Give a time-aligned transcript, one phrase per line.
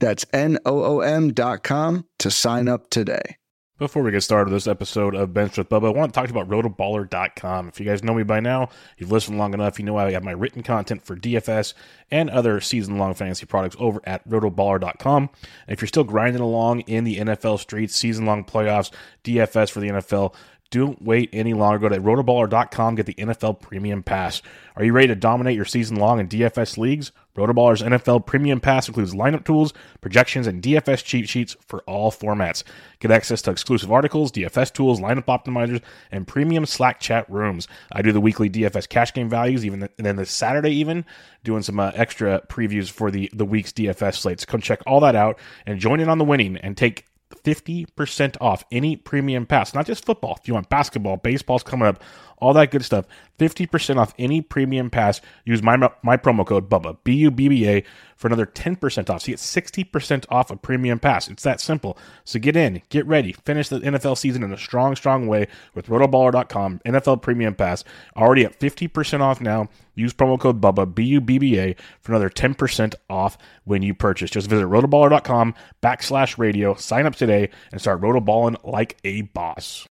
[0.00, 3.36] That's N-O-O-M dot com to sign up today.
[3.80, 6.28] Before we get started with this episode of Benched with Bubba, I want to talk
[6.28, 7.68] about rotoballer.com.
[7.68, 8.68] If you guys know me by now,
[8.98, 11.72] you've listened long enough, you know I have my written content for DFS
[12.10, 15.30] and other season long fantasy products over at rotoballer.com.
[15.66, 18.92] And if you're still grinding along in the NFL streets, season long playoffs,
[19.24, 20.34] DFS for the NFL,
[20.70, 21.78] don't wait any longer.
[21.78, 24.40] Go to rotoballer.com, get the NFL Premium Pass.
[24.76, 27.12] Are you ready to dominate your season long in DFS leagues?
[27.36, 32.62] Rotoballer's NFL Premium Pass includes lineup tools, projections, and DFS cheat sheets for all formats.
[33.00, 37.66] Get access to exclusive articles, DFS tools, lineup optimizers, and premium Slack chat rooms.
[37.90, 41.04] I do the weekly DFS cash game values, even and then this Saturday, even
[41.42, 44.44] doing some uh, extra previews for the the week's DFS slates.
[44.44, 47.06] Come check all that out and join in on the winning and take
[47.44, 50.36] 50% off any premium pass, not just football.
[50.40, 52.02] If you want basketball, baseball's coming up,
[52.40, 53.06] all that good stuff.
[53.38, 55.20] 50% off any premium pass.
[55.44, 57.84] Use my my promo code BUBBA, B U B B A,
[58.16, 59.22] for another 10% off.
[59.22, 61.28] So you get 60% off a premium pass.
[61.28, 61.96] It's that simple.
[62.24, 65.86] So get in, get ready, finish the NFL season in a strong, strong way with
[65.86, 67.82] rotoballer.com, NFL Premium Pass.
[68.16, 69.68] Already at 50% off now.
[69.94, 73.94] Use promo code BUBBA, B U B B A, for another 10% off when you
[73.94, 74.30] purchase.
[74.30, 79.86] Just visit rotoballer.com backslash radio, sign up today, and start rotoballing like a boss.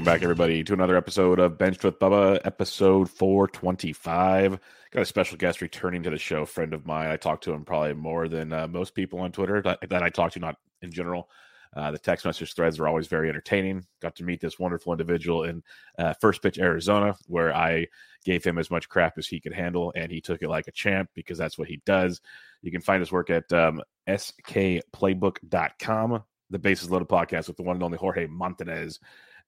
[0.00, 4.58] Welcome back, everybody, to another episode of Benched with Bubba, episode 425.
[4.92, 7.10] Got a special guest returning to the show, friend of mine.
[7.10, 10.08] I talk to him probably more than uh, most people on Twitter that, that, I
[10.08, 11.28] talk to, not in general.
[11.76, 13.84] Uh, the text message threads are always very entertaining.
[14.00, 15.62] Got to meet this wonderful individual in
[15.98, 17.86] uh, First Pitch, Arizona, where I
[18.24, 20.72] gave him as much crap as he could handle, and he took it like a
[20.72, 22.22] champ because that's what he does.
[22.62, 27.76] You can find his work at um, skplaybook.com, the Bases Loaded podcast with the one
[27.76, 28.98] and only Jorge Montanez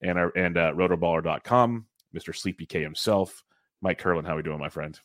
[0.03, 2.35] and our and uh, rotoballer.com, Mr.
[2.35, 3.43] Sleepy K himself,
[3.81, 4.27] Mike Kurland.
[4.27, 4.99] How are we doing, my friend?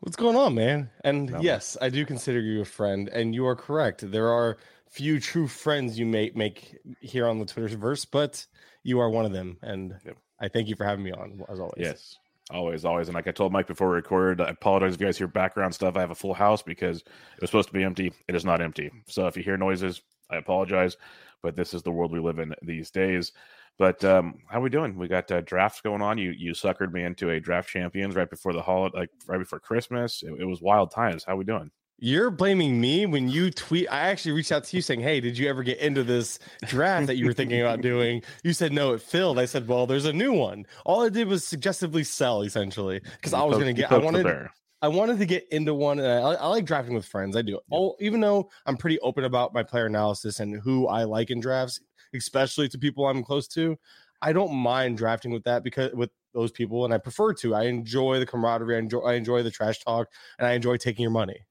[0.00, 0.90] What's going on, man?
[1.02, 1.86] And no, yes, man.
[1.86, 4.10] I do consider you a friend, and you are correct.
[4.10, 4.58] There are
[4.90, 8.46] few true friends you may make here on the Twitterverse, but
[8.82, 10.16] you are one of them, and yep.
[10.40, 11.74] I thank you for having me on as always.
[11.78, 12.18] Yes.
[12.50, 13.08] Always, always.
[13.08, 15.74] And like I told Mike before we recorded, I apologize if you guys hear background
[15.74, 15.96] stuff.
[15.96, 18.10] I have a full house because it was supposed to be empty.
[18.26, 18.90] It is not empty.
[19.06, 20.96] So if you hear noises, I apologize.
[21.42, 23.32] But this is the world we live in these days.
[23.78, 24.96] But um, how we doing?
[24.98, 26.18] We got uh, drafts going on.
[26.18, 29.60] You you suckered me into a draft champions right before the holiday, like right before
[29.60, 30.22] Christmas.
[30.24, 31.24] It, it, was wild times.
[31.24, 31.70] How we doing?
[32.00, 33.88] You're blaming me when you tweet.
[33.90, 37.06] I actually reached out to you saying, "Hey, did you ever get into this draft
[37.06, 39.38] that you were thinking about doing?" You said no, it filled.
[39.38, 43.32] I said, "Well, there's a new one." All I did was suggestively sell, essentially, because
[43.32, 43.92] I was going to get.
[43.92, 44.48] I wanted.
[44.80, 45.98] I wanted to get into one.
[45.98, 47.36] I, I, like drafting with friends.
[47.36, 47.58] I do.
[47.68, 51.40] All, even though I'm pretty open about my player analysis and who I like in
[51.40, 51.80] drafts,
[52.14, 53.78] especially to people I'm close to.
[54.20, 57.54] I don't mind drafting with that because with those people, and I prefer to.
[57.54, 58.76] I enjoy the camaraderie.
[58.76, 60.08] I enjoy, I enjoy the trash talk,
[60.38, 61.46] and I enjoy taking your money.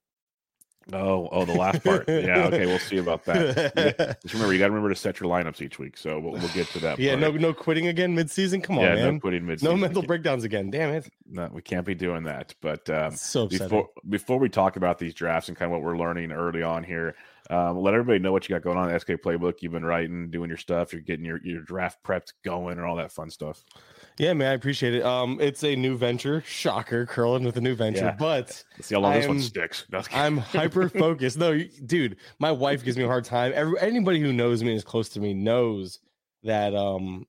[0.93, 2.07] Oh, oh, the last part.
[2.07, 4.17] yeah, okay, we'll see about that.
[4.21, 5.97] Just remember, you got to remember to set your lineups each week.
[5.97, 6.97] So we'll, we'll get to that.
[6.97, 8.61] yeah, no, no quitting again mid-season.
[8.61, 9.15] Come on, yeah, man.
[9.15, 9.61] no quitting mid.
[9.61, 10.69] No mental breakdowns again.
[10.69, 11.09] Damn it.
[11.29, 12.55] No, we can't be doing that.
[12.61, 13.67] But um, so upsetting.
[13.67, 16.85] before before we talk about these drafts and kind of what we're learning early on
[16.85, 17.15] here,
[17.49, 18.97] um, let everybody know what you got going on.
[18.99, 19.61] SK Playbook.
[19.61, 20.91] You've been writing, doing your stuff.
[20.91, 23.63] You're getting your your draft prepped going, and all that fun stuff.
[24.17, 25.03] Yeah, man, I appreciate it.
[25.03, 26.41] Um, it's a new venture.
[26.45, 28.05] Shocker, Kurland with a new venture.
[28.05, 28.15] Yeah.
[28.17, 29.85] But Let's see how long I'm, this one sticks.
[29.91, 31.37] No, I'm hyper focused.
[31.37, 33.53] No, dude, my wife gives me a hard time.
[33.55, 35.99] Every anybody who knows me is close to me knows
[36.43, 37.25] that um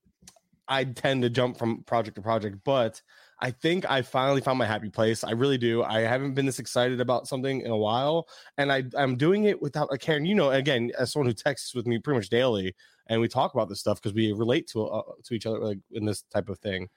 [0.67, 3.01] I tend to jump from project to project, but
[3.41, 5.23] I think I finally found my happy place.
[5.23, 5.85] I really do.
[5.85, 9.61] I haven't been this excited about something in a while, and I I'm doing it
[9.63, 10.17] without a care.
[10.17, 12.75] And you know, again, as someone who texts with me pretty much daily,
[13.07, 15.79] and we talk about this stuff because we relate to uh, to each other like
[15.93, 16.89] in this type of thing.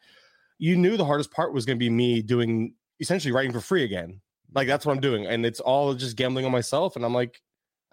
[0.57, 3.83] You knew the hardest part was going to be me doing essentially writing for free
[3.83, 4.21] again.
[4.53, 6.95] Like that's what I'm doing, and it's all just gambling on myself.
[6.95, 7.39] And I'm like,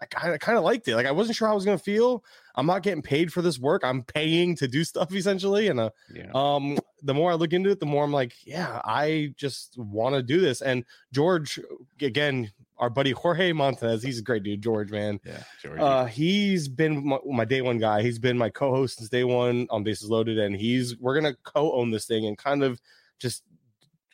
[0.01, 0.95] I kind of kind of liked it.
[0.95, 2.23] Like I wasn't sure how I was gonna feel.
[2.55, 3.83] I'm not getting paid for this work.
[3.83, 5.67] I'm paying to do stuff essentially.
[5.67, 6.31] And uh, Yeah.
[6.33, 10.15] um, the more I look into it, the more I'm like, yeah, I just want
[10.15, 10.61] to do this.
[10.61, 11.59] And George,
[12.01, 14.61] again, our buddy Jorge Montez, he's a great dude.
[14.61, 15.43] George, man, Yeah.
[15.61, 15.81] Georgie.
[15.81, 18.01] uh, he's been my, my day one guy.
[18.01, 21.91] He's been my co-host since day one on Bases Loaded, and he's we're gonna co-own
[21.91, 22.79] this thing and kind of
[23.19, 23.43] just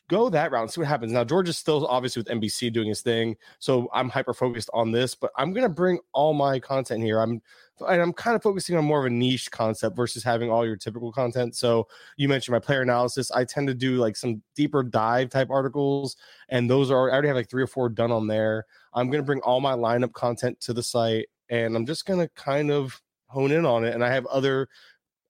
[0.08, 1.12] go that route and see what happens.
[1.12, 4.92] Now George is still obviously with NBC doing his thing, so I'm hyper focused on
[4.92, 7.20] this, but I'm gonna bring all my content here.
[7.20, 7.42] I'm
[7.80, 10.76] and I'm kind of focusing on more of a niche concept versus having all your
[10.76, 11.54] typical content.
[11.56, 11.86] So
[12.16, 13.30] you mentioned my player analysis.
[13.30, 16.16] I tend to do like some deeper dive type articles,
[16.48, 18.64] and those are I already have like three or four done on there.
[18.94, 22.70] I'm gonna bring all my lineup content to the site, and I'm just gonna kind
[22.70, 23.94] of hone in on it.
[23.94, 24.68] And I have other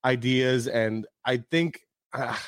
[0.05, 1.81] ideas, and I think
[2.13, 2.41] ah,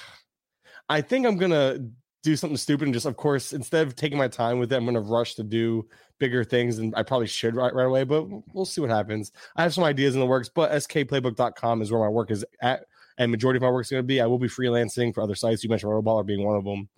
[0.91, 1.79] I think I'm gonna
[2.23, 4.85] do something stupid and just of course instead of taking my time with it i'm
[4.85, 5.87] going to rush to do
[6.19, 9.33] bigger things and i probably should right, right away but we'll see what happens.
[9.57, 12.87] I have some ideas in the works but skplaybook.com is where my work is at
[13.19, 14.21] and majority of my work is going to be.
[14.21, 15.65] I will be freelancing for other sites.
[15.65, 16.89] You mentioned rotoballer being one of them.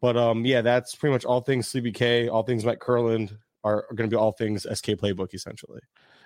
[0.00, 2.28] But um yeah that's pretty much all things sleepy k.
[2.28, 5.80] All things mike kurland are, are going to be all things sk playbook essentially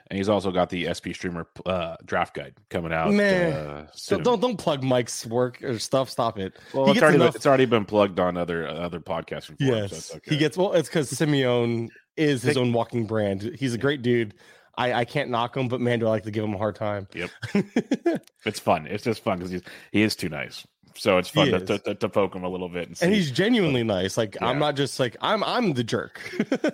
[0.09, 3.13] and he's also got the SP Streamer uh, draft guide coming out.
[3.13, 3.53] Man.
[3.53, 4.23] uh, so soon.
[4.25, 7.47] don't don't plug mike's work or stuff stop it Well, he it's already, enough- it's
[7.47, 9.93] already been plugged on other other podcasting forums.
[9.93, 10.31] Yes, so okay.
[10.31, 10.73] he gets well.
[10.73, 13.43] It's because Simeone is his own walking brand.
[13.59, 14.35] He's a great dude.
[14.79, 16.77] I, I can't knock him, but man, do I like to give him a hard
[16.77, 17.09] time.
[17.15, 17.31] Yep.
[18.45, 18.87] It's fun.
[18.87, 20.65] It's just fun because he is too nice.
[20.99, 23.07] So it's fun to, to, to, poke him a little bit and see.
[23.07, 24.17] and he's genuinely nice.
[24.17, 26.21] Like I'm not just like I'm I'm the jerk.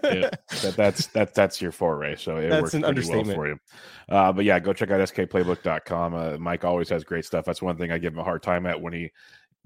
[0.05, 0.31] yeah,
[0.63, 2.17] that, that's that that's your foray.
[2.17, 3.37] So it That's works an pretty well understatement.
[3.37, 3.59] for you.
[4.09, 6.15] Uh, but yeah, go check out skplaybook.com.
[6.15, 7.45] Uh, Mike always has great stuff.
[7.45, 9.11] That's one thing I give him a hard time at when he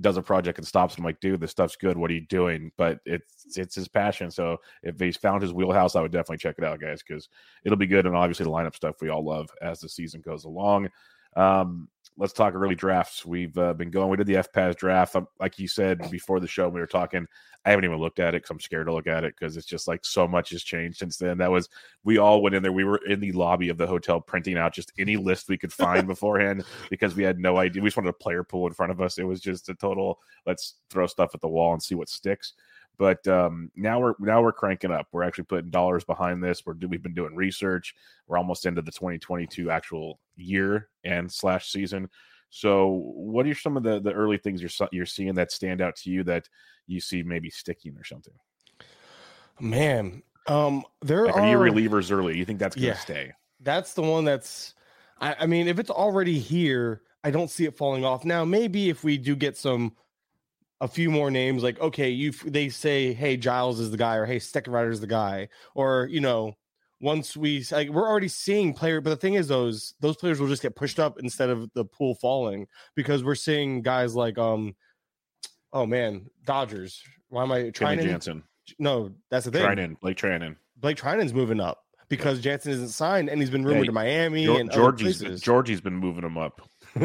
[0.01, 0.97] does a project and stops.
[0.99, 1.97] I'm like, dude, this stuff's good.
[1.97, 2.71] What are you doing?
[2.77, 4.31] But it's it's his passion.
[4.31, 7.29] So if he's found his wheelhouse, I would definitely check it out, guys, because
[7.65, 8.07] it'll be good.
[8.07, 10.89] And obviously the lineup stuff we all love as the season goes along.
[11.37, 13.25] Um, let's talk early drafts.
[13.27, 14.11] We've uh, been going.
[14.11, 15.17] We did the FPAS draft.
[15.17, 17.27] Um, like you said before the show, we were talking.
[17.65, 19.67] I haven't even looked at it because I'm scared to look at it because it's
[19.67, 21.39] just like so much has changed since then.
[21.39, 21.69] That was
[22.05, 22.73] we all went in there.
[22.73, 25.73] We were in the lobby of the hotel printing out just any list we could
[25.73, 27.83] find beforehand because we had no idea.
[27.83, 29.19] We just wanted a player pool in front of us.
[29.19, 32.53] It was just a total let's throw stuff at the wall and see what sticks.
[32.99, 35.09] But um, now we're now we're cranking up.
[35.13, 36.65] We're actually putting dollars behind this.
[36.65, 37.95] We're we've been doing research.
[38.27, 42.09] We're almost into the 2022 actual year and slash season.
[42.49, 45.97] So, what are some of the the early things you're you're seeing that stand out
[45.97, 46.49] to you that
[46.87, 48.35] you see maybe sticking or something?
[49.61, 52.37] Man, um, there Like, are are you relievers early?
[52.39, 52.99] You think that's going to Yeah.
[52.99, 53.33] stay?
[53.61, 54.75] that's the one that's
[55.19, 58.91] I, I mean if it's already here i don't see it falling off now maybe
[58.91, 59.97] if we do get some
[60.81, 64.27] a few more names like okay you they say hey giles is the guy or
[64.27, 66.55] hey Steckenrider is the guy or you know
[67.01, 70.49] once we like we're already seeing player but the thing is those those players will
[70.49, 74.75] just get pushed up instead of the pool falling because we're seeing guys like um
[75.73, 78.43] oh man dodgers why am i trying Jansen,
[78.79, 80.57] no that's the thing Treinen, Blake Treinen.
[80.77, 84.47] blake treinen's moving up because jansen isn't signed and he's been rumored Yeah, to miami
[84.61, 85.41] and Georgie's.
[85.41, 86.61] Georgie's been moving him up.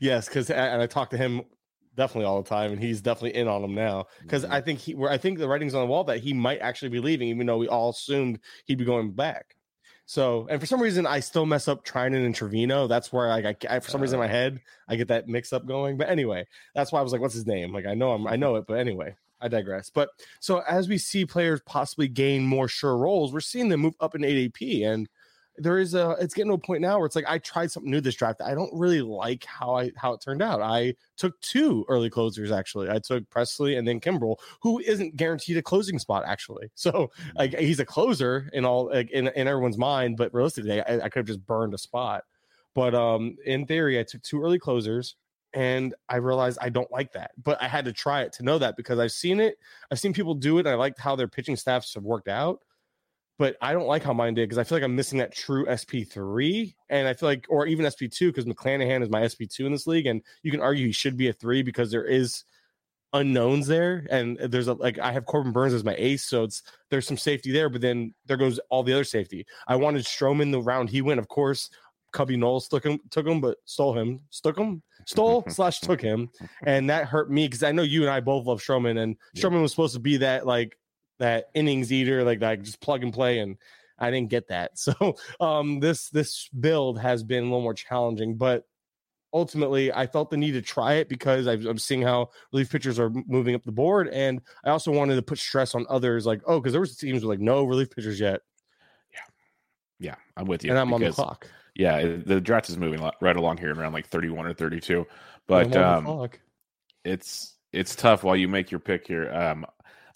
[0.00, 1.42] yes, because and I talked to him
[1.96, 4.06] definitely all the time, and he's definitely in on them now.
[4.20, 4.50] Because Mhm.
[4.50, 6.90] I think he, where I think the writing's on the wall that he might actually
[6.90, 9.56] be leaving, even though we all assumed he'd be going back.
[10.08, 12.86] So, and for some reason, I still mess up Treinen and Trevino.
[12.86, 15.52] That's where I, I, I for some reason in my head, I get that mix
[15.52, 15.96] up going.
[15.96, 18.36] But anyway, that's why I was like, "What's his name?" Like I know him, I
[18.36, 19.90] know it, but anyway, I digress.
[19.90, 23.96] But so as we see players possibly gain more sure roles, we're seeing them move
[23.98, 25.08] up in ADP, and
[25.58, 27.90] there is a it's getting to a point now where it's like I tried something
[27.90, 28.40] new this draft.
[28.40, 30.60] I don't really like how I how it turned out.
[30.60, 32.90] I took two early closers actually.
[32.90, 36.70] I took Pressly and then Kimbrel, who isn't guaranteed a closing spot actually.
[36.86, 41.00] So like he's a closer in all like in, in everyone's mind, but realistically, I,
[41.00, 42.22] I could have just burned a spot.
[42.74, 45.16] But um in theory, I took two early closers
[45.52, 47.32] and I realized I don't like that.
[47.42, 49.58] But I had to try it to know that because I've seen it.
[49.90, 50.60] I've seen people do it.
[50.60, 52.60] And I liked how their pitching staffs have worked out
[53.38, 55.66] but I don't like how mine did because I feel like I'm missing that true
[55.66, 56.74] SP3.
[56.88, 60.06] And I feel like, or even SP2, because McClanahan is my SP2 in this league.
[60.06, 62.44] And you can argue he should be a three because there is
[63.12, 64.06] unknowns there.
[64.10, 66.24] And there's a, like, I have Corbin Burnes as my ace.
[66.24, 69.46] So it's, there's some safety there, but then there goes all the other safety.
[69.68, 71.70] I wanted Stroman the round he went, of course.
[72.12, 76.30] Cubby Knowles took him, took him, but stole him, took him, stole slash took him,
[76.62, 79.60] and that hurt me because I know you and I both love Stroman, and Stroman
[79.60, 80.78] was supposed to be that like
[81.18, 83.56] that innings eater, like like just plug and play, and
[83.98, 84.72] I didn't get that.
[84.76, 88.64] So um, this this build has been a little more challenging, but
[89.32, 93.10] ultimately I felt the need to try it because I'm seeing how relief pitchers are
[93.26, 96.60] moving up the board, and I also wanted to put stress on others, like oh,
[96.60, 98.40] because there was teams with like no relief pitchers yet.
[99.12, 99.18] Yeah,
[99.98, 101.48] yeah, I'm with you, and I'm because, on the clock.
[101.74, 105.06] Yeah, the draft is moving right along here around like 31 or 32,
[105.46, 106.30] but um,
[107.04, 109.30] it's it's tough while you make your pick here.
[109.32, 109.66] Um,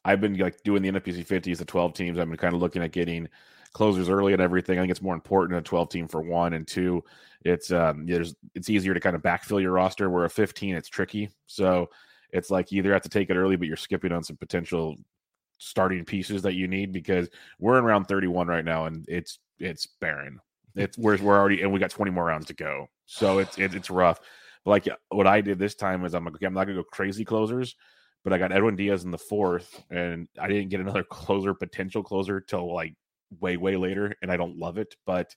[0.04, 2.18] I've been like doing the NFBC 50s, the 12 teams.
[2.18, 3.28] I've been kind of looking at getting
[3.72, 4.78] closers early and everything.
[4.78, 7.04] I think it's more important a 12 team for one and two.
[7.44, 10.10] It's um there's it's easier to kind of backfill your roster.
[10.10, 11.30] Where a 15, it's tricky.
[11.46, 11.88] So
[12.30, 14.96] it's like you either have to take it early, but you're skipping on some potential
[15.58, 17.28] starting pieces that you need because
[17.58, 20.40] we're in round 31 right now and it's it's barren.
[20.74, 22.88] It's we're we're already and we got 20 more rounds to go.
[23.06, 24.20] So it's it, it's rough.
[24.64, 26.84] But like what I did this time is I'm like okay, I'm not gonna go
[26.84, 27.76] crazy closers
[28.24, 32.02] but I got Edwin Diaz in the fourth, and I didn't get another closer, potential
[32.02, 32.94] closer, till like
[33.40, 35.34] way way later, and I don't love it, but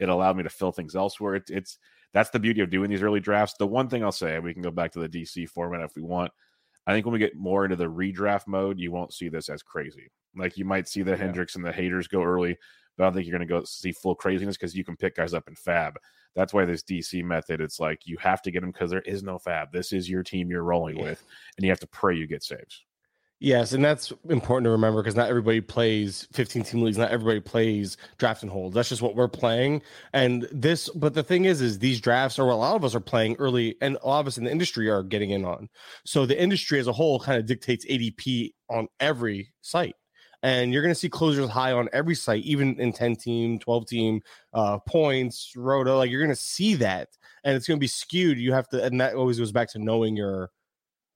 [0.00, 1.36] it allowed me to fill things elsewhere.
[1.36, 1.78] It, it's
[2.12, 3.54] that's the beauty of doing these early drafts.
[3.58, 6.02] The one thing I'll say, we can go back to the DC format if we
[6.02, 6.30] want.
[6.86, 9.62] I think when we get more into the redraft mode, you won't see this as
[9.62, 10.10] crazy.
[10.36, 11.18] Like you might see the yeah.
[11.18, 12.58] Hendriks and the haters go early,
[12.96, 15.16] but I don't think you're going to go see full craziness because you can pick
[15.16, 15.98] guys up in fab.
[16.34, 19.22] That's why this DC method, it's like you have to get them because there is
[19.22, 19.72] no fab.
[19.72, 21.04] This is your team you're rolling yeah.
[21.04, 21.24] with,
[21.56, 22.84] and you have to pray you get saves.
[23.40, 26.96] Yes, and that's important to remember because not everybody plays 15 team leagues.
[26.96, 28.72] Not everybody plays draft and hold.
[28.72, 29.82] That's just what we're playing.
[30.12, 33.00] And this, but the thing is, is these drafts, or a lot of us are
[33.00, 35.68] playing early, and a lot of us in the industry are getting in on.
[36.06, 39.96] So the industry as a whole kind of dictates ADP on every site.
[40.44, 43.86] And you're going to see closers high on every site, even in 10 team, 12
[43.86, 44.20] team,
[44.52, 45.96] uh, points, roto.
[45.96, 47.08] Like you're going to see that,
[47.44, 48.38] and it's going to be skewed.
[48.38, 50.50] You have to, and that always goes back to knowing your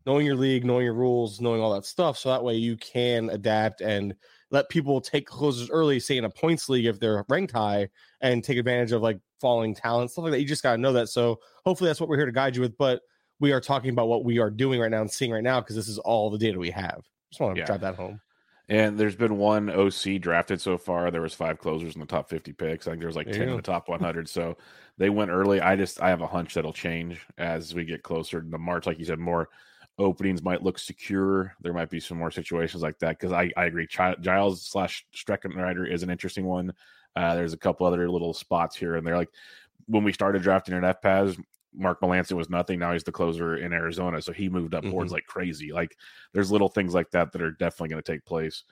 [0.07, 2.17] knowing your league, knowing your rules, knowing all that stuff.
[2.17, 4.15] So that way you can adapt and
[4.51, 7.91] let people take closers early, say in a points league if they're ranked high,
[8.23, 10.41] and take advantage of like falling talent, stuff like that.
[10.41, 11.11] You just got to know that.
[11.11, 12.79] So hopefully that's what we're here to guide you with.
[12.79, 13.03] But
[13.41, 15.77] we are talking about what we are doing right now and seeing right now because
[15.77, 17.03] this is all the data we have.
[17.31, 17.67] Just want to yeah.
[17.67, 18.19] drive that home.
[18.69, 21.11] And there's been one OC drafted so far.
[21.11, 22.87] There was five closers in the top 50 picks.
[22.87, 24.29] I think there was like there 10 in the top 100.
[24.29, 24.59] so
[24.99, 25.61] they went early.
[25.61, 28.87] I just I have a hunch that'll change as we get closer to March.
[28.87, 29.49] Like you said, more
[29.99, 31.55] openings might look secure.
[31.63, 33.89] There might be some more situations like that because I, I agree.
[34.21, 36.73] Giles slash Steckenrider is an interesting one.
[37.17, 39.31] Uh, there's a couple other little spots here and they're like
[39.87, 41.43] when we started drafting in FPAS,
[41.75, 42.79] Mark Melancon was nothing.
[42.79, 44.93] Now he's the closer in Arizona, so he moved up mm-hmm.
[44.93, 45.73] boards like crazy.
[45.73, 45.97] Like
[46.33, 48.65] there's little things like that that are definitely going to take place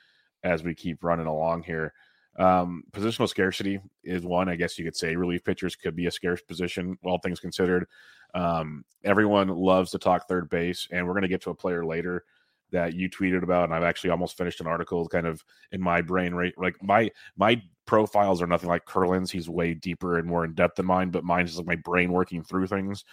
[0.43, 1.93] as we keep running along here.
[2.39, 5.17] Um, positional scarcity is one, I guess you could say.
[5.17, 7.87] Relief pitchers could be a scarce position, all things considered.
[8.35, 11.85] Um, everyone loves to talk third base, and we're going to get to a player
[11.85, 12.25] later
[12.73, 16.03] that you tweeted about, and I've actually almost finished an article, kind of in my
[16.03, 16.35] brain.
[16.35, 19.31] Right, like my my profiles are nothing like Kurland's.
[19.31, 22.13] He's way deeper and more in depth than mine, but mine is like my brain
[22.13, 23.05] working through things.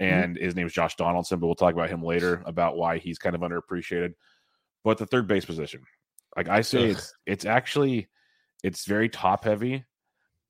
[0.00, 0.14] Mm-hmm.
[0.14, 0.44] And mm-hmm.
[0.44, 3.34] his name is Josh Donaldson, but we'll talk about him later about why he's kind
[3.34, 4.14] of underappreciated.
[4.84, 5.82] But the third base position,
[6.36, 8.08] like I say, it's it's actually
[8.62, 9.84] it's very top heavy,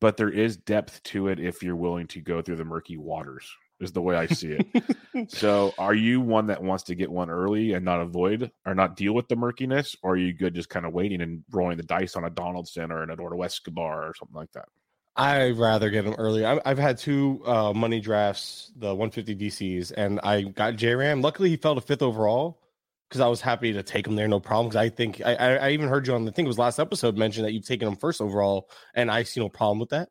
[0.00, 3.50] but there is depth to it if you're willing to go through the murky waters,
[3.80, 5.30] is the way I see it.
[5.30, 8.97] so are you one that wants to get one early and not avoid or not
[8.97, 9.97] deal with the murkiness?
[10.02, 12.90] Or are you good just kind of waiting and rolling the dice on a Donaldson
[12.90, 14.68] or an Eduardo Escobar or something like that?
[15.16, 16.44] I'd rather get them early.
[16.44, 21.23] I've had two uh, money drafts, the 150 DCs, and I got J Ram.
[21.23, 22.61] Luckily, he fell to fifth overall
[23.08, 24.68] because I was happy to take him there, no problem.
[24.68, 27.16] Because I think I, I, even heard you on the think it was last episode
[27.16, 30.08] mention that you've taken him first overall, and I see no problem with that.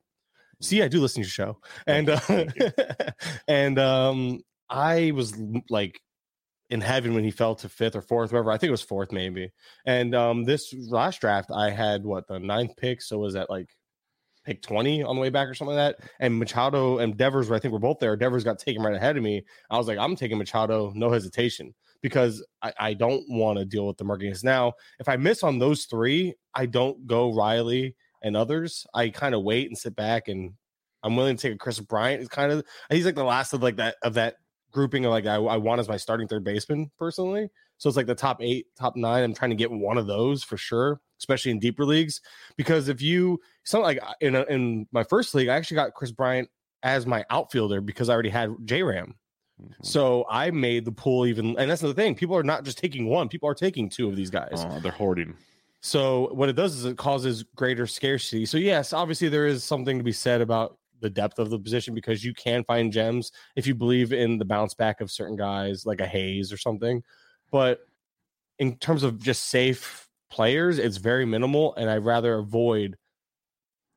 [0.62, 2.20] See, I do listen to your show, and uh,
[3.48, 6.00] and um, I was like
[6.70, 8.52] in heaven when he fell to fifth or fourth, whatever.
[8.52, 9.52] I think it was fourth, maybe.
[9.86, 13.70] And um, this last draft, I had what the ninth pick, so was that like
[14.48, 16.10] pick 20 on the way back or something like that.
[16.20, 18.16] And Machado and Devers, I think we're both there.
[18.16, 19.44] Devers got taken right ahead of me.
[19.70, 23.86] I was like, I'm taking Machado, no hesitation because I, I don't want to deal
[23.86, 24.44] with the markings.
[24.44, 28.86] Now, if I miss on those three, I don't go Riley and others.
[28.94, 30.54] I kind of wait and sit back and
[31.04, 32.22] I'm willing to take a Kris Bryant.
[32.22, 34.36] It's kind of he's like the last of like that of that
[34.72, 37.50] grouping of like I, I want as my starting third baseman personally.
[37.78, 39.24] So it's like the top eight, top nine.
[39.24, 42.22] I'm trying to get one of those for sure, especially in deeper leagues.
[42.56, 46.12] Because if you something like in a, in my first league, I actually got Kris
[46.12, 46.50] Bryant
[46.84, 49.16] as my outfielder because I already had J Ram.
[49.62, 49.84] Mm-hmm.
[49.84, 52.16] So I made the pool even, and that's the thing.
[52.16, 54.66] People are not just taking one; people are taking two of these guys.
[54.68, 55.36] Oh, they're hoarding.
[55.88, 58.46] So what it does is it causes greater scarcity.
[58.46, 61.94] So yes, obviously there is something to be said about the depth of the position
[61.94, 65.86] because you can find gems if you believe in the bounce back of certain guys
[65.86, 67.02] like a Hayes or something.
[67.54, 67.80] But
[68.60, 72.98] in terms of just safe players, it's very minimal, and I'd rather avoid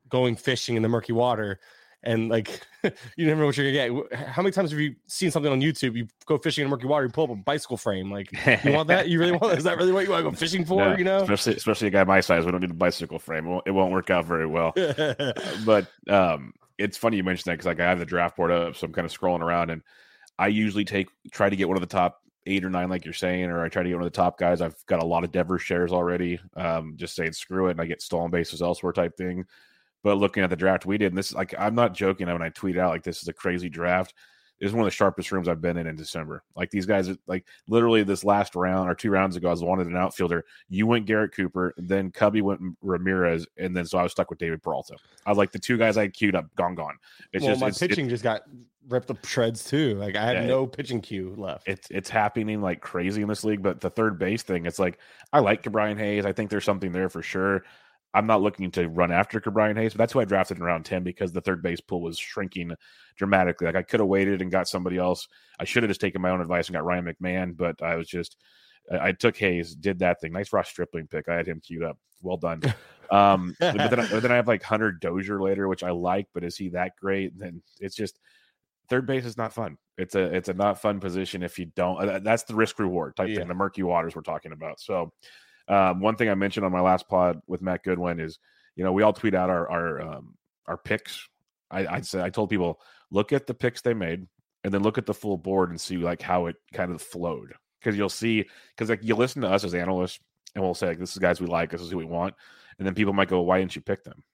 [0.08, 1.58] going fishing in the murky water
[2.02, 2.66] and like
[3.16, 4.28] you never know what you're gonna get.
[4.28, 5.96] How many times have you seen something on YouTube?
[5.96, 8.10] You go fishing in murky water, you pull up a bicycle frame.
[8.10, 8.30] Like
[8.64, 9.08] you want that?
[9.08, 9.58] You really want?
[9.58, 10.76] Is that really what you want to go fishing for?
[10.76, 13.46] No, you know, especially especially a guy my size, we don't need a bicycle frame.
[13.46, 14.72] It won't, it won't work out very well.
[15.64, 18.76] but um, it's funny you mentioned that because like I have the draft board up,
[18.76, 19.82] so I'm kind of scrolling around, and
[20.38, 23.12] I usually take try to get one of the top eight or nine, like you're
[23.12, 24.62] saying, or I try to get one of the top guys.
[24.62, 26.40] I've got a lot of Devers shares already.
[26.56, 29.44] Um, just saying screw it, and I get stolen bases elsewhere type thing.
[30.02, 32.42] But looking at the draft we did, and this is like I'm not joking when
[32.42, 34.14] I tweet out like this is a crazy draft.
[34.60, 36.42] This is one of the sharpest rooms I've been in in December.
[36.54, 39.86] Like these guys, like literally this last round or two rounds ago, I was wanted
[39.86, 40.44] an outfielder.
[40.68, 44.38] You went Garrett Cooper, then Cubby went Ramirez, and then so I was stuck with
[44.38, 44.96] David Peralta.
[45.24, 46.98] I was like the two guys I queued up, gone, gone.
[47.32, 48.42] It's well, just my it's, pitching it, just got
[48.90, 49.94] ripped to shreds too.
[49.94, 51.66] Like I had yeah, no pitching queue left.
[51.66, 53.62] It's it's happening like crazy in this league.
[53.62, 54.98] But the third base thing, it's like
[55.32, 56.26] I like Brian Hayes.
[56.26, 57.64] I think there's something there for sure.
[58.12, 60.84] I'm not looking to run after Brian Hayes, but that's who I drafted in round
[60.84, 62.72] 10 because the third base pool was shrinking
[63.16, 63.66] dramatically.
[63.66, 65.28] Like I could have waited and got somebody else.
[65.58, 68.08] I should have just taken my own advice and got Ryan McMahon, but I was
[68.08, 68.36] just,
[68.90, 70.32] I, I took Hayes, did that thing.
[70.32, 71.28] Nice Ross Stripling pick.
[71.28, 71.98] I had him queued up.
[72.22, 72.62] Well done.
[73.12, 76.28] Um, but, then I, but then I have like Hunter Dozier later, which I like,
[76.32, 77.32] but is he that great?
[77.32, 78.20] And then it's just,
[78.90, 79.78] third base is not fun.
[79.96, 82.08] It's a it's a not fun position if you don't.
[82.08, 83.36] Uh, that's the risk reward type yeah.
[83.36, 83.48] thing.
[83.48, 84.80] The murky waters we're talking about.
[84.80, 85.12] So
[85.70, 88.40] um, one thing I mentioned on my last pod with Matt Goodwin is,
[88.74, 90.34] you know, we all tweet out our our um,
[90.66, 91.28] our picks.
[91.70, 94.26] I I said I told people look at the picks they made
[94.64, 97.54] and then look at the full board and see like how it kind of flowed.
[97.78, 98.44] Because you'll see
[98.76, 100.18] because like you listen to us as analysts
[100.54, 102.34] and we'll say like this is guys we like this is who we want.
[102.78, 104.24] And then people might go why didn't you pick them?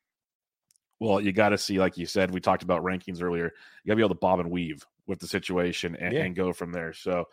[1.00, 3.52] Well you got to see like you said we talked about rankings earlier.
[3.84, 6.24] You got to be able to bob and weave with the situation and, yeah.
[6.24, 6.94] and go from there.
[6.94, 7.26] So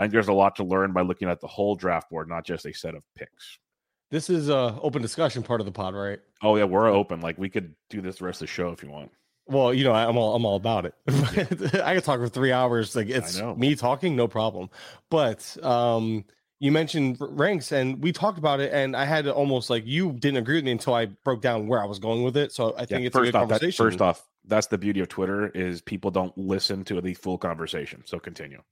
[0.00, 2.46] I think there's a lot to learn by looking at the whole draft board, not
[2.46, 3.58] just a set of picks.
[4.10, 6.18] This is a open discussion part of the pod, right?
[6.42, 7.20] Oh yeah, we're open.
[7.20, 9.10] Like we could do this the rest of the show if you want.
[9.46, 10.94] Well, you know, I'm all I'm all about it.
[11.84, 12.96] I could talk for three hours.
[12.96, 14.70] Like it's me talking, no problem.
[15.10, 16.24] But um,
[16.60, 20.12] you mentioned ranks, and we talked about it, and I had to almost like you
[20.12, 22.52] didn't agree with me until I broke down where I was going with it.
[22.52, 23.84] So I think yeah, it's a good off, conversation.
[23.84, 27.36] That, first off, that's the beauty of Twitter is people don't listen to the full
[27.36, 28.02] conversation.
[28.06, 28.62] So continue.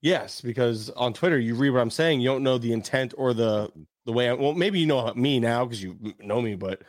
[0.00, 3.34] Yes, because on Twitter you read what I'm saying, you don't know the intent or
[3.34, 3.70] the
[4.06, 4.28] the way.
[4.28, 6.82] I, well, maybe you know me now because you know me, but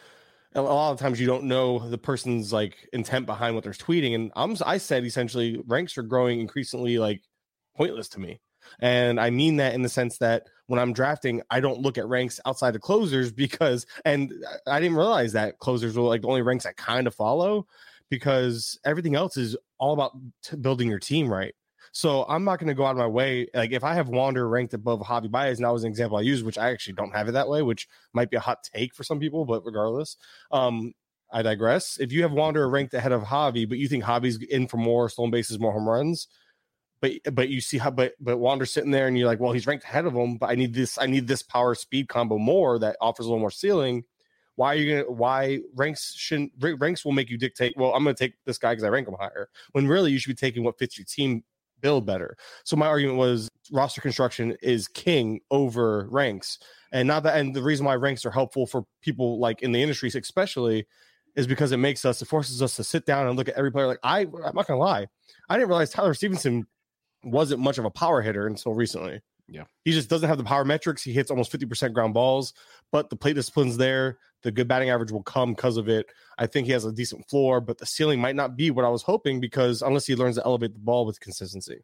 [0.56, 4.16] a lot of times you don't know the person's like intent behind what they're tweeting.
[4.16, 7.24] And I'm I said essentially ranks are growing increasingly like
[7.76, 8.42] pointless to me,
[8.80, 12.08] and I mean that in the sense that when I'm drafting, I don't look at
[12.08, 14.32] ranks outside of closers because, and
[14.68, 17.66] I didn't realize that closers were like the only ranks I kind of follow
[18.10, 20.12] because everything else is all about
[20.44, 21.56] t- building your team right.
[21.92, 23.48] So I'm not going to go out of my way.
[23.54, 26.22] Like if I have Wander ranked above Javi Baez, and that was an example I
[26.22, 28.94] used, which I actually don't have it that way, which might be a hot take
[28.94, 30.18] for some people, but regardless,
[30.52, 30.94] um,
[31.32, 31.98] I digress.
[32.00, 35.10] If you have Wander ranked ahead of Javi, but you think Javi's in for more
[35.10, 36.28] stolen bases, more home runs,
[37.02, 39.68] but but you see how but but Wander's sitting there and you're like, well, he's
[39.68, 42.80] ranked ahead of him, but I need this, I need this power speed combo more
[42.80, 44.04] that offers a little more ceiling.
[44.56, 48.16] Why are you gonna why ranks shouldn't ranks will make you dictate, well, I'm gonna
[48.16, 49.50] take this guy because I rank him higher.
[49.72, 51.44] When really you should be taking what fits your team
[51.82, 52.36] build better.
[52.64, 56.60] So my argument was roster construction is king over ranks.
[56.92, 59.82] And not that and the reason why ranks are helpful for people like in the
[59.82, 60.88] industry, especially,
[61.36, 63.72] is because it makes us, it forces us to sit down and look at every
[63.72, 63.88] player.
[63.88, 65.08] Like I I'm not gonna lie,
[65.50, 66.66] I didn't realize Tyler Stephenson
[67.24, 69.22] wasn't much of a power hitter until recently.
[69.52, 69.64] Yeah.
[69.84, 71.04] He just doesn't have the power metrics.
[71.04, 72.54] He hits almost 50% ground balls,
[72.92, 74.20] but the plate discipline's there.
[74.42, 76.06] The good batting average will come because of it.
[76.38, 78.90] I think he has a decent floor, but the ceiling might not be what I
[78.90, 81.80] was hoping because unless he learns to elevate the ball with consistency.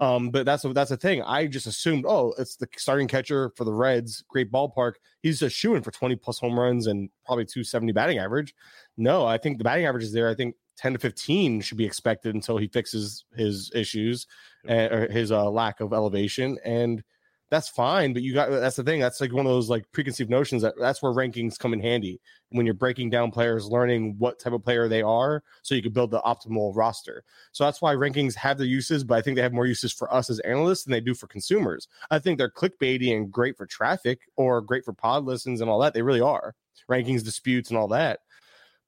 [0.00, 1.22] Um, but that's that's the thing.
[1.22, 4.94] I just assumed, oh, it's the starting catcher for the Reds, great ballpark.
[5.22, 8.56] He's just shooing for 20 plus home runs and probably 270 batting average.
[8.96, 10.28] No, I think the batting average is there.
[10.28, 14.26] I think 10 to 15 should be expected until he fixes his issues
[14.66, 16.58] and, or his uh, lack of elevation.
[16.64, 17.04] And
[17.50, 18.14] that's fine.
[18.14, 18.98] But you got that's the thing.
[18.98, 22.18] That's like one of those like preconceived notions that that's where rankings come in handy
[22.50, 25.92] when you're breaking down players, learning what type of player they are, so you can
[25.92, 27.24] build the optimal roster.
[27.52, 30.12] So that's why rankings have their uses, but I think they have more uses for
[30.14, 31.88] us as analysts than they do for consumers.
[32.10, 35.80] I think they're clickbaity and great for traffic or great for pod listens and all
[35.80, 35.92] that.
[35.92, 36.54] They really are
[36.88, 38.20] rankings, disputes, and all that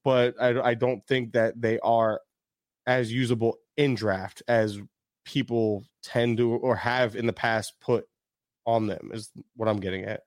[0.05, 2.21] but I, I don't think that they are
[2.87, 4.79] as usable in draft as
[5.25, 8.07] people tend to or have in the past put
[8.67, 10.23] on them is what I'm getting at.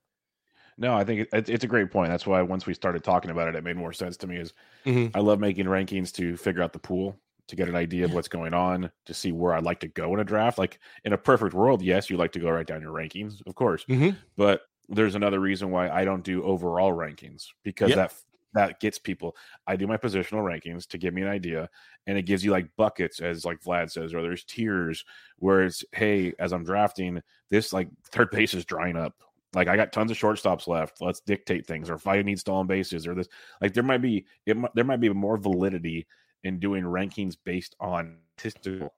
[0.77, 2.09] No, I think it, it's a great point.
[2.09, 4.37] That's why once we started talking about it, it made more sense to me.
[4.37, 4.53] Is
[4.85, 5.15] mm-hmm.
[5.15, 8.27] I love making rankings to figure out the pool to get an idea of what's
[8.27, 10.57] going on, to see where I'd like to go in a draft.
[10.57, 13.55] Like in a perfect world, yes, you like to go right down your rankings, of
[13.55, 13.85] course.
[13.87, 14.17] Mhm.
[14.35, 17.97] But there's another reason why I don't do overall rankings because Yep.
[17.97, 18.13] that
[18.55, 19.35] that gets people.
[19.67, 21.69] I do my positional rankings to give me an idea,
[22.07, 25.05] and it gives you like buckets, as like Vlad says, or there's tiers
[25.37, 29.13] where it's hey, as I'm drafting, this like third base is drying up.
[29.53, 31.01] Like I got tons of shortstops left.
[31.01, 33.27] Let's dictate things, or if I need stolen bases, or this.
[33.61, 34.57] Like there might be it.
[34.73, 36.07] There might be more validity
[36.43, 38.93] in doing rankings based on statistical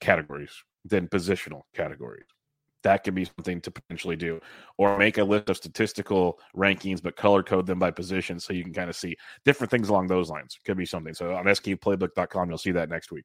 [0.00, 0.52] categories
[0.84, 2.26] than positional categories.
[2.84, 4.40] That could be something to potentially do,
[4.76, 8.62] or make a list of statistical rankings, but color code them by position so you
[8.62, 10.56] can kind of see different things along those lines.
[10.64, 11.12] Could be something.
[11.12, 13.24] So on skplaybook.com, you'll see that next week.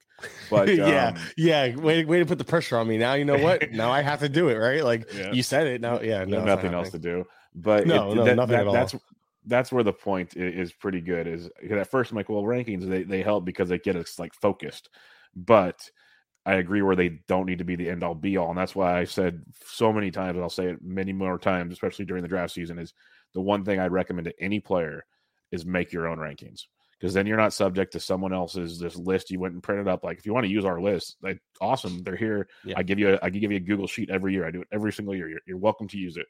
[0.49, 1.75] But yeah, um, yeah.
[1.75, 2.97] Way, way to put the pressure on me.
[2.97, 3.71] Now you know what?
[3.71, 4.83] now I have to do it, right?
[4.83, 5.31] Like Yeah.
[5.31, 5.81] you said it.
[5.81, 7.25] Now, yeah, no, no, it's not nothing else to do.
[7.53, 8.73] But No, it- no, that- nothing that- at all.
[8.73, 8.95] That's
[9.45, 11.27] that's where the point i- is, pretty good.
[11.27, 14.17] Is because at first I'm like, well, rankings they they help because they get us
[14.17, 14.89] like focused,
[15.35, 15.89] but
[16.45, 18.75] I agree where they don't need to be the end all be all, and that's
[18.75, 22.21] why I said so many times, and I'll say it many more times, especially during
[22.21, 22.93] the draft season, is
[23.34, 25.06] the one thing I'd recommend to any player
[25.51, 26.63] is make your own rankings
[27.03, 30.06] because then you're not subject to someone else's this list you went and printed up.
[30.06, 32.47] Like if you want to use our list, like awesome, they're here.
[32.63, 32.75] Yeah.
[32.77, 34.45] I give you a, I give you a Google sheet every year.
[34.45, 35.27] I do it every single year.
[35.27, 36.27] You're, you're welcome to use it,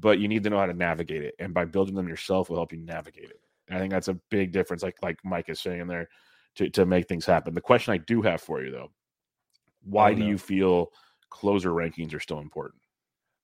[0.00, 2.56] but you need to know how to navigate it, and by building them yourself will
[2.56, 3.40] help you navigate it.
[3.68, 4.82] And I think that's a big difference.
[4.82, 6.08] Like like Mike is saying there,
[6.54, 7.54] to to make things happen.
[7.54, 8.90] The question I do have for you though,
[9.82, 10.90] why do you feel
[11.30, 12.80] closer rankings are still important?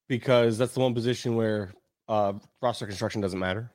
[0.07, 1.73] because that's the one position where
[2.07, 3.71] uh, roster construction doesn't matter.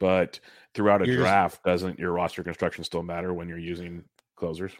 [0.00, 0.40] But
[0.74, 4.02] throughout a You're just- draft, doesn't your roster construction still matter when you're using
[4.36, 4.72] closers?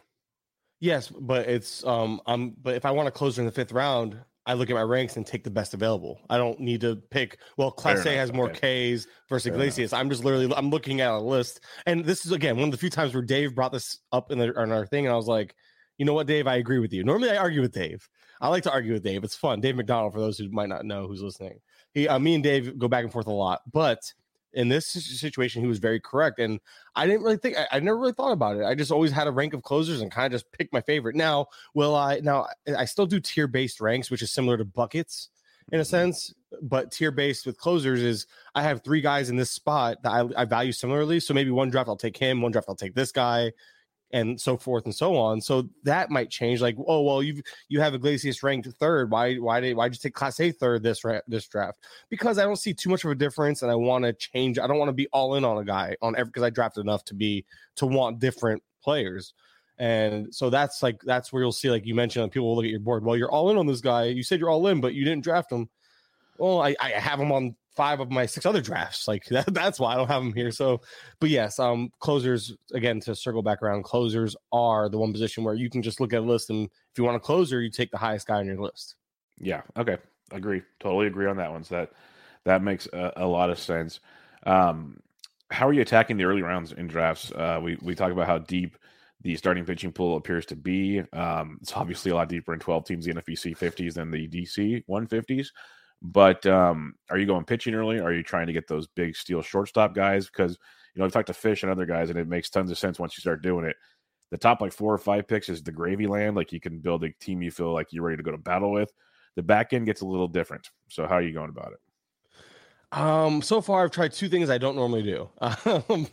[0.81, 4.17] Yes, but it's um I'm but if I want to closer in the fifth round,
[4.45, 6.19] I look at my ranks and take the best available.
[6.29, 7.39] I don't need to pick.
[7.57, 8.93] Well, Class Fair A enough, has more okay.
[8.97, 9.63] Ks versus Fair enough.
[9.63, 9.93] Iglesias.
[9.93, 12.77] I'm just literally I'm looking at a list, and this is again one of the
[12.77, 15.27] few times where Dave brought this up in, the, in our thing, and I was
[15.27, 15.55] like,
[15.97, 17.03] you know what, Dave, I agree with you.
[17.03, 18.07] Normally, I argue with Dave.
[18.41, 19.23] I like to argue with Dave.
[19.23, 19.61] It's fun.
[19.61, 21.59] Dave McDonald, for those who might not know who's listening,
[21.93, 24.13] he, uh, me and Dave go back and forth a lot, but
[24.55, 26.59] in this situation, he was very correct, and
[26.95, 28.63] I didn't really think I, I never really thought about it.
[28.63, 31.15] I just always had a rank of closers and kind of just picked my favorite.
[31.15, 32.19] Now, will I?
[32.21, 35.29] Now, I still do tier based ranks, which is similar to buckets
[35.71, 39.51] in a sense, but tier based with closers is I have three guys in this
[39.51, 41.19] spot that I, I value similarly.
[41.19, 43.51] So maybe one draft I'll take him, one draft I'll take this guy,
[44.15, 45.41] and so forth and so on.
[45.41, 46.61] So that might change.
[46.61, 49.11] Like, oh well, you you have Iglesias ranked third.
[49.11, 51.79] Why why did why'd you take Clase third this this draft?
[52.09, 54.57] Because I don't see too much of a difference, and I want to change.
[54.57, 56.85] I don't want to be all in on a guy on every because I drafted
[56.85, 59.33] enough to be to want different players.
[59.79, 62.71] And so that's like that's where you'll see, like you mentioned, people will look at
[62.71, 63.03] your board.
[63.03, 64.05] Well, you're all in on this guy.
[64.05, 65.69] You said you're all in, but you didn't draft him.
[66.37, 69.07] Well, I, I have him on five of my six other drafts.
[69.07, 70.51] Like that, that's why I don't have him here.
[70.51, 70.81] So,
[71.19, 73.83] but yes, um, closers again to circle back around.
[73.83, 76.97] Closers are the one position where you can just look at a list, and if
[76.97, 78.95] you want a closer, you take the highest guy on your list.
[79.39, 79.61] Yeah.
[79.77, 79.97] Okay.
[80.31, 80.63] Agree.
[80.79, 81.63] Totally agree on that one.
[81.63, 81.91] So that
[82.45, 83.99] that makes a, a lot of sense.
[84.45, 84.99] Um,
[85.51, 87.31] how are you attacking the early rounds in drafts?
[87.31, 88.77] Uh, we we talk about how deep
[89.21, 91.01] the starting pitching pool appears to be.
[91.13, 94.83] Um, it's obviously a lot deeper in 12 teams, the NFBC 50s than the DC
[94.87, 95.47] 150s.
[96.11, 97.99] But um, are you going pitching early?
[97.99, 100.27] Are you trying to get those big steel shortstop guys?
[100.27, 100.57] Because
[100.93, 102.99] you know I've talked to Fish and other guys, and it makes tons of sense
[102.99, 103.75] once you start doing it.
[104.29, 106.35] The top like four or five picks is the gravy land.
[106.35, 108.71] Like you can build a team you feel like you're ready to go to battle
[108.71, 108.91] with.
[109.35, 110.69] The back end gets a little different.
[110.89, 111.79] So how are you going about it?
[112.95, 115.29] Um, so far I've tried two things I don't normally do.
[115.89, 116.07] Um,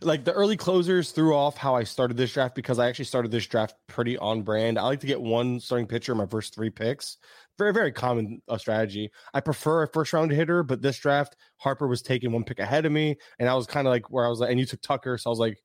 [0.00, 3.30] like the early closers threw off how I started this draft because I actually started
[3.30, 4.78] this draft pretty on brand.
[4.78, 7.16] I like to get one starting pitcher in my first three picks.
[7.58, 9.10] Very, very common uh, strategy.
[9.34, 12.86] I prefer a first round hitter, but this draft Harper was taking one pick ahead
[12.86, 14.82] of me, and I was kind of like where I was like, and you took
[14.82, 15.58] Tucker, so I was like,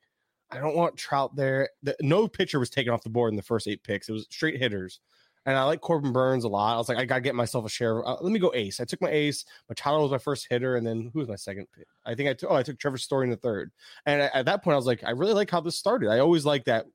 [0.51, 1.69] I don't want Trout there.
[1.83, 4.09] The, no pitcher was taken off the board in the first eight picks.
[4.09, 4.99] It was straight hitters.
[5.45, 6.75] And I like Corbin Burnes a lot.
[6.75, 8.05] I was like, I gotta get myself a share.
[8.07, 8.79] Uh, let me go ace.
[8.79, 9.45] I took my ace.
[9.67, 11.67] Machado was my first hitter, and then who was my second?
[12.05, 12.49] I think I took.
[12.51, 13.71] Oh, I took Trevor Story in the third.
[14.05, 16.09] And at, at that point, I was like, I really like how this started.
[16.09, 16.85] I always like that.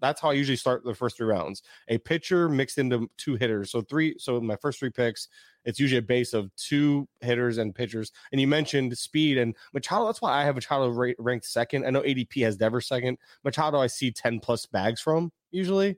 [0.00, 1.62] That's how I usually start the first three rounds.
[1.88, 3.70] A pitcher mixed into two hitters.
[3.70, 4.16] So three.
[4.18, 5.28] So my first three picks,
[5.64, 8.10] it's usually a base of two hitters and pitchers.
[8.32, 10.06] And you mentioned speed and Machado.
[10.06, 11.86] That's why I have Machado ra- ranked second.
[11.86, 13.18] I know ADP has Dever second.
[13.44, 15.96] Machado, I see ten plus bags from usually.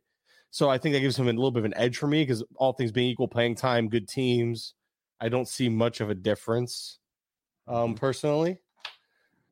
[0.50, 2.42] So I think that gives him a little bit of an edge for me because
[2.56, 4.74] all things being equal, playing time, good teams,
[5.20, 6.98] I don't see much of a difference
[7.66, 8.58] um, personally.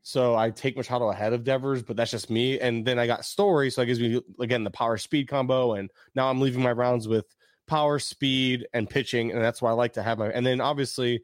[0.03, 2.61] So I take Machado ahead of Devers, but that's just me.
[2.61, 5.75] And then I got Story, so it gives me again the power speed combo.
[5.75, 7.27] And now I'm leaving my rounds with
[7.67, 10.29] power, speed, and pitching, and that's why I like to have my.
[10.29, 11.23] And then obviously,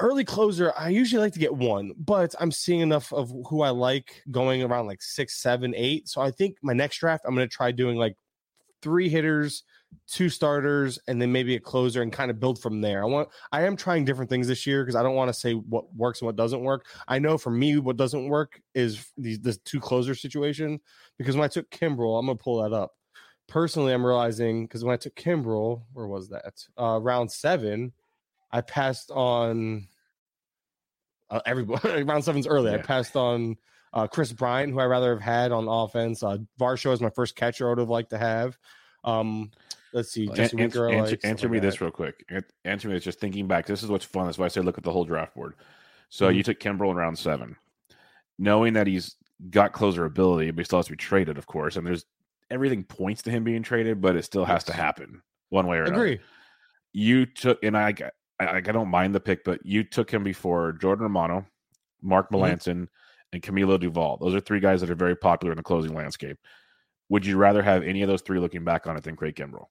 [0.00, 3.70] early closer, I usually like to get one, but I'm seeing enough of who I
[3.70, 6.08] like going around like six, seven, eight.
[6.08, 8.16] So I think my next draft, I'm going to try doing like
[8.84, 9.64] three hitters,
[10.06, 13.02] two starters, and then maybe a closer and kind of build from there.
[13.02, 15.54] I want, I am trying different things this year because I don't want to say
[15.54, 16.86] what works and what doesn't work.
[17.08, 20.78] I know for me, what doesn't work is the, the two closer situation
[21.18, 22.92] because when I took Kimbrel, I'm going to pull that up.
[23.48, 26.54] Personally, I'm realizing because when I took Kimbrel, where was that?
[26.78, 27.92] Uh, round seven
[28.54, 29.88] I passed on
[31.28, 32.02] uh, everybody.
[32.04, 32.70] round seven's early.
[32.70, 32.78] Yeah.
[32.78, 33.56] I passed on
[33.94, 36.22] uh, Kris Bryant, who I rather have had on offense.
[36.22, 38.58] Uh, Varsho is my first catcher I would have liked to have.
[39.04, 39.52] Um,
[39.92, 40.26] let's see.
[40.26, 42.28] Jesse answer, answer, answer me this real quick.
[42.64, 43.04] Answer me this.
[43.04, 43.66] Just thinking back.
[43.66, 44.26] This is what's fun.
[44.26, 45.54] That's why I say look at the whole draft board.
[46.08, 46.36] So mm-hmm.
[46.36, 47.56] you took Kimbrel in round seven,
[48.38, 49.14] knowing that he's
[49.50, 51.76] got closer ability, but he still has to be traded, of course.
[51.76, 52.04] And there's
[52.50, 54.64] everything points to him being traded, but it still has yes.
[54.64, 56.12] to happen one way or Agree.
[56.12, 56.22] another.
[56.92, 57.94] You took, and I
[58.40, 61.46] I, I don't mind the pick, but you took him before Jordan Romano,
[62.02, 62.36] Mark mm-hmm.
[62.44, 62.84] Mm-hmm.
[63.34, 64.20] And Camilo Doval.
[64.20, 66.38] Those are three guys that are very popular in the closing landscape.
[67.08, 69.66] Would you rather have any of those three looking back on it than Craig Kimbrel?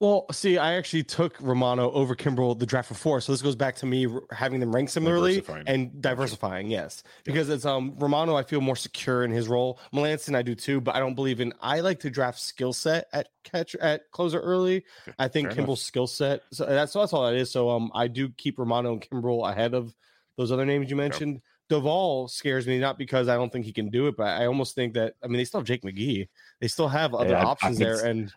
[0.00, 3.76] Well, see, I actually took Romano over Kimbrel the draft before, so this goes back
[3.76, 5.68] to me having them ranked similarly diversifying.
[5.68, 6.70] and diversifying.
[6.70, 9.78] Yes, because it's um Romano, I feel more secure in his role.
[9.94, 11.52] Melancon, I do too, but I don't believe in.
[11.60, 14.84] I like to draft skill set at catch at closer early.
[15.20, 16.42] I think Kimbrel's skill set.
[16.52, 17.52] So that's that's all that is.
[17.52, 19.94] So um, I do keep Romano and Kimbrel ahead of
[20.36, 21.42] those other names you mentioned.
[21.70, 24.74] Doval scares me not because I don't think he can do it, but I almost
[24.74, 26.28] think that I mean they still have Jake McGee.
[26.60, 28.32] They still have other yeah, options I, I there, and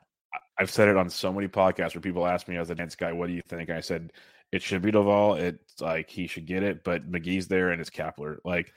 [0.57, 3.11] I've said it on so many podcasts where people ask me as a dance guy,
[3.11, 3.69] what do you think?
[3.69, 4.13] And I said
[4.51, 5.39] it should be Doval.
[5.39, 8.39] It's like he should get it, but McGee's there and it's Kepler.
[8.45, 8.73] Like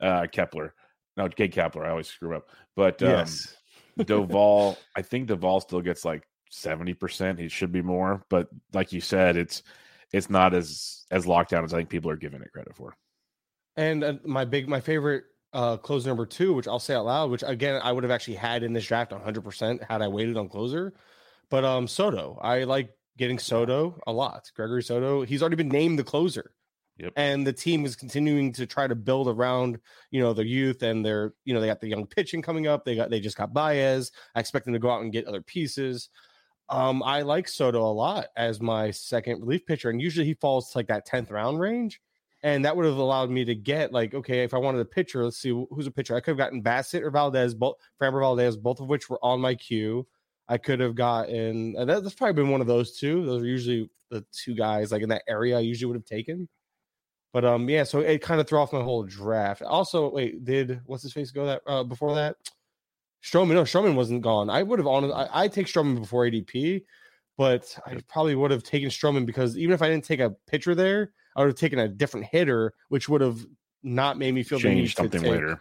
[0.00, 0.74] uh Kepler.
[1.16, 1.84] No, Gabe Kepler.
[1.84, 2.48] I always screw up.
[2.74, 3.56] But um yes.
[3.98, 7.38] Doval, I think Doval still gets like 70%.
[7.38, 9.62] He should be more, but like you said, it's
[10.12, 12.96] it's not as as locked down as I think people are giving it credit for.
[13.76, 17.30] And uh, my big my favorite uh closer number two, which I'll say out loud,
[17.30, 20.48] which again I would have actually had in this draft 100% had I waited on
[20.48, 20.94] closer,
[21.50, 24.50] but um, Soto, I like getting Soto a lot.
[24.54, 26.52] Gregory Soto, he's already been named the closer.
[26.98, 27.12] Yep.
[27.16, 29.78] And the team is continuing to try to build around,
[30.10, 32.84] you know, their youth and their, you know, they got the young pitching coming up.
[32.84, 34.12] They got they just got Baez.
[34.34, 36.10] I expect them to go out and get other pieces.
[36.68, 40.70] Um, I like Soto a lot as my second relief pitcher, and usually he falls
[40.70, 42.00] to like that 10th round range.
[42.42, 45.24] And that would have allowed me to get like, okay, if I wanted a pitcher,
[45.24, 46.16] let's see who's a pitcher.
[46.16, 49.40] I could have gotten Bassitt or Valdez, both Framber Valdez, both of which were on
[49.40, 50.06] my queue.
[50.48, 53.24] I could have gotten that's probably been one of those two.
[53.24, 56.48] Those are usually the two guys like in that area I usually would have taken.
[57.32, 59.62] But um yeah, so it kind of threw off my whole draft.
[59.62, 62.36] Also, wait, did what's his face go that uh, before that?
[63.22, 64.50] Stroman, no, Stroman wasn't gone.
[64.50, 66.82] I would have on I, I take Stroman before ADP,
[67.36, 70.74] but I probably would have taken Stroman because even if I didn't take a pitcher
[70.74, 73.46] there, I would have taken a different hitter, which would have
[73.82, 75.60] not made me feel the need to take, something later.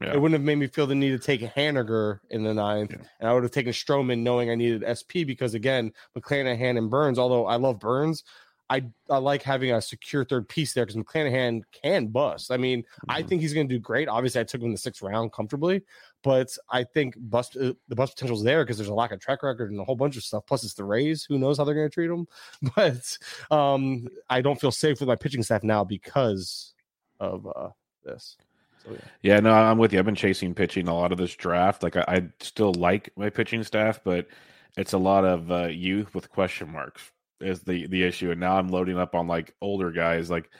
[0.00, 0.14] Yeah.
[0.14, 3.06] It wouldn't have made me feel the need to take Haniger in the ninth, yeah.
[3.20, 7.18] and I would have taken Stroman knowing I needed SP because again, McClanahan and Burnes.
[7.18, 8.24] Although I love Burnes,
[8.70, 12.50] I I like having a secure third piece there because McClanahan can bust.
[12.50, 13.10] I mean, mm-hmm.
[13.10, 14.08] I think he's going to do great.
[14.08, 15.82] Obviously, I took him in the sixth round comfortably,
[16.22, 19.20] but I think bust uh, the bust potential is there because there's a lack of
[19.20, 20.46] track record and a whole bunch of stuff.
[20.46, 21.24] Plus, it's the Rays.
[21.24, 22.26] Who knows how they're going to treat him?
[22.76, 23.18] But
[23.50, 26.74] um, I don't feel safe with my pitching staff now because
[27.20, 27.70] of uh,
[28.04, 28.36] this.
[28.84, 28.98] So, yeah.
[29.22, 29.98] yeah, no, I'm with you.
[29.98, 31.82] I've been chasing pitching a lot of this draft.
[31.82, 34.26] Like I, I still like my pitching staff, but
[34.76, 38.30] it's a lot of uh, youth with question marks is the the issue.
[38.30, 40.30] And now I'm loading up on like older guys.
[40.30, 40.50] Like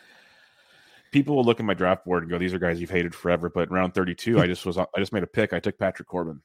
[1.12, 3.48] people will look at my draft board and go, "These are guys you've hated forever."
[3.48, 5.52] But round 32, I just was I just made a pick.
[5.52, 6.42] I took Patrick Corbin,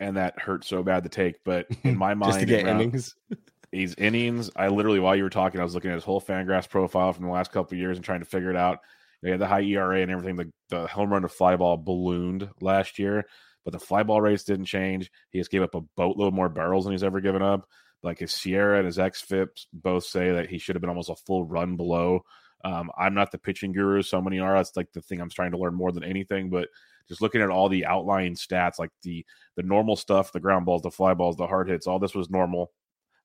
[0.00, 1.44] and that hurt so bad to take.
[1.44, 3.14] But in my mind, just to get round, innings.
[3.70, 4.50] He's innings.
[4.56, 7.26] I literally, while you were talking, I was looking at his whole Fangraphs profile from
[7.26, 8.78] the last couple of years and trying to figure it out.
[9.22, 10.36] They had the high ERA and everything.
[10.36, 13.26] The, the home run to fly ball ballooned last year,
[13.64, 15.10] but the fly ball rates didn't change.
[15.30, 17.68] He just gave up a boatload more barrels than he's ever given up.
[18.02, 21.16] Like his SIERA and his xFIPs both say that he should have been almost a
[21.16, 22.22] full run below.
[22.64, 24.54] Um, I'm not the pitching guru, so many are.
[24.54, 26.50] That's like the thing I'm trying to learn more than anything.
[26.50, 26.68] But
[27.08, 29.24] just looking at all the outlying stats, like the
[29.56, 32.30] the normal stuff, the ground balls, the fly balls, the hard hits, all this was
[32.30, 32.72] normal.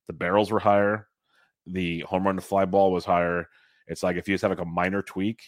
[0.07, 1.07] The barrels were higher.
[1.65, 3.47] The home run to fly ball was higher.
[3.87, 5.41] It's like if you just have like a minor tweak,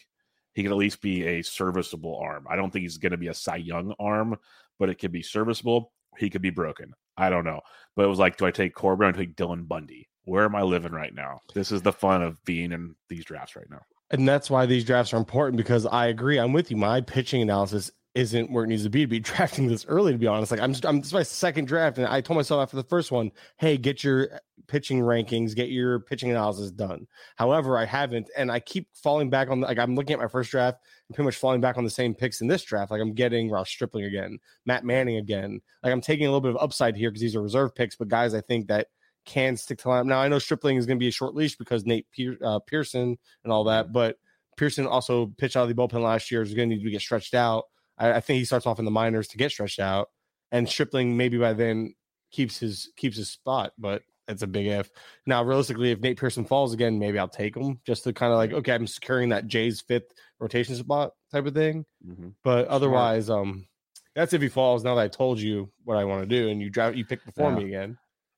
[0.54, 2.46] he can at least be a serviceable arm.
[2.50, 4.38] I don't think he's going to be a Cy Young arm,
[4.80, 5.92] but it could be serviceable.
[6.18, 6.94] He could be broken.
[7.18, 7.62] I don't know.
[7.96, 10.08] But it was like, do I take Corbin or do I take Dylan Bundy?
[10.26, 11.42] Where am I living right now?
[11.54, 13.82] This is the fun of being in these drafts right now.
[14.12, 16.38] And that's why these drafts are important because I agree.
[16.38, 16.78] I'm with you.
[16.78, 20.18] My pitching analysis isn't where it needs to be to be drafting this early, to
[20.18, 20.52] be honest.
[20.52, 23.12] Like I'm, I'm this is my second draft, and I told myself after the first
[23.12, 27.08] one, hey, get your uh, pitching rankings, get your pitching analysis done.
[27.36, 29.62] However, I haven't, and I keep falling back on.
[29.62, 32.16] Like I'm looking at my first draft, and pretty much falling back on the same
[32.16, 32.92] picks in this draft.
[32.92, 35.62] Like I'm getting Ross Stripling again, Matt Manning again.
[35.84, 38.08] Like I'm taking a little bit of upside here because these are reserve picks, but
[38.08, 38.88] guys, I think that
[39.26, 40.08] can stick to line.
[40.08, 42.60] Now I know Stripling is going to be a short leash because Nate Pier- uh,
[42.60, 44.18] Pearson and all that, but
[44.58, 46.42] Pearson also pitched out of the bullpen last year.
[46.42, 47.66] Is going to need to get stretched out.
[47.98, 50.10] I, I think he starts off in the minors to get stretched out,
[50.52, 51.96] and Stripling maybe by then
[52.32, 54.90] keeps his keeps his spot, but it's a big if.
[55.28, 58.38] Now, realistically, if Nate Pearson falls again, maybe I'll take him just to kind of
[58.38, 61.86] like, okay, I'm securing that Jay's fifth rotation spot type of thing.
[62.08, 62.34] Mhm.
[62.44, 63.68] But otherwise, um,
[64.16, 64.84] that's if he falls.
[64.84, 67.24] Now that I told you what I want to do, and you drive, you pick
[67.26, 67.58] before Yeah.
[67.58, 67.98] me again.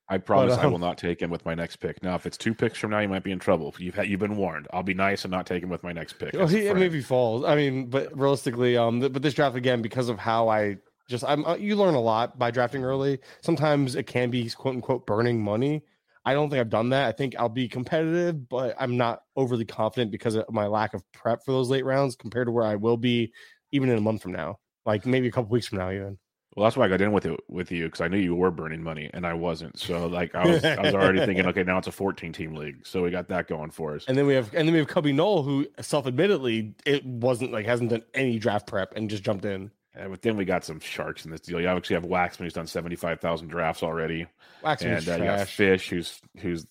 [0.10, 2.02] I promise I um, will not take him with my next pick.
[2.02, 3.76] Now, if it's two picks from now, you might be in trouble.
[3.78, 4.68] You've had, you've been warned.
[4.72, 6.34] I'll be nice and not take him with my next pick.
[6.36, 7.44] Oh, he, maybe falls.
[7.44, 10.78] I mean, but realistically, um, th- but this draft again because of how I
[11.10, 13.20] just I'm uh, you learn a lot by drafting early.
[13.42, 15.84] Sometimes it can be quote unquote burning money.
[16.26, 17.08] I don't think I've done that.
[17.08, 21.02] I think I'll be competitive, but I'm not overly confident because of my lack of
[21.14, 23.32] prep for those late rounds compared to where I will be
[23.72, 26.18] even in a month from now, like maybe a couple weeks from now, even.
[26.58, 28.50] Well, that's why I got in with it with you because I knew you were
[28.50, 29.78] burning money and I wasn't.
[29.78, 32.80] So like I was I was already thinking, okay, now it's a 14 team league,
[32.84, 34.06] so we got that going for us.
[34.08, 37.68] And then we have and then we have Cubby Knoll, who self-admittedly it wasn't like
[37.68, 39.70] hasn't done any draft prep and just jumped in.
[39.96, 41.62] Uh, but then we got some sharks in this deal.
[41.62, 44.26] You obviously have Waxman who's done 75,000 drafts already,
[44.64, 45.56] Waxman's and uh, you got trash.
[45.56, 46.66] Fish who's who's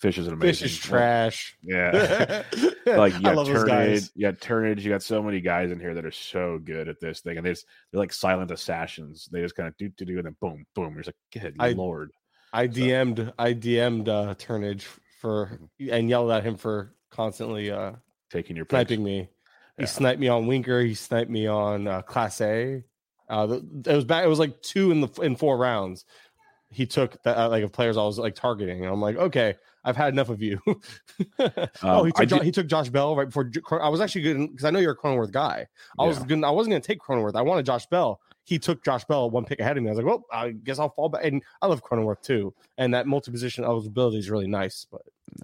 [0.00, 0.52] Fish is an amazing.
[0.68, 1.56] Fish is trash.
[1.62, 2.42] Yeah.
[2.86, 6.04] like you got Turnage, you got Turnage, you got so many guys in here that
[6.04, 9.28] are so good at this thing, and they just, they're like silent assassins.
[9.32, 10.94] They just kind of do do do, and then boom, boom.
[10.94, 12.10] You're just like, good I- lord.
[12.52, 14.84] I DM'd I DM'd uh Turnage
[15.20, 15.58] for
[15.90, 17.92] and yelled at him for constantly uh
[18.30, 18.70] taking your picks.
[18.88, 19.28] sniping me.
[19.76, 19.86] He Yeah.
[19.86, 20.80] sniped me on Winker.
[20.80, 22.82] He sniped me on uh, Clase.
[23.28, 24.24] Uh, it was back.
[24.24, 26.04] It was like two in the in four rounds.
[26.70, 29.56] He took that uh, like of players I was like targeting, and I'm like, okay,
[29.88, 30.60] I've had enough of you.
[31.38, 33.50] oh, Um, he took Jo- he took Josh Bell right before.
[33.82, 35.66] I was actually good because I know you're a Cronenworth guy.
[35.98, 36.44] I was good.
[36.44, 37.34] I wasn't going to take Cronenworth.
[37.36, 38.20] I wanted Josh Bell.
[38.48, 39.90] He took Josh Bell one pick ahead of me.
[39.90, 41.22] I was like, well, I guess I'll fall back.
[41.22, 42.54] And I love Cronenworth too.
[42.78, 45.02] And that multi position eligibility is really nice, but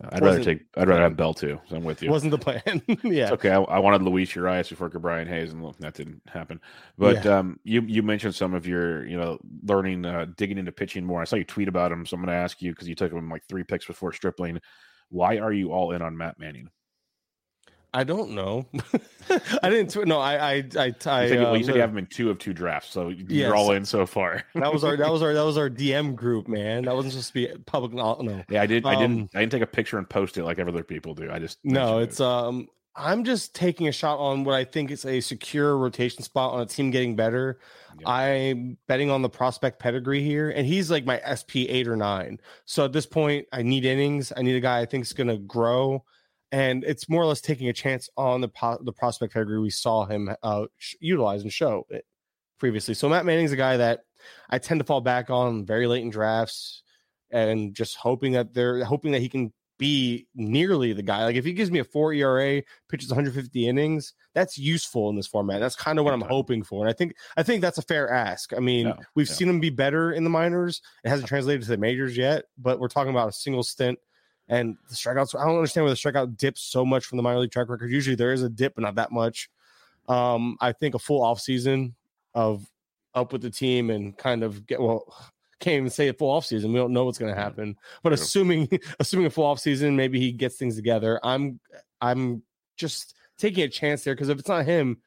[0.08, 0.64] I'd rather take.
[0.74, 1.60] I'd rather have Bell too.
[1.68, 2.10] So I'm with it you.
[2.10, 2.62] wasn't the plan.
[3.02, 3.24] yeah.
[3.24, 3.50] It's okay.
[3.50, 6.62] I, I wanted Luis Urias before Brian Hayes, and look, that didn't happen.
[6.96, 11.04] But um, you you mentioned some of your you know learning, uh, digging into pitching
[11.04, 11.20] more.
[11.20, 13.12] I saw you tweet about him, so I'm going to ask you because you took
[13.12, 14.60] him like three picks before Stripling.
[15.10, 16.70] Why are you all in on Matt Manning?
[17.94, 18.66] I don't know.
[19.62, 19.90] I didn't.
[19.90, 21.90] Tw- no, I, I, I, I You said, you- well, you uh, said you have
[21.90, 23.52] him in two of two drafts, so you're Yes.
[23.52, 24.42] all in so far.
[24.54, 26.84] that was our, that was our, that was our DM group, man.
[26.84, 27.92] That wasn't supposed to be public.
[27.92, 28.84] No, no, yeah, I did.
[28.84, 29.30] I Um, didn't.
[29.36, 31.30] I didn't take a picture and post it like other people do.
[31.30, 32.00] I just no.
[32.00, 32.68] It's um.
[32.96, 36.60] I'm just taking a shot on what I think is a secure rotation spot on
[36.60, 37.58] a team getting better.
[37.98, 38.08] Yeah.
[38.08, 42.38] I'm betting on the prospect pedigree here, and he's like my SP eight or nine.
[42.66, 44.32] So at this point, I need innings.
[44.36, 46.04] I need a guy I think is going to grow,
[46.54, 49.70] and it's more or less taking a chance on the po- the prospect pedigree we
[49.70, 52.06] saw him uh, sh- utilize and show it
[52.60, 52.94] previously.
[52.94, 54.04] So Matt Manning's a guy that
[54.48, 56.84] I tend to fall back on very late in drafts,
[57.32, 61.24] and just hoping that they're hoping that he can be nearly the guy.
[61.24, 65.26] Like if he gives me a four ERA, pitches 150 innings, that's useful in this
[65.26, 65.58] format.
[65.58, 66.84] That's kind of what I'm hoping for.
[66.84, 68.52] And I think I think that's a fair ask.
[68.52, 69.34] I mean, Yeah, we've yeah.
[69.34, 70.80] seen him be better in the minors.
[71.02, 73.98] It hasn't translated to the majors yet, but we're talking about a single stint.
[74.48, 77.40] And the strikeouts, I don't understand why the strikeout dips so much from the minor
[77.40, 77.90] league track record.
[77.90, 79.48] Usually there is a dip, but not that much.
[80.08, 81.94] Um, I think a full off season
[82.34, 82.66] of
[83.14, 85.04] up with the team and kind of get well
[85.60, 86.72] can't even say a full off season.
[86.72, 87.76] We don't know what's going to happen.
[88.02, 88.14] But True.
[88.14, 91.18] assuming assuming a full off season, maybe he gets things together.
[91.22, 91.58] I'm
[92.00, 92.42] I'm
[92.76, 94.98] just taking a chance there because if it's not him,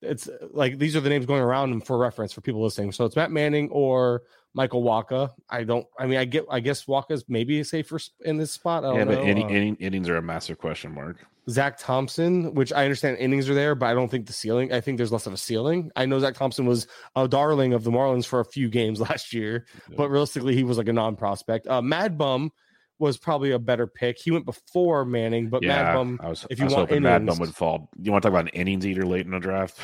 [0.00, 2.92] it's like these are the names going around him for reference for people listening.
[2.92, 4.22] So it's Matt Manning or
[4.56, 5.30] Michael Wacha.
[5.50, 5.86] I don't.
[6.00, 6.46] I mean, I get.
[6.50, 8.84] I guess Wacha's maybe safer in this spot.
[8.84, 9.24] I don't yeah, but know.
[9.24, 11.18] inning, Uh, inning, innings are a massive question mark.
[11.48, 14.72] Zach Thompson, which I understand innings are there, but I don't think the ceiling.
[14.72, 15.90] I think there's less of a ceiling.
[15.94, 19.32] I know Zach Thompson was a darling of the Marlins for a few games last
[19.32, 19.94] year, Yeah.
[19.98, 21.68] but realistically, he was like a non-prospect.
[21.68, 22.50] Uh, Mad Bum
[22.98, 24.18] was probably a better pick.
[24.18, 26.18] He went before Manning, but Mad Bum.
[26.20, 27.90] I was, if I you was want hoping Mad innings- Bum would fall.
[28.02, 29.78] You want to talk about an innings eater late in the draft?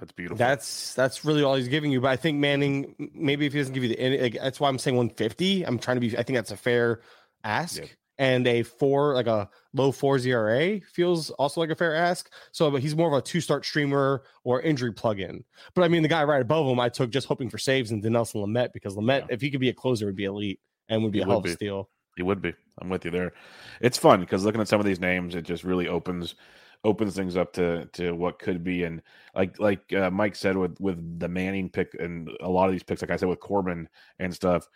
[0.00, 0.38] That's beautiful.
[0.38, 2.00] That's that's really all he's giving you.
[2.00, 4.68] But I think Manning, maybe if he doesn't give you the, inning- like, that's why
[4.68, 5.64] I'm saying 150.
[5.64, 6.16] I'm trying to be.
[6.18, 7.00] I think that's a fair
[7.44, 7.78] ask.
[7.78, 7.88] Yep.
[8.18, 12.30] And a four, like a low four SIERA, feels also like a fair ask.
[12.52, 15.42] So, but he's more of a two start streamer or injury plug-in.
[15.74, 18.02] But I mean, the guy right above him, I took just hoping for saves and
[18.02, 19.26] Nelson Lamet because Lamet, Yeah.
[19.30, 21.30] if he could be a closer, would be elite and would be He a would
[21.32, 21.54] hell of a be.
[21.54, 21.88] steal.
[22.14, 22.52] He would be.
[22.78, 23.32] I'm with you there.
[23.80, 26.34] It's fun because looking at some of these names, it just really opens
[26.84, 28.84] opens things up to to what could be.
[28.84, 29.02] And
[29.34, 32.82] like like uh, Mike said with with the Manning pick and a lot of these
[32.82, 34.68] picks, like I said with Corbin and stuff,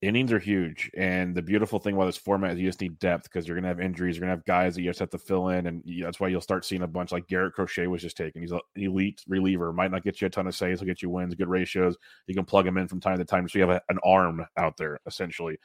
[0.00, 0.90] innings are huge.
[0.96, 3.68] And the beautiful thing about this format is you just need depth because you're to
[3.68, 4.16] have injuries.
[4.16, 5.66] You're to have guys that you just have to fill in.
[5.66, 8.42] And that's why you'll start seeing a bunch like Garrett Crochet was just taken.
[8.42, 9.72] He's an elite reliever.
[9.72, 11.96] Might not get you a ton of saves, he'll get you wins, good ratios.
[12.26, 13.48] You can plug him in from time to time.
[13.48, 15.58] So you have a, an arm out there, essentially.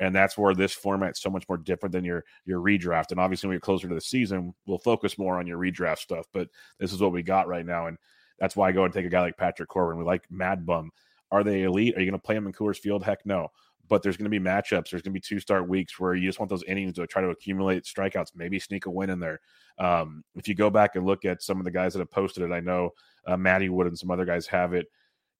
[0.00, 3.10] And that's where this format's so much more different than your your redraft.
[3.10, 6.26] And obviously, when you're closer to the season, we'll focus more on your redraft stuff.
[6.32, 6.48] But
[6.78, 7.86] this is what we got right now.
[7.86, 7.98] And
[8.38, 9.98] that's why I go and take a guy like Patrick Corbin.
[9.98, 10.90] We like Mad Bum.
[11.30, 11.96] Are they elite?
[11.96, 13.04] Are you going to play him in Coors Field?
[13.04, 13.50] Heck no
[13.90, 14.90] but there's going to be matchups.
[14.90, 17.20] There's going to be two start weeks where you just want those innings to try
[17.20, 19.40] to accumulate strikeouts, maybe sneak a win in there.
[19.78, 22.44] Um, if you go back and look at some of the guys that have posted
[22.44, 22.90] it, I know
[23.26, 24.86] uh, Wood and some other guys have it.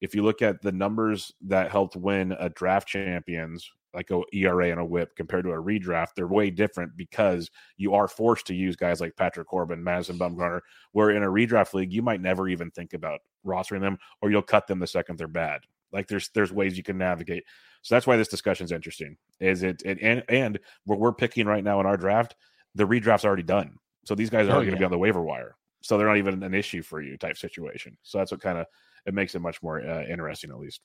[0.00, 4.70] If you look at the numbers that helped win a draft champions, like a ERA
[4.70, 8.54] and a WHIP compared to a redraft, they're way different because you are forced to
[8.54, 10.60] use guys like Patrick Corbin, Madison Bumgarner,
[10.92, 14.42] where in a redraft league you might never even think about rostering them, or you'll
[14.42, 15.62] cut them the second they're bad.
[15.92, 17.44] Like there's there's ways you can navigate.
[17.82, 19.16] So that's why this discussion is interesting.
[19.40, 22.36] Is it, and and what we're picking right now in our draft,
[22.74, 23.76] the redraft's already done.
[24.04, 25.56] So these guys are oh, going to be on the waiver wire.
[25.82, 27.96] So they're not even an issue for you type situation.
[28.02, 28.66] So that's what kind of
[29.06, 30.80] it makes it much more uh, interesting at least.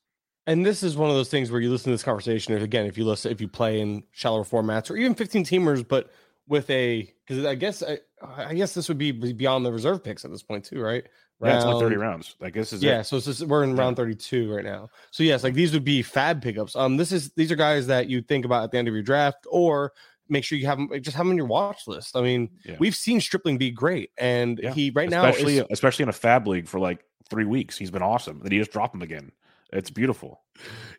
[0.47, 2.53] And this is one of those things where you listen to this conversation.
[2.53, 5.87] If again, if you listen, if you play in shallower formats or even 15 teamers,
[5.87, 6.11] but
[6.47, 10.23] with a because I guess I, I guess this would be beyond the reserve picks
[10.23, 11.05] at this point too, right?
[11.39, 12.35] Round, yeah, it's only 30 rounds.
[12.41, 12.99] I guess is yeah.
[12.99, 13.05] It.
[13.05, 14.89] So just, we're in round 32 right now.
[15.11, 16.75] So yes, like these would be FAAB pickups.
[16.75, 19.03] Um, this is these are guys that you think about at the end of your
[19.03, 19.91] draft, or
[20.29, 22.15] make sure you have them just have them on your watch list.
[22.15, 22.77] I mean, yeah.
[22.79, 24.71] we've seen Stripling be great, and yeah.
[24.73, 27.91] he right especially, now, especially especially in a FAAB league for like three weeks, he's
[27.91, 28.39] been awesome.
[28.41, 29.31] Then he just dropped him again.
[29.75, 30.41] It's beautiful.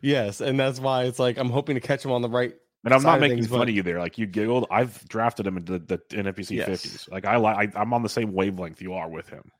[0.01, 2.53] Yes, and that's why it's like I'm hoping to catch him on the right
[2.87, 3.69] and I'm not making things, fun but...
[3.69, 3.99] of you there.
[3.99, 4.67] Like you giggled.
[4.71, 6.69] I've drafted him into the, the yes.
[6.69, 7.11] 50s.
[7.11, 9.51] Like I like I'm on the same wavelength you are with him.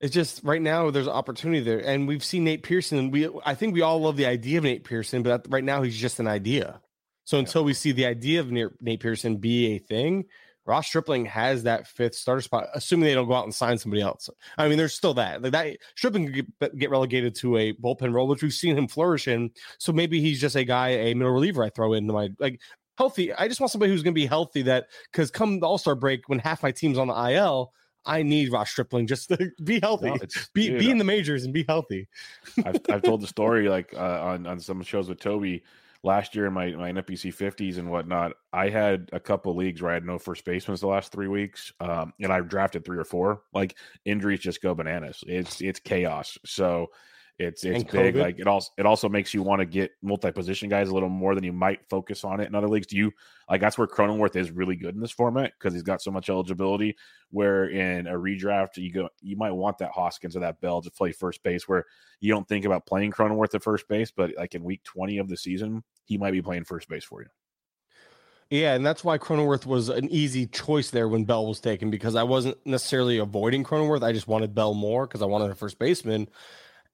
[0.00, 2.98] It's just right now there's opportunity there, and we've seen Nate Pearson.
[2.98, 5.82] And We I think we all love the idea of Nate Pearson, but right now
[5.82, 6.80] he's just an idea.
[7.24, 7.66] So until yeah.
[7.66, 10.24] we see the idea of Nate Pearson be a thing,
[10.66, 14.02] Ross Stripling has that fifth starter spot, assuming they don't go out and sign somebody
[14.02, 14.28] else.
[14.58, 15.42] I mean, there's still that.
[15.42, 18.86] Like that Stripling could get, get relegated to a bullpen role, which we've seen him
[18.86, 19.50] flourish in.
[19.78, 22.60] So maybe he's just a guy, a middle reliever I throw into my like
[22.98, 23.32] healthy.
[23.32, 24.62] I just want somebody who's going to be healthy.
[24.62, 27.72] That because come the All Star break, when half my team's on the IL,
[28.04, 30.16] I need Ross Stripling just to be healthy, no,
[30.54, 32.08] be dude, be in the majors and be healthy.
[32.64, 35.62] I've, I've told the story like uh, on on some shows with Toby
[36.02, 38.32] last year in my my NFBC fifties and whatnot.
[38.52, 41.72] I had a couple leagues where I had no first basemen the last three weeks,
[41.80, 43.42] um, and I drafted three or four.
[43.52, 45.22] Like injuries just go bananas.
[45.26, 46.38] It's it's chaos.
[46.44, 46.88] So
[47.40, 48.16] it's it's big.
[48.16, 51.08] Like it also it also makes you want to get multi position guys a little
[51.08, 52.86] more than you might focus on it in other leagues.
[52.86, 53.12] Do you
[53.48, 56.28] like that's where Cronenworth is really good in this format because he's got so much
[56.28, 56.96] eligibility.
[57.30, 60.90] Where in a redraft you go you might want that Hoskins or that Bell to
[60.90, 61.86] play first base where
[62.20, 65.28] you don't think about playing Cronenworth at first base, but like in week twenty of
[65.28, 67.28] the season, he might be playing first base for you.
[68.50, 72.16] Yeah, and that's why Cronenworth was an easy choice there when Bell was taken because
[72.16, 74.02] I wasn't necessarily avoiding Cronenworth.
[74.02, 76.28] I just wanted Bell more because I wanted a first baseman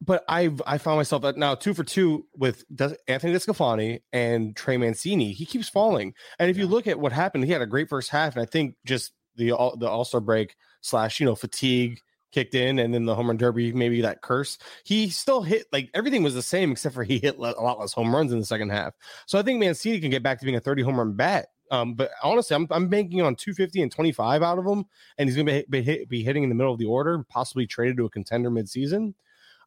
[0.01, 2.64] but I've I found myself at now two for two with
[3.09, 5.32] Anthony DeSclafani and Trey Mancini.
[5.32, 8.11] He keeps falling, and if you look at what happened, he had a great first
[8.11, 12.01] half, and I think just the the All Star break slash you know fatigue
[12.32, 14.59] kicked in, and then the home run derby maybe that curse.
[14.84, 17.92] He still hit like everything was the same except for he hit a lot less
[17.92, 18.94] home runs in the second half.
[19.26, 21.49] So I think Mancini can get back to being a thirty home run bat.
[21.70, 24.84] Um, but honestly, I'm, I'm banking on 250 and 25 out of him,
[25.18, 27.66] and he's going to be, be, be hitting in the middle of the order, possibly
[27.66, 29.14] traded to a contender midseason.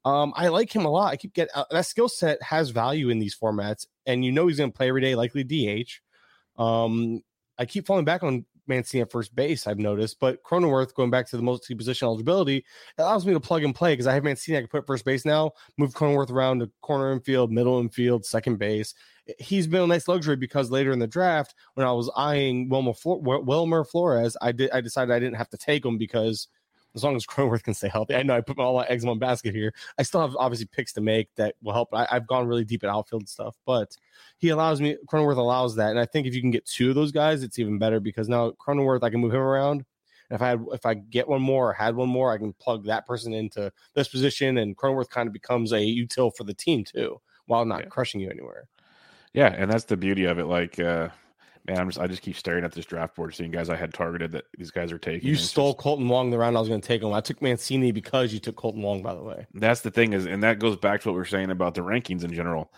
[0.06, 1.12] Um, I like him a lot.
[1.12, 4.48] I keep get uh, that skill set has value in these formats, and you know
[4.48, 5.92] he's going to play every day, likely DH.
[6.62, 7.22] Um,
[7.58, 11.28] I keep falling back on Mancini at first base, I've noticed, but Cronenworth going back
[11.28, 12.66] to the multi position eligibility it
[13.02, 14.58] allows me to plug and play because I have Mancini.
[14.58, 18.60] I can put first base now, move Cronenworth around to corner infield, middle infield, second
[18.60, 18.94] base.
[19.40, 22.94] He's been a nice luxury because later in the draft, when I was eyeing Wilmer,
[23.04, 26.48] Wilmer Flores, I did I decided I didn't have to take him because
[26.96, 28.16] as long as Cronenworth can stay healthy.
[28.16, 29.74] I know I put all my eggs in one basket here.
[29.98, 31.90] I still have obviously picks to make that will help.
[31.94, 33.96] I, have gone really deep at outfield stuff, but
[34.38, 34.98] he allows me.
[35.08, 37.60] Cronenworth allows that, and I think if you can get two of those guys, it's
[37.60, 39.86] even better because now Cronenworth I can move him around.
[40.30, 42.54] And if I had, if I get one more or had one more, I can
[42.54, 46.54] plug that person into this position, and Cronenworth kind of becomes a util for the
[46.54, 47.90] team too, while not yeah.
[47.90, 48.68] crushing you anywhere.
[49.34, 50.46] Yeah, and that's the beauty of it.
[50.46, 50.80] Like.
[50.80, 51.10] uh
[51.70, 53.94] man, I'm just I just keep staring at this draft board, seeing guys I had
[53.94, 55.28] targeted that these guys are taking.
[55.28, 57.14] You stole just, Kolten Wong the round I was going to take him.
[57.14, 59.46] I took Mancini because you took Kolten Wong, by the way.
[59.54, 61.82] That's the thing is, and that goes back to what we are saying about the
[61.82, 62.72] rankings in general.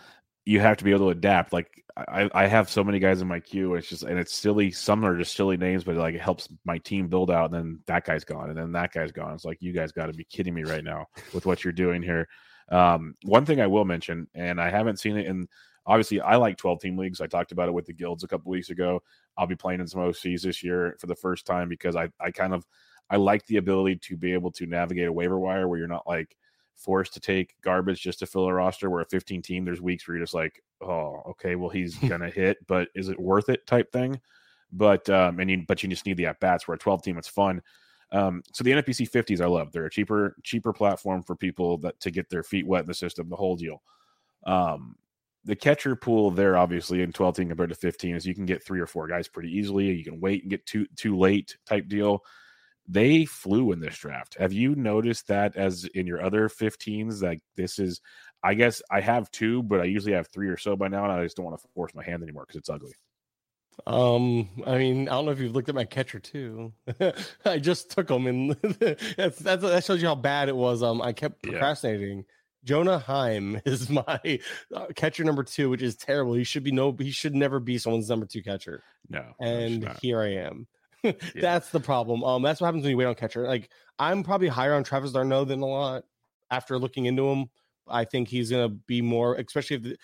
[0.44, 1.52] You have to be able to adapt.
[1.52, 3.74] Like I, I have so many guys in my queue.
[3.74, 4.70] It's just and it's silly.
[4.70, 7.46] Some are just silly names, but like it helps my team build out.
[7.46, 9.34] And then that guy's gone, and then that guy's gone.
[9.34, 12.02] It's like you guys got to be kidding me right now with what you're doing
[12.02, 12.28] here.
[12.70, 15.48] Um, one thing I will mention, and I haven't seen it in
[15.86, 17.20] obviously I like 12 team leagues.
[17.20, 19.02] I talked about it with the guilds a couple weeks ago.
[19.36, 22.30] I'll be playing in some OCs this year for the first time because I, I
[22.30, 22.66] kind of
[23.10, 26.06] I like the ability to be able to navigate a waiver wire where you're not
[26.06, 26.36] like
[26.76, 30.08] forced to take garbage just to fill a roster where a 15 team there's weeks
[30.08, 33.66] where you're just like oh okay well he's gonna hit but is it worth it?
[33.66, 34.20] type thing.
[34.72, 37.18] But um and you but you just need the at bats where a 12 team
[37.18, 37.60] it's fun.
[38.10, 39.72] Um so the nfbc 50s i love.
[39.72, 42.94] They're a cheaper cheaper platform for people that to get their feet wet in the
[42.94, 43.82] system the whole deal
[44.44, 44.96] um
[45.44, 48.64] the catcher pool there obviously in 12 team compared to 15 is you can get
[48.64, 51.88] three or four guys pretty easily you can wait and get too too late type
[51.88, 52.22] deal
[52.88, 54.36] they flew in this draft.
[54.38, 57.22] Have you noticed that as in your other 15s?
[57.22, 58.00] Like this is,
[58.42, 61.12] I guess I have two, but I usually have three or so by now, and
[61.12, 62.92] I just don't want to force my hand anymore because it's ugly.
[63.86, 66.72] Um, I mean, I don't know if you've looked at my catcher too.
[67.44, 68.50] I just took them, and
[69.16, 70.82] that's, that's that shows you how bad it was.
[70.82, 72.18] Um, I kept procrastinating.
[72.18, 72.24] Yeah.
[72.64, 74.38] Jonah Heim is my
[74.74, 76.34] uh, catcher number two, which is terrible.
[76.34, 78.82] He should be no, he should never be someone's number two catcher.
[79.08, 80.66] No, and here I am.
[81.34, 82.22] that's the problem.
[82.22, 83.46] Um, that's what happens when you wait on catcher.
[83.46, 86.04] Like I'm probably higher on Travis d'Arnaud than a lot
[86.50, 87.50] after looking into him.
[87.88, 89.96] I think he's gonna be more, especially if the,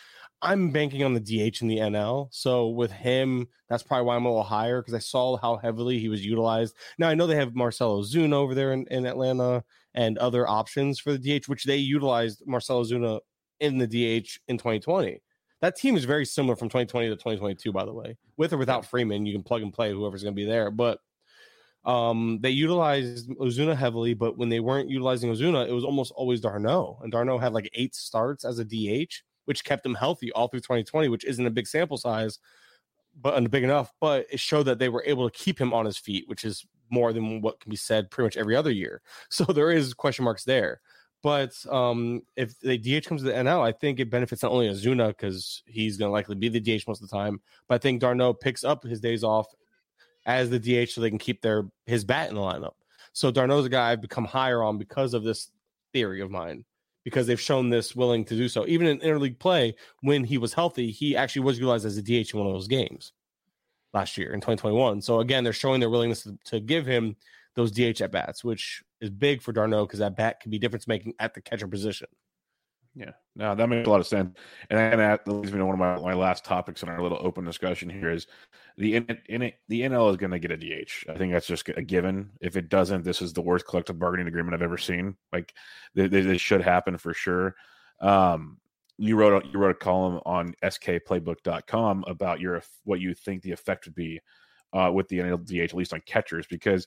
[0.42, 2.28] I'm banking on the DH in the NL.
[2.30, 5.98] So with him, that's probably why I'm a little higher because I saw how heavily
[5.98, 6.74] he was utilized.
[6.98, 9.64] Now I know they have Marcell Ozuna over there in, in Atlanta
[9.98, 13.18] and other options for the DH, which they utilized Marcell Ozuna
[13.58, 15.20] in the DH in 2020.
[15.60, 18.16] That team is very similar from 2020 to 2022, by the way.
[18.36, 20.70] With or without Freeman, you can plug and play whoever's going to be there.
[20.70, 21.00] But
[21.84, 26.40] um, they utilized Ozuna heavily, but when they weren't utilizing Ozuna, it was almost always
[26.40, 27.00] d'Arnaud.
[27.02, 29.14] And d'Arnaud had like eight starts as a DH,
[29.46, 32.38] which kept him healthy all through 2020, which isn't a big sample size,
[33.20, 33.92] but big enough.
[34.00, 36.64] But it showed that they were able to keep him on his feet, which is
[36.90, 39.02] more than what can be said pretty much every other year.
[39.30, 40.80] So there is question marks there.
[41.22, 44.68] But um, if the DH comes to the NL, I think it benefits not only
[44.68, 47.78] Ozuna because he's going to likely be the DH most of the time, but I
[47.78, 49.46] think d'Arnaud picks up his days off
[50.26, 52.74] as the DH so they can keep their his bat in the lineup.
[53.12, 55.50] So d'Arnaud's a guy I've become higher on because of this
[55.92, 56.64] theory of mine,
[57.02, 58.64] because they've shown this willing to do so.
[58.68, 62.32] Even in interleague play, when he was healthy, he actually was utilized as a DH
[62.32, 63.12] in one of those games
[63.92, 65.02] last year in 2021.
[65.02, 67.16] So again, they're showing their willingness to, to give him
[67.54, 70.86] those DH at bats, which is big for d'Arnaud because that bat can be difference
[70.86, 72.08] making at the catcher position.
[72.94, 74.36] Yeah, no, that makes a lot of sense.
[74.70, 77.44] And that leads me to one of my, my last topics in our little open
[77.44, 78.26] discussion here is
[78.76, 81.08] the in, in the NL is going to get a DH.
[81.08, 82.30] I think that's just a given.
[82.40, 85.16] If it doesn't, this is the worst collective bargaining agreement I've ever seen.
[85.32, 85.54] Like
[85.94, 87.54] this should happen for sure.
[88.00, 88.58] Um,
[88.98, 93.52] you wrote a, you wrote a column on skplaybook.com about your what you think the
[93.52, 94.20] effect would be
[94.72, 96.86] uh, with the NL DH, at least on catchers, because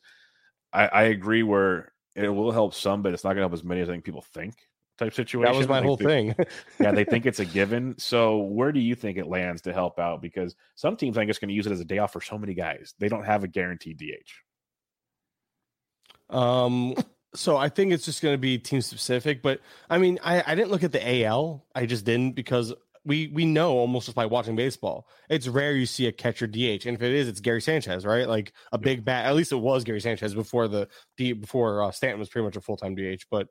[0.73, 3.63] I, I agree where it will help some, but it's not going to help as
[3.63, 4.55] many as I think people think.
[4.97, 5.51] Type situation.
[5.51, 6.35] That was my like whole they, thing.
[6.79, 7.95] yeah, they think it's a given.
[7.97, 10.21] So where do you think it lands to help out?
[10.21, 12.21] Because some teams I think it's going to use it as a day off for
[12.21, 12.93] so many guys.
[12.99, 16.35] They don't have a guaranteed DH.
[16.35, 16.95] Um.
[17.33, 20.55] So I think it's just going to be team specific, but I mean, I, I
[20.55, 21.65] didn't look at the AL.
[21.73, 22.73] I just didn't because
[23.05, 26.85] we we know almost just by watching baseball, it's rare you see a catcher DH,
[26.85, 28.27] and if it is, it's Gary Sanchez, right?
[28.27, 29.25] Like a big bat.
[29.25, 32.61] At least it was Gary Sanchez before the before uh, Stanton was pretty much a
[32.61, 33.47] full time DH, but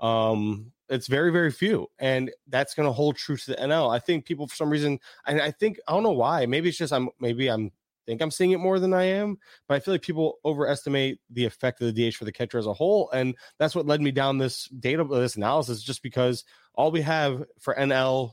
[0.00, 3.94] um, it's very very few, and that's going to hold true to the NL.
[3.94, 6.46] I think people for some reason, and I think I don't know why.
[6.46, 7.70] Maybe it's just I'm maybe I'm
[8.08, 9.38] think I'm seeing it more than I am,
[9.68, 12.66] but I feel like people overestimate the effect of the DH for the catcher as
[12.66, 15.82] a whole, and that's what led me down this data this analysis.
[15.82, 16.44] Just because
[16.74, 18.32] all we have for NL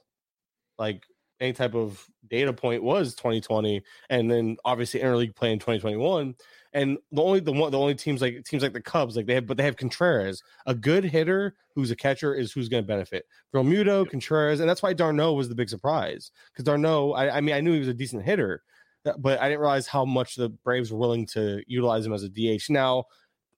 [0.77, 1.05] like
[1.41, 6.33] any type of data point was 2020 and then obviously interleague play in 2021
[6.73, 9.35] and the only the one the only teams like teams like the Cubs like they
[9.35, 12.87] have but they have Contreras a good hitter who's a catcher is who's going to
[12.87, 17.41] benefit Realmuto Contreras and that's why d'Arnaud was the big surprise because d'Arnaud, I, I
[17.41, 18.74] mean I knew he was a decent hitter uh,
[19.05, 22.23] Uh, but I didn't realize how much the Braves were willing to utilize him as
[22.23, 23.05] a DH now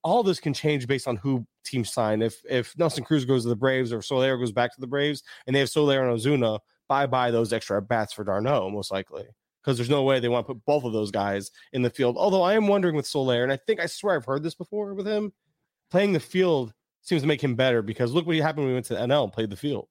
[0.03, 3.49] all this can change based on who teams sign if if Nelson Cruz goes to
[3.49, 6.59] the Braves or Soler goes back to the Braves and they have Soler and Ozuna
[6.87, 9.25] bye bye those extra bats for d'Arnaud most likely.
[9.61, 12.15] Because there's no way they want to put both of those guys in the field.
[12.17, 14.93] Although I am wondering with Soler, and I think I swear I've heard this before
[14.93, 15.33] with him,
[15.91, 18.85] playing the field seems to make him better because look what happened when we went
[18.85, 19.89] to NL and played the field.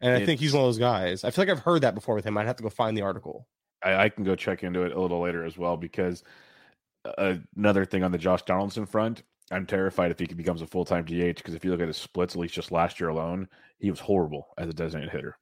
[0.00, 1.24] And I think he's one of those guys.
[1.24, 2.38] I feel like I've heard that before with him.
[2.38, 3.48] I'd have to go find the article.
[3.82, 6.22] I, I can go check into it a little later as well because
[7.04, 10.84] uh, another thing on the Josh Donaldson front, I'm terrified if he becomes a full
[10.84, 13.48] time DH because if you look at his splits, at least just last year alone,
[13.78, 15.38] he was horrible as a designated hitter.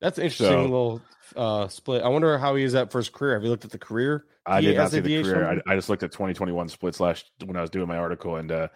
[0.00, 1.02] That's an interesting so, little
[1.36, 2.02] uh, split.
[2.02, 3.34] I wonder how he is at first career.
[3.34, 4.26] Have you looked at the career?
[4.44, 5.62] I did not see the career.
[5.66, 8.52] I, I, just looked at 2021 splits last when I was doing my article, and
[8.52, 8.68] uh,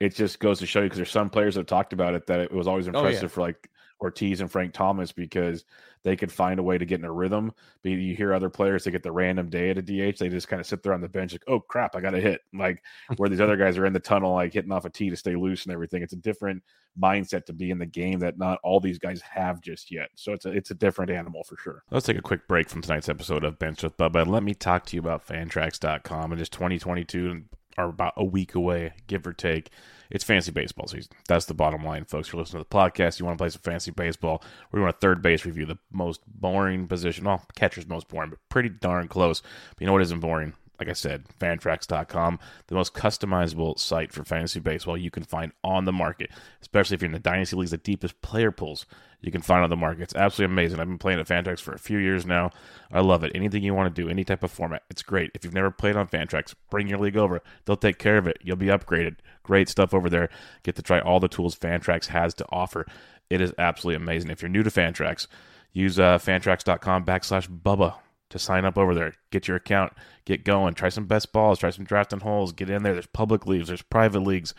[0.00, 2.26] it just goes to show you because there's some players that have talked about it
[2.26, 3.28] that it was always impressive oh, yeah.
[3.28, 3.70] for like
[4.04, 5.64] Ortiz and Frank Thomas because
[6.02, 7.52] they could find a way to get in a rhythm.
[7.82, 10.48] But you hear other players that get the random day at a DH, they just
[10.48, 12.42] kind of sit there on the bench like, oh crap, I got a hit.
[12.52, 12.82] Like
[13.16, 15.34] where these other guys are in the tunnel, like hitting off a tee to stay
[15.34, 16.02] loose and everything.
[16.02, 16.62] It's a different
[17.00, 20.10] mindset to be in the game that not all these guys have just yet.
[20.14, 21.82] So it's a it's a different animal for sure.
[21.90, 24.86] Let's take a quick break from tonight's episode of Benched with Bubba let me talk
[24.86, 26.32] to you about Fantrax.com.
[26.32, 27.44] and just 2022 and
[27.76, 29.70] are about a week away, give or take.
[30.10, 31.12] It's fancy baseball season.
[31.28, 32.32] That's the bottom line, folks.
[32.32, 33.18] You're listening to the podcast.
[33.18, 34.42] You want to play some fancy baseball.
[34.70, 37.24] We're doing a third base review, the most boring position.
[37.24, 39.40] Well, catcher's most boring, but pretty darn close.
[39.40, 40.54] But you know what isn't boring?
[40.78, 45.84] like I said, fantrax.com, the most customizable site for fantasy baseball you can find on
[45.84, 48.86] the market, especially if you're in the Dynasty Leagues, the deepest player pools
[49.24, 50.02] you can find on the market.
[50.02, 50.80] It's absolutely amazing.
[50.80, 52.50] I've been playing at Fantrax for a few years now.
[52.92, 53.32] I love it.
[53.34, 55.30] Anything you want to do, any type of format, it's great.
[55.34, 57.42] If you've never played on Fantrax, bring your league over.
[57.64, 58.38] They'll take care of it.
[58.42, 59.16] You'll be upgraded.
[59.42, 60.28] Great stuff over there.
[60.62, 62.86] Get to try all the tools Fantrax has to offer.
[63.30, 64.30] It is absolutely amazing.
[64.30, 65.26] If you're new to Fantrax,
[65.72, 67.94] use uh, fantrax.com backslash Bubba
[68.30, 69.14] to sign up over there.
[69.30, 69.92] Get your account,
[70.24, 72.92] get going, try some best balls, try some drafting holes, get in there.
[72.92, 74.54] There's public leagues, there's private leagues,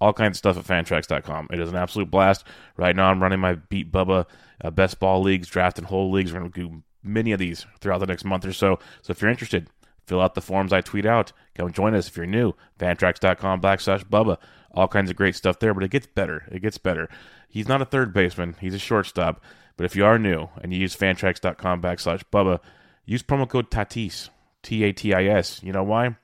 [0.00, 1.48] all kinds of stuff at fantrax.com.
[1.52, 2.44] It is an absolute blast.
[2.76, 4.26] Right now, I'm running my Beat Bubba
[4.62, 6.32] uh, best ball leagues, draft and hold leagues.
[6.32, 8.78] We're going to do many of these throughout the next month or so.
[9.02, 9.68] So if you're interested,
[10.06, 11.32] fill out the forms I tweet out.
[11.54, 12.54] Come join us if you're new.
[12.78, 14.38] Fantrax.com backslash Bubba.
[14.72, 16.44] All kinds of great stuff there, but it gets better.
[16.50, 17.08] It gets better.
[17.48, 19.42] He's not a third baseman, he's a shortstop.
[19.76, 22.60] But if you are new and you use fantrax.com backslash Bubba,
[23.06, 24.30] Use promo code TATIS,
[24.62, 25.62] T A T I S.
[25.62, 26.16] You know why?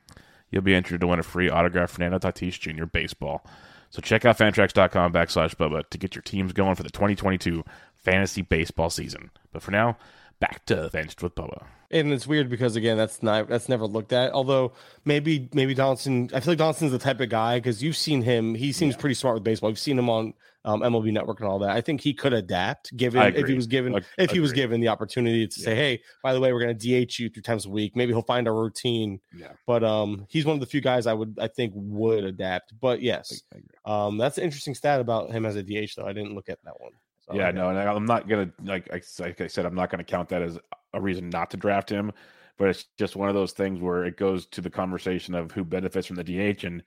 [0.52, 2.84] You'll be entered to win a free autographed Fernando Tatis Jr.
[2.84, 3.44] baseball.
[3.90, 7.64] So check out fantrax.com backslash Bubba to get your teams going for the 2022
[7.96, 9.30] fantasy baseball season.
[9.52, 9.96] But for now,
[10.40, 11.64] back to Benched with Bubba.
[11.90, 14.32] And it's weird because again, that's not that's never looked at.
[14.32, 14.72] Although
[15.04, 18.54] maybe maybe Donaldson, I feel like Donaldson's the type of guy because you've seen him.
[18.54, 19.00] He seems yeah.
[19.00, 19.70] pretty smart with baseball.
[19.70, 20.32] You've seen him on
[20.64, 21.70] um, MLB Network and all that.
[21.70, 24.80] I think he could adapt given if he was given I, if he was given
[24.80, 25.64] the opportunity to yeah.
[25.64, 28.12] say, "Hey, by the way, we're going to DH you three times a week." Maybe
[28.12, 29.20] he'll find a routine.
[29.36, 29.52] Yeah.
[29.66, 32.78] But um, he's one of the few guys I would I think would adapt.
[32.80, 33.42] But yes,
[33.84, 36.06] um, that's an interesting stat about him as a DH though.
[36.06, 36.92] I didn't look at that one.
[37.26, 40.04] So, yeah, no, and I'm not gonna like I, like I said, I'm not gonna
[40.04, 40.58] count that as
[40.94, 42.12] a reason not to draft him.
[42.58, 45.64] But it's just one of those things where it goes to the conversation of who
[45.64, 46.82] benefits from the DH and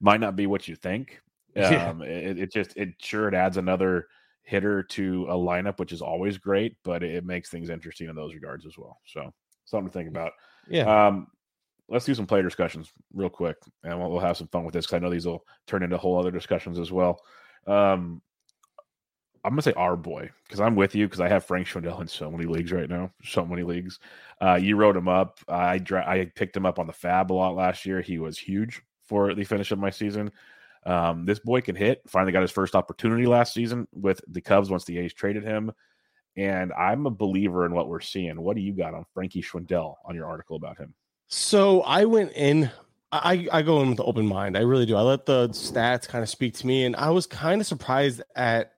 [0.00, 1.22] might not be what you think
[1.54, 1.90] yeah.
[1.90, 4.08] Um, it, it, just it sure it adds another
[4.42, 8.34] hitter to a lineup, which is always great, but it, makes things interesting in those
[8.34, 9.00] regards as well.
[9.06, 9.32] So
[9.64, 10.32] something to think about.
[10.68, 11.06] Yeah.
[11.06, 11.28] Um,
[11.88, 14.86] let's do some player discussions real quick, and we'll, we'll have some fun with this
[14.86, 17.20] because I know these will turn into whole other discussions as well.
[17.66, 18.20] Um,
[19.44, 22.08] I'm gonna say our boy because I'm with you because I have Frank Schwindel in
[22.08, 23.98] so many leagues right now, so many leagues.
[24.40, 25.38] Uh, you wrote him up.
[25.48, 28.00] I dra- I picked him up on the FAAB a lot last year.
[28.00, 30.32] He was huge for the finish of my season.
[30.86, 32.02] Um, this boy can hit.
[32.06, 35.72] Finally got his first opportunity last season with the Cubs once the A's traded him.
[36.36, 38.40] And I'm a believer in what we're seeing.
[38.40, 40.94] What do you got on Frankie Schwindel on your article about him?
[41.28, 42.70] So I went in.
[43.12, 44.56] I, I go in with an open mind.
[44.56, 44.96] I really do.
[44.96, 48.22] I let the stats kind of speak to me, and I was kind of surprised
[48.34, 48.73] at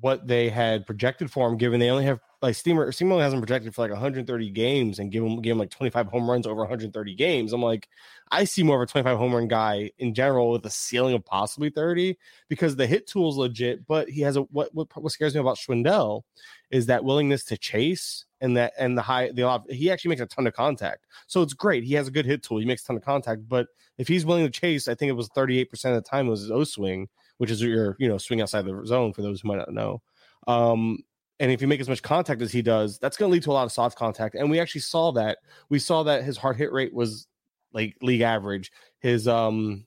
[0.00, 3.74] what they had projected for him, given they only have like Steamer Steamer hasn't projected
[3.74, 7.14] for like 130 games and give him give him like 25 home runs over 130
[7.14, 7.52] games.
[7.52, 7.88] I'm like,
[8.30, 11.24] I see more of a 25 home run guy in general with a ceiling of
[11.24, 12.16] possibly 30
[12.48, 15.40] because the hit tool is legit, but he has a what what, what scares me
[15.40, 16.22] about Schwindel
[16.70, 20.22] is that willingness to chase and that and the high the off he actually makes
[20.22, 21.06] a ton of contact.
[21.26, 21.84] So it's great.
[21.84, 22.58] He has a good hit tool.
[22.58, 23.68] He makes a ton of contact, but
[23.98, 26.40] if he's willing to chase, I think it was 38% of the time it was
[26.42, 27.08] his O swing,
[27.38, 30.02] which is your, you know, swing outside the zone for those who might not know.
[30.46, 30.98] Um,
[31.38, 33.50] and if you make as much contact as he does, that's going to lead to
[33.50, 34.34] a lot of soft contact.
[34.34, 35.38] And we actually saw that.
[35.68, 37.26] We saw that his hard hit rate was
[37.72, 38.72] like league average.
[39.00, 39.84] His um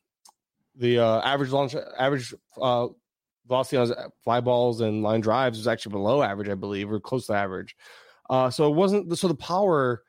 [0.75, 2.87] the uh, average launch average uh
[3.47, 6.99] velocity on his fly balls and line drives was actually below average, I believe, or
[6.99, 7.75] close to average.
[8.29, 10.03] Uh, so it wasn't so the power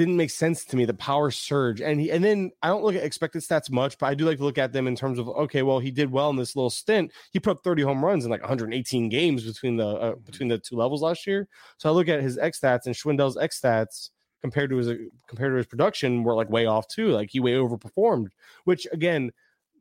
[0.00, 0.86] didn't make sense to me.
[0.86, 4.06] The power surge, and he, and then I don't look at expected stats much, but
[4.06, 6.30] I do like to look at them in terms of okay, well, he did well
[6.30, 7.12] in this little stint.
[7.32, 10.56] He put up 30 home runs in like 118 games between the uh, between the
[10.56, 11.46] two levels last year.
[11.76, 14.08] So I look at his X stats and Schwindel's X stats
[14.40, 14.88] compared to his
[15.28, 17.08] compared to his production were like way off too.
[17.08, 18.28] Like he way overperformed,
[18.64, 19.32] which again,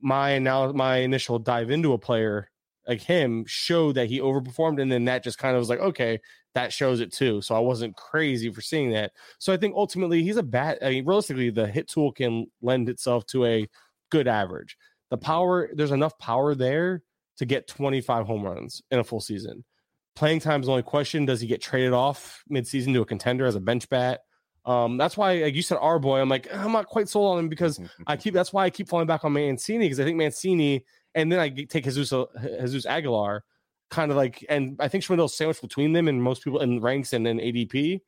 [0.01, 2.51] my now my initial dive into a player
[2.89, 6.19] like him showed that he overperformed, and then that just kind of was like okay,
[6.55, 7.41] that shows it too.
[7.41, 9.11] So I wasn't crazy for seeing that.
[9.37, 10.79] So I think ultimately he's a bat.
[10.81, 13.67] I mean, realistically, the hit tool can lend itself to a
[14.09, 14.75] good average.
[15.11, 17.03] The power, there's enough power there
[17.37, 19.63] to get 25 home runs in a full season.
[20.15, 21.25] Playing time is the only question.
[21.25, 24.21] Does he get traded off midseason to a contender as a bench bat?
[24.65, 27.39] Um, that's why, like you said, our boy, I'm like, I'm not quite sold on
[27.39, 30.17] him because I keep, that's why I keep falling back on Mancini because I think
[30.17, 30.85] Mancini,
[31.15, 32.25] and then I take Jesus, uh,
[32.61, 33.43] Jesus Aguilar
[33.89, 37.13] kind of like, and I think Schwindel's sandwiched between them and most people in ranks
[37.13, 38.01] and in ADP.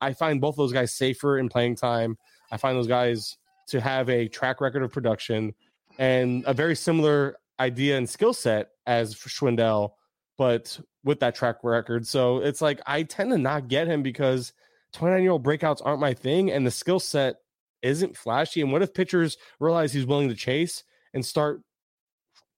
[0.00, 2.18] I find both those guys safer in playing time.
[2.50, 3.36] I find those guys
[3.68, 5.54] to have a track record of production
[5.98, 9.92] and a very similar idea and skill set as Schwindel,
[10.36, 12.06] but with that track record.
[12.06, 14.52] So it's like I tend to not get him because
[14.92, 17.36] 29 year old breakouts aren't my thing, and the skill set
[17.82, 18.60] isn't flashy.
[18.60, 20.84] And what if pitchers realize he's willing to chase
[21.14, 21.62] and start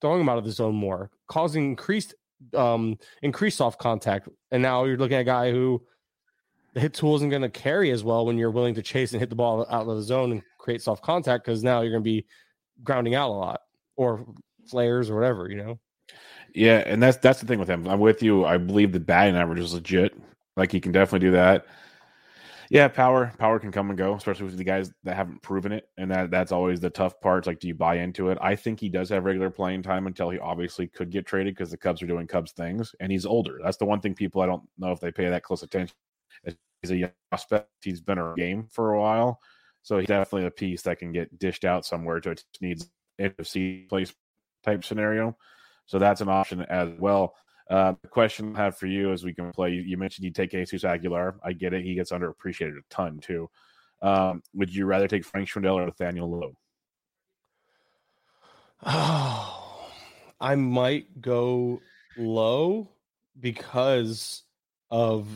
[0.00, 2.14] throwing him out of the zone more, causing increased
[2.54, 4.28] um increased soft contact?
[4.50, 5.82] And now you're looking at a guy who
[6.74, 9.20] the hit tool isn't going to carry as well when you're willing to chase and
[9.20, 12.02] hit the ball out of the zone and create soft contact because now you're going
[12.02, 12.26] to be
[12.84, 13.60] grounding out a lot
[13.96, 14.26] or
[14.68, 15.78] flares or whatever, you know.
[16.54, 17.86] Yeah, and that's that's the thing with him.
[17.86, 18.44] I'm with you.
[18.44, 20.14] I believe the batting average is legit.
[20.56, 21.66] Like he can definitely do that.
[22.70, 25.88] Yeah, power power can come and go, especially with the guys that haven't proven it,
[25.96, 27.46] and that that's always the tough part.
[27.46, 28.38] like, do you buy into it?
[28.40, 31.70] I think he does have regular playing time until he obviously could get traded because
[31.70, 33.58] the Cubs are doing Cubs things, and he's older.
[33.62, 35.96] That's the one thing people I don't know if they pay that close attention.
[36.82, 37.70] He's a young prospect.
[37.82, 39.40] He's been a game for a while,
[39.82, 42.20] so he's definitely a piece that can get dished out somewhere.
[42.20, 42.88] To it needs
[43.18, 44.12] NFC place
[44.62, 45.36] type scenario.
[45.86, 47.34] So that's an option as well.
[47.70, 50.30] Uh, the question I have for you as we can play, you, you mentioned you
[50.30, 51.36] take Jesus Aguilar.
[51.44, 51.84] I get it.
[51.84, 53.50] He gets underappreciated a ton too.
[54.00, 56.56] Um, would you rather take Frank Schwindel or Nathaniel Lowe?
[58.84, 59.90] Oh,
[60.40, 61.80] I might go
[62.16, 62.88] Lowe
[63.40, 64.44] because
[64.90, 65.26] of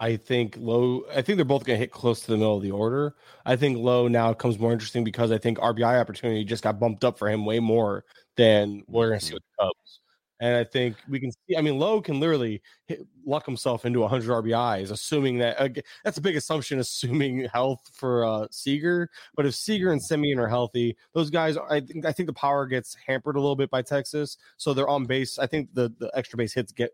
[0.00, 1.04] I think Lowe.
[1.10, 3.16] I think they're both going to hit close to the middle of the order.
[3.44, 7.04] I think Lowe now comes more interesting because I think RBI opportunity just got bumped
[7.04, 8.04] up for him way more
[8.36, 10.00] than we're going to see with the Cubs.
[10.40, 11.56] And I think we can see.
[11.56, 15.68] I mean, Lowe can literally hit, luck himself into 100 RBIs, assuming that uh,
[16.04, 19.10] that's a big assumption, assuming health for uh, Seager.
[19.34, 22.66] But if Seager and Semien are healthy, those guys, I think, I think the power
[22.66, 25.38] gets hampered a little bit by Texas, so they're on base.
[25.38, 26.92] I think the the extra base hits get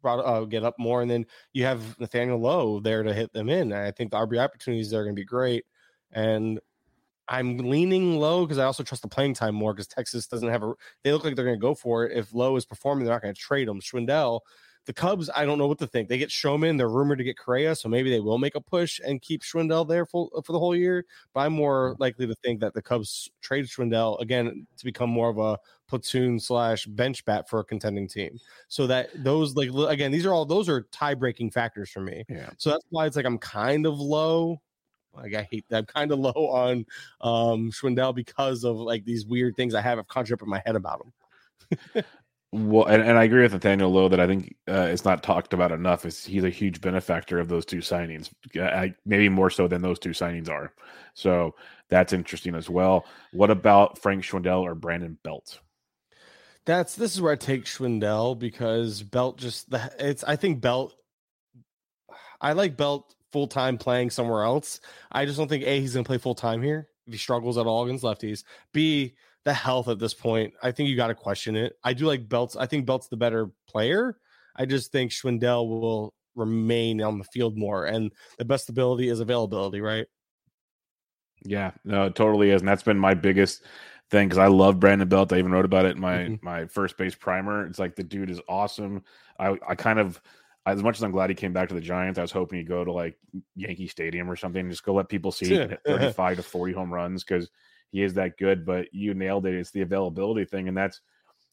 [0.00, 3.48] brought uh, get up more, and then you have Nathaniel Lowe there to hit them
[3.48, 3.72] in.
[3.72, 5.64] And I think the RBI opportunities there are going to be great,
[6.12, 6.60] and
[7.28, 10.62] I'm leaning Lowe because I also trust the playing time more because Texas doesn't have
[10.62, 10.74] a.
[11.02, 12.16] They look like they're going to go for it.
[12.16, 13.80] If Lowe is performing, they're not going to trade him.
[13.80, 14.40] Schwindel,
[14.86, 16.08] the Cubs, I don't know what to think.
[16.08, 16.76] They get Stroman.
[16.76, 19.88] They're rumored to get Correa, so maybe they will make a push and keep Schwindel
[19.88, 21.04] there for, uh, for the whole year.
[21.32, 25.30] But I'm more likely to think that the Cubs trade Schwindel again to become more
[25.30, 25.58] of a
[25.88, 28.38] platoon slash bench bat for a contending team.
[28.68, 32.24] So that those like again, these are all those are tie breaking factors for me.
[32.28, 32.50] Yeah.
[32.58, 34.60] So that's why it's like I'm kind of low.
[35.16, 35.78] Like I hate that.
[35.78, 36.86] I'm kind of low on
[37.20, 40.76] um Schwindel because of like these weird things I have a up in my head
[40.76, 42.04] about him.
[42.52, 45.52] well, and, and I agree with Nathaniel Lowe that I think uh, it's not talked
[45.52, 46.06] about enough.
[46.06, 49.98] Is he's a huge benefactor of those two signings, I, maybe more so than those
[49.98, 50.72] two signings are.
[51.14, 51.54] So
[51.88, 53.06] that's interesting as well.
[53.32, 55.60] What about Frank Schwindel or Brandon Belt?
[56.64, 60.94] That's this is where I take Schwindel because Belt just the it's I think Belt
[62.40, 64.78] I like Belt full time playing somewhere else.
[65.10, 67.58] I just don't think A, he's going to play full time here if he struggles
[67.58, 68.44] at all against lefties.
[68.72, 71.72] B, the health at this point, I think you got to question it.
[71.82, 72.54] I do like Belts.
[72.54, 74.16] I think Belt's the better player.
[74.54, 79.18] I just think Schwindel will remain on the field more, and the best ability is
[79.18, 80.06] availability, right?
[81.44, 83.64] Yeah, no, it totally is, and that's been my biggest
[84.12, 85.32] thing because I love Brandon Belt.
[85.32, 86.44] I even wrote about it in my mm-hmm.
[86.46, 87.66] my first base primer.
[87.66, 89.02] It's like the dude is awesome.
[89.40, 90.20] I I kind of
[90.66, 92.68] as much as I'm glad he came back to the Giants, I was hoping he'd
[92.68, 93.16] go to like
[93.54, 97.50] Yankee Stadium or something, just go let people see 35 to 40 home runs because
[97.90, 98.64] he is that good.
[98.64, 99.54] But you nailed it.
[99.54, 101.00] It's the availability thing, and that's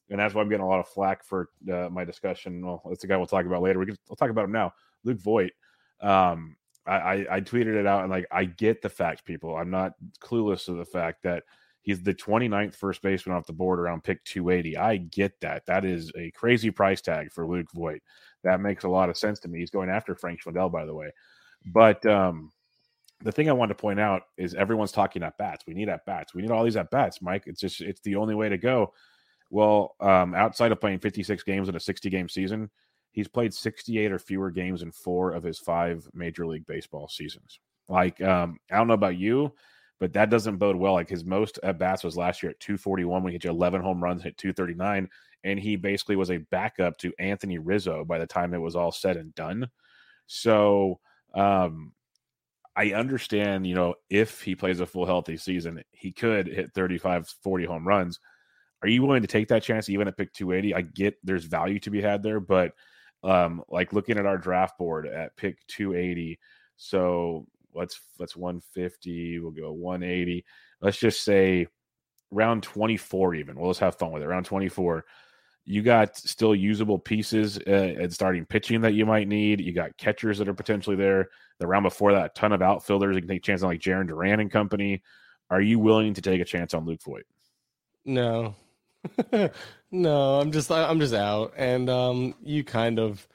[0.08, 2.64] and that's why I'm getting a lot of flack for uh, my discussion.
[2.64, 3.78] Well, that's the guy we'll talk about later.
[3.78, 4.72] We can, we'll talk about him now.
[5.04, 5.52] Luke Voit.
[6.00, 6.56] Um,
[6.86, 9.56] I, I, I tweeted it out and like I get the fact, people.
[9.56, 11.44] I'm not clueless to the fact that
[11.82, 14.76] he's the 29th first baseman off the board around pick 280.
[14.76, 15.66] I get that.
[15.66, 18.02] That is a crazy price tag for Luke Voit
[18.44, 19.60] that makes a lot of sense to me.
[19.60, 21.12] He's going after Frank Schwindel, by the way.
[21.64, 22.50] But um,
[23.22, 25.64] the thing I wanted to point out is everyone's talking at bats.
[25.66, 26.34] We need at bats.
[26.34, 27.44] We need all these at bats, Mike.
[27.46, 28.92] It's just it's the only way to go.
[29.50, 32.70] Well, um, outside of playing 56 games in a 60 game season,
[33.12, 37.60] he's played 68 or fewer games in four of his five Major League Baseball seasons.
[37.88, 39.52] Like, um, I don't know about you,
[40.00, 40.94] but that doesn't bode well.
[40.94, 44.02] Like his most at bats was last year at 241 when he hit 11 home
[44.02, 45.08] runs, hit 239
[45.44, 48.92] and he basically was a backup to Anthony Rizzo by the time it was all
[48.92, 49.68] said and done.
[50.26, 51.00] So
[51.34, 51.92] um,
[52.76, 57.28] I understand, you know, if he plays a full healthy season, he could hit 35,
[57.42, 58.18] 40 home runs.
[58.82, 60.74] Are you willing to take that chance even at pick 280?
[60.74, 62.72] I get there's value to be had there, but
[63.22, 66.38] um, like looking at our draft board at pick 280,
[66.76, 70.44] so let's let's 150, we'll go 180.
[70.80, 71.68] Let's just say
[72.32, 73.58] round 24 even.
[73.58, 74.26] We'll just have fun with it.
[74.26, 75.04] Round 24
[75.64, 79.60] you got still usable pieces uh, and starting pitching that you might need.
[79.60, 81.28] You got catchers that are potentially there.
[81.58, 83.14] The round before that, a ton of outfielders.
[83.14, 85.02] You can take a chance on like Jarren Duran and company.
[85.50, 87.26] Are you willing to take a chance on Luke Voit?
[88.04, 88.56] No,
[89.92, 90.40] no.
[90.40, 93.26] I'm just I'm just out, and um, you kind of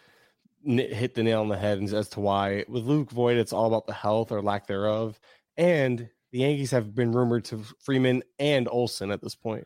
[0.65, 3.88] hit the nail on the head as to why with Luke Voit, it's all about
[3.88, 5.17] the health or lack thereof,
[5.55, 9.65] and the Yankees have been rumored to Freeman and Olson at this point.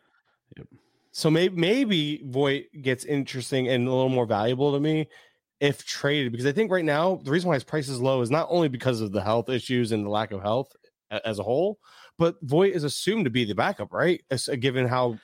[0.56, 0.68] Yep.
[1.12, 5.08] So maybe maybe Voit gets interesting and a little more valuable to me
[5.60, 8.30] if traded because I think right now the reason why his price is low is
[8.30, 10.74] not only because of the health issues and the lack of health
[11.24, 11.78] as a whole,
[12.18, 14.22] but Voit is assumed to be the backup, right?
[14.30, 15.18] As, uh, given how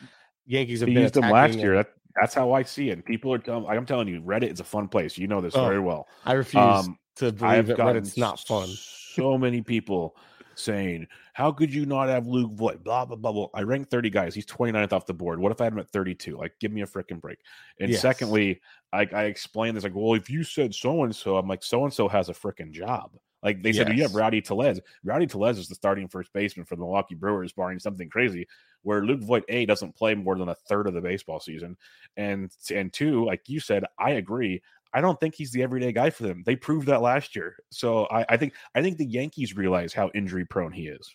[0.47, 1.75] Yankees have used him last year.
[1.75, 3.05] That, that's how I see it.
[3.05, 5.17] People are telling, I'm telling you, Reddit is a fun place.
[5.17, 6.07] You know this oh, very well.
[6.25, 8.69] I refuse um, to believe that Reddit's not fun.
[8.69, 10.17] So many people
[10.59, 12.83] saying, How could you not have Luke Voit?
[12.83, 13.49] Blah, blah, blah, blah.
[13.55, 14.35] I ranked 30 guys.
[14.35, 15.39] He's 29th off the board.
[15.39, 16.37] What if I had him at 32?
[16.37, 17.39] Like, give me a freaking break.
[17.81, 18.01] And yes.
[18.01, 18.61] secondly,
[18.93, 21.85] I, I explained this like, Well, if you said so and so, I'm like, so
[21.85, 23.13] and so has a freaking job.
[23.43, 23.97] Like they said, yes.
[23.97, 24.81] you have Rowdy Tellez.
[25.05, 28.49] Rowdy Tellez is the starting first baseman for the Milwaukee Brewers, barring something crazy.
[28.83, 31.77] Where Luke Voit A doesn't play more than a third of the baseball season,
[32.17, 34.63] and and two, like you said, I agree.
[34.93, 36.43] I don't think he's the everyday guy for them.
[36.47, 37.57] They proved that last year.
[37.71, 41.15] So I, I think I think the Yankees realize how injury prone he is.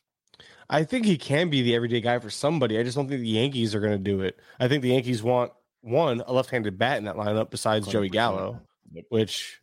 [0.70, 2.78] I think he can be the everyday guy for somebody.
[2.78, 4.40] I just don't think the Yankees are going to do it.
[4.60, 5.52] I think the Yankees want
[5.82, 7.92] one a left-handed bat in that lineup besides 100%.
[7.92, 8.62] Joey Gallo,
[9.10, 9.62] which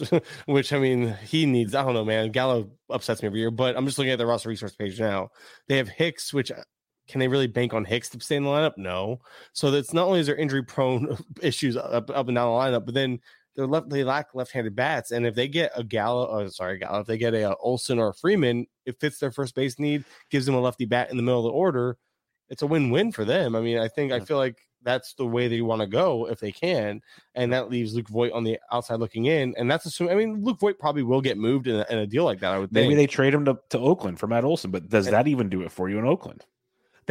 [0.46, 1.74] which I mean, he needs.
[1.74, 2.30] I don't know, man.
[2.30, 5.30] Gallo upsets me every year, but I'm just looking at the roster resource page now.
[5.68, 6.62] They have Hicks, which uh,
[7.08, 8.76] can they really bank on Hicks to stay in the lineup?
[8.76, 9.20] No.
[9.52, 12.84] So that's not only is there injury prone issues up, up and down the lineup,
[12.84, 13.20] but then
[13.54, 17.00] they're left they lack left-handed bats, and if they get a Gallo, oh, sorry, Gallo,
[17.00, 19.78] if they get a, uh, a Olson or a Freeman, it fits their first base
[19.78, 21.96] need, gives them a lefty bat in the middle of the order.
[22.48, 23.56] It's a win-win for them.
[23.56, 26.40] I mean, I think I feel like that's the way they want to go if
[26.40, 27.00] they can,
[27.34, 30.12] and that leaves Luke Voit on the outside looking in, and that's assuming.
[30.12, 32.52] I mean, Luke Voit probably will get moved in a, in a deal like that.
[32.52, 32.98] I would maybe think.
[32.98, 35.62] they trade him to, to Oakland for Matt Olson, but does and, that even do
[35.62, 36.44] it for you in Oakland?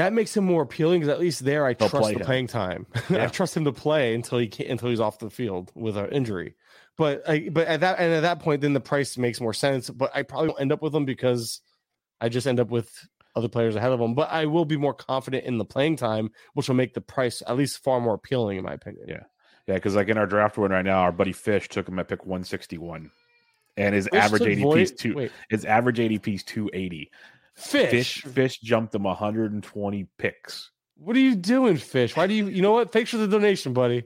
[0.01, 2.25] That makes him more appealing because at least there I They'll trust the him.
[2.25, 2.87] playing time.
[3.09, 3.25] Yeah.
[3.25, 6.09] I trust him to play until he can, until he's off the field with an
[6.09, 6.55] injury.
[6.97, 9.89] But I, but at that and at that point, then the price makes more sense.
[9.89, 11.61] But I probably won't end up with him because
[12.19, 12.89] I just end up with
[13.35, 14.13] other players ahead of him.
[14.13, 17.41] But I will be more confident in the playing time, which will make the price
[17.45, 19.05] at least far more appealing, in my opinion.
[19.07, 19.23] Yeah.
[19.67, 22.07] Yeah, because like in our draft one right now, our buddy Fish took him at
[22.07, 23.11] pick 161.
[23.77, 25.31] And his Fish average ADP is two Wait.
[25.49, 27.09] his average ADP is 280.
[27.55, 27.89] Fish.
[27.89, 30.71] Fish Fish jumped him 120 picks.
[30.97, 32.15] What are you doing, Fish?
[32.15, 32.91] Why do you you know what?
[32.91, 34.03] Thanks for the donation, buddy.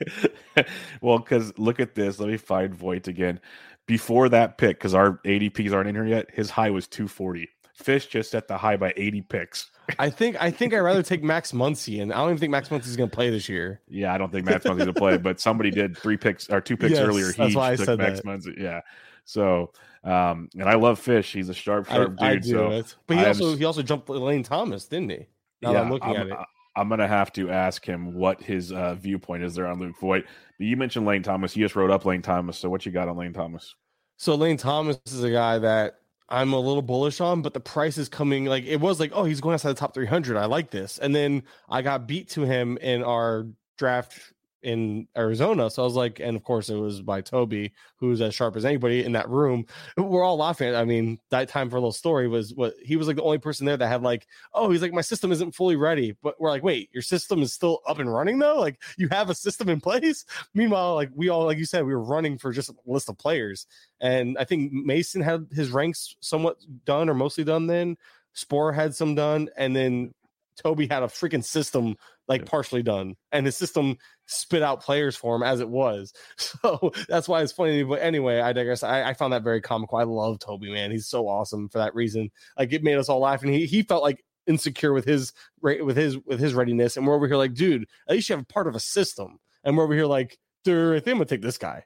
[1.00, 2.18] well, because look at this.
[2.18, 3.40] Let me find Voit again.
[3.86, 7.48] Before that pick, because our ADPs aren't in here yet, his high was 240.
[7.74, 9.70] Fish just set the high by 80 picks.
[9.98, 12.68] I think I think I'd rather take Max Muncy, and I don't even think Max
[12.68, 13.80] Muncy is going to play this year.
[13.88, 16.60] Yeah, I don't think Max Muncy's going to play, but somebody did three picks or
[16.60, 17.32] two picks yes, earlier.
[17.32, 18.26] He that's why I said Max that.
[18.26, 18.58] Muncy.
[18.60, 18.80] Yeah.
[19.24, 19.72] So,
[20.02, 21.32] um, and I love Fish.
[21.32, 22.56] He's a sharp, sharp I, dude.
[22.56, 25.26] I so, but he I also he also jumped Lane Thomas, didn't he?
[25.62, 26.46] Now yeah, I'm looking I'm, at it.
[26.76, 30.24] I'm gonna have to ask him what his uh, viewpoint is there on Luke Voit.
[30.58, 31.56] But you mentioned Lane Thomas.
[31.56, 32.58] You just wrote up Lane Thomas.
[32.58, 33.74] So what you got on Lane Thomas?
[34.16, 37.96] So Lane Thomas is a guy that I'm a little bullish on, but the price
[37.96, 40.36] is coming like it was like, oh, he's going outside the top 300.
[40.36, 40.98] I like this.
[40.98, 43.46] And then I got beat to him in our
[43.78, 44.33] draft
[44.64, 45.70] in Arizona.
[45.70, 48.64] So I was like, and of course it was by Toby, who's as sharp as
[48.64, 49.66] anybody in that room.
[49.96, 50.74] We're all laughing.
[50.74, 53.38] I mean, that time for a little story was what he was like the only
[53.38, 56.16] person there that had like, oh, he's like, my system isn't fully ready.
[56.22, 58.58] But we're like, wait, your system is still up and running though?
[58.58, 60.24] Like you have a system in place.
[60.54, 63.18] Meanwhile, like we all, like you said, we were running for just a list of
[63.18, 63.66] players.
[64.00, 67.96] And I think Mason had his ranks somewhat done or mostly done then.
[68.32, 70.12] Spore had some done, and then
[70.56, 71.96] Toby had a freaking system
[72.28, 73.96] like partially done, and his system
[74.26, 76.12] spit out players for him as it was.
[76.64, 77.82] So that's why it's funny.
[77.82, 78.82] But anyway, I digress.
[78.82, 79.98] I, I found that very comical.
[79.98, 80.90] I love Toby, man.
[80.90, 82.30] He's so awesome for that reason.
[82.58, 85.96] Like it made us all laugh, and he he felt like insecure with his with
[85.96, 88.52] his with his readiness, and we're over here like, dude, at least you have a
[88.52, 91.42] part of a system, and we're over here like, dude, I think I'm gonna take
[91.42, 91.84] this guy.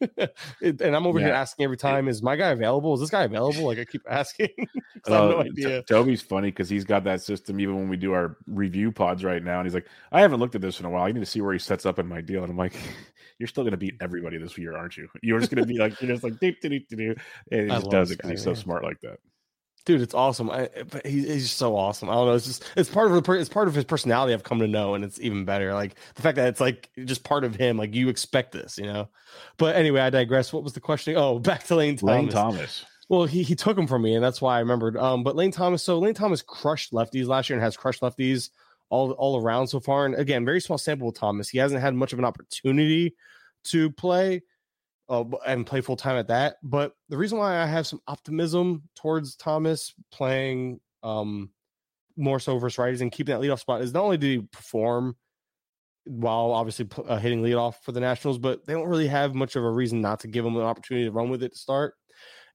[0.62, 1.26] and I'm over yeah.
[1.26, 2.94] here asking every time, is my guy available?
[2.94, 3.64] Is this guy available?
[3.64, 4.48] Like I keep asking.
[4.58, 5.82] I have no oh, idea.
[5.82, 9.42] Toby's funny because he's got that system even when we do our review pods right
[9.42, 9.58] now.
[9.58, 11.02] And he's like, I haven't looked at this in a while.
[11.02, 12.42] I need to see where he sets up in my deal.
[12.42, 12.74] And I'm like,
[13.38, 15.08] you're still gonna beat everybody this year, aren't you?
[15.22, 17.14] You're just gonna be like, you're just like do do do do.
[17.50, 19.18] And he just does it because he's so smart like that
[19.86, 20.50] dude it's awesome.
[20.50, 20.68] I,
[21.04, 22.10] he, he's so awesome.
[22.10, 22.34] I don't know.
[22.34, 24.94] It's just it's part of the it's part of his personality i've come to know
[24.94, 25.72] and it's even better.
[25.72, 28.84] Like the fact that it's like just part of him like you expect this you
[28.84, 29.08] know?
[29.56, 30.52] But anyway i digress.
[30.52, 31.14] What was the question?
[31.16, 32.14] Oh back to lane thomas.
[32.14, 32.84] Lane thomas.
[33.08, 34.98] Well he, he took him from me and that's why i remembered.
[34.98, 38.50] Um but lane thomas so lane thomas crushed lefties last year and has crushed lefties
[38.88, 40.06] all all around so far.
[40.06, 41.48] And again, very small sample with Thomas.
[41.48, 43.14] He hasn't had much of an opportunity
[43.64, 44.42] to play
[45.08, 46.56] uh, and play full time at that.
[46.62, 51.50] But the reason why I have some optimism towards Thomas playing um,
[52.16, 55.16] more so versus righties and keeping that leadoff spot is not only did he perform
[56.04, 59.64] while obviously uh, hitting leadoff for the Nationals, but they don't really have much of
[59.64, 61.94] a reason not to give him an opportunity to run with it to start.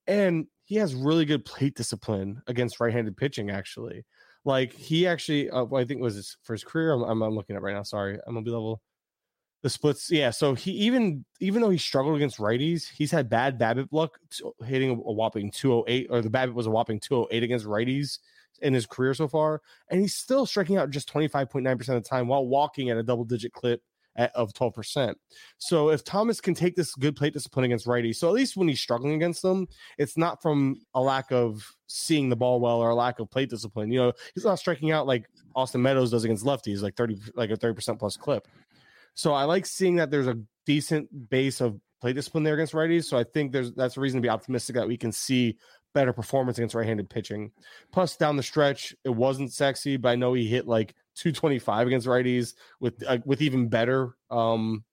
[0.07, 3.49] And he has really good plate discipline against right-handed pitching.
[3.49, 4.05] Actually,
[4.45, 6.93] like he actually, uh, I think was his first career.
[6.93, 7.83] I'm, I'm, I'm looking at right now.
[7.83, 8.81] Sorry, I'm gonna be level
[9.61, 10.09] the splits.
[10.09, 14.17] Yeah, so he even even though he struggled against righties, he's had bad BABIP luck,
[14.65, 18.19] hitting a whopping 208, or the BABIP was a whopping 208 against righties
[18.61, 22.09] in his career so far, and he's still striking out just 25.9 percent of the
[22.09, 23.81] time while walking at a double digit clip
[24.15, 25.17] at, of 12 percent.
[25.57, 28.67] So if Thomas can take this good plate discipline against righties, so at least when
[28.67, 32.89] he's struggling against them, it's not from a lack of seeing the ball well or
[32.89, 33.91] a lack of plate discipline.
[33.91, 37.51] You know, he's not striking out like Austin Meadows does against lefties, like 30 like
[37.51, 38.47] a 30 percent plus clip.
[39.13, 43.05] So I like seeing that there's a decent base of play discipline there against righties.
[43.05, 45.57] So I think there's that's a reason to be optimistic that we can see
[45.93, 47.51] better performance against right-handed pitching.
[47.91, 52.07] Plus, down the stretch, it wasn't sexy, but I know he hit like 225 against
[52.07, 54.83] righties with uh, with even better um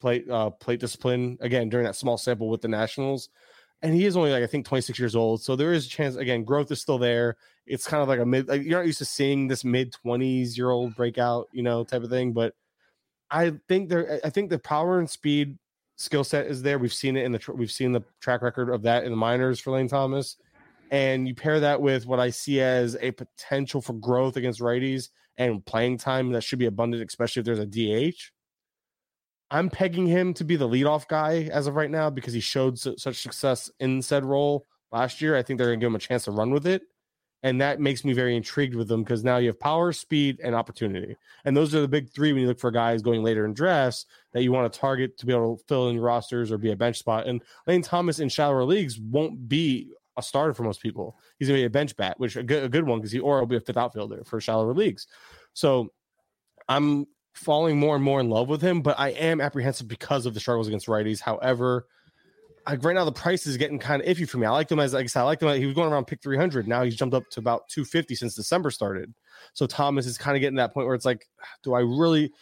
[0.00, 3.28] plate uh plate discipline again during that small sample with the Nationals.
[3.80, 6.16] And he is only like I think 26 years old, so there is a chance.
[6.16, 7.36] Again, growth is still there.
[7.64, 8.48] It's kind of like a mid.
[8.48, 12.02] Like, you're not used to seeing this mid 20s year old breakout, you know, type
[12.02, 12.32] of thing.
[12.32, 12.54] But
[13.30, 15.58] I think there, I think the power and speed
[15.96, 16.78] skill set is there.
[16.78, 19.60] We've seen it in the, we've seen the track record of that in the minors
[19.60, 20.36] for Lane Thomas,
[20.90, 25.10] and you pair that with what I see as a potential for growth against righties
[25.36, 28.16] and playing time that should be abundant, especially if there's a DH.
[29.50, 32.78] I'm pegging him to be the leadoff guy as of right now because he showed
[32.78, 35.36] such success in said role last year.
[35.36, 36.82] I think they're going to give him a chance to run with it
[37.42, 40.54] and that makes me very intrigued with them because now you have power, speed, and
[40.54, 43.54] opportunity, and those are the big three when you look for guys going later in
[43.54, 46.58] drafts that you want to target to be able to fill in your rosters or
[46.58, 47.26] be a bench spot.
[47.26, 51.16] And Lane Thomas in shallower leagues won't be a starter for most people.
[51.38, 53.38] He's gonna be a bench bat, which a good, a good one because he or
[53.38, 55.06] will be a fifth outfielder for shallower leagues.
[55.54, 55.92] So
[56.68, 60.34] I'm falling more and more in love with him, but I am apprehensive because of
[60.34, 61.20] the struggles against righties.
[61.20, 61.86] However,
[62.68, 64.46] like right now the price is getting kind of iffy for me.
[64.46, 65.56] I like him as like I said, I like him.
[65.58, 66.68] He was going around pick 300.
[66.68, 69.14] Now he's jumped up to about 250 since December started.
[69.54, 71.26] So Thomas is kind of getting that point where it's like,
[71.62, 72.32] do I really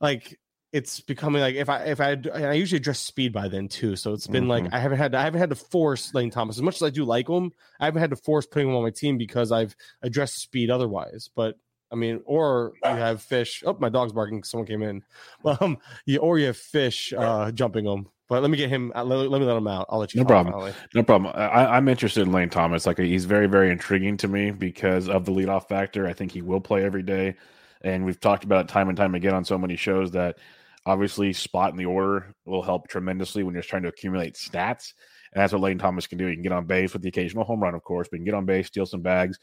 [0.00, 0.38] like?
[0.72, 3.96] It's becoming like if I if I I usually address speed by then too.
[3.96, 4.66] So it's been mm-hmm.
[4.66, 6.82] like I haven't had to, I haven't had to force Lane Thomas as much as
[6.82, 7.50] I do like him.
[7.80, 11.28] I haven't had to force putting him on my team because I've addressed speed otherwise.
[11.34, 11.56] But
[11.92, 13.62] I mean, or you have fish.
[13.66, 14.44] Oh, my dog's barking.
[14.44, 15.02] Someone came in.
[15.60, 18.92] Um, you, or you have fish uh, jumping them but let me get him.
[18.94, 19.86] Uh, let, let me let him out.
[19.90, 20.20] I'll let you.
[20.20, 20.22] Know.
[20.22, 20.74] No problem.
[20.94, 21.32] No problem.
[21.34, 22.86] I, am interested in Lane Thomas.
[22.86, 26.06] Like he's very, very intriguing to me because of the leadoff factor.
[26.06, 27.34] I think he will play every day,
[27.82, 30.38] and we've talked about it time and time again on so many shows that
[30.86, 34.94] obviously spot in the order will help tremendously when you're trying to accumulate stats.
[35.32, 36.28] And that's what Lane Thomas can do.
[36.28, 38.26] He can get on base with the occasional home run, of course, but he can
[38.26, 39.40] get on base, steal some bags.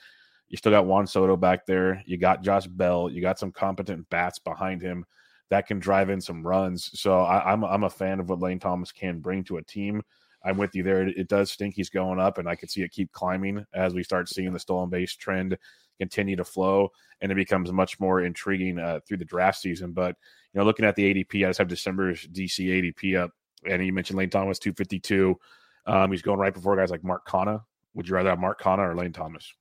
[0.50, 2.02] You still got Juan Soto back there.
[2.06, 3.10] You got Josh Bell.
[3.10, 5.06] You got some competent bats behind him
[5.50, 6.90] that can drive in some runs.
[7.00, 9.64] So I, am I'm, I'm a fan of what Lane Thomas can bring to a
[9.64, 10.02] team.
[10.44, 11.08] I'm with you there.
[11.08, 13.94] It, it does stink he's going up, and I can see it keep climbing as
[13.94, 15.58] we start seeing the stolen base trend
[16.00, 16.90] continue to flow,
[17.22, 19.92] and it becomes much more intriguing uh, through the draft season.
[19.92, 20.16] But
[20.54, 23.32] you know, looking at the ADP, I just have December's DC ADP up,
[23.66, 25.38] and you mentioned Lane Thomas 252.
[25.86, 27.62] Um, he's going right before guys like Mark Canha.
[27.96, 29.54] Would you rather have Mark Canha or Lane Thomas?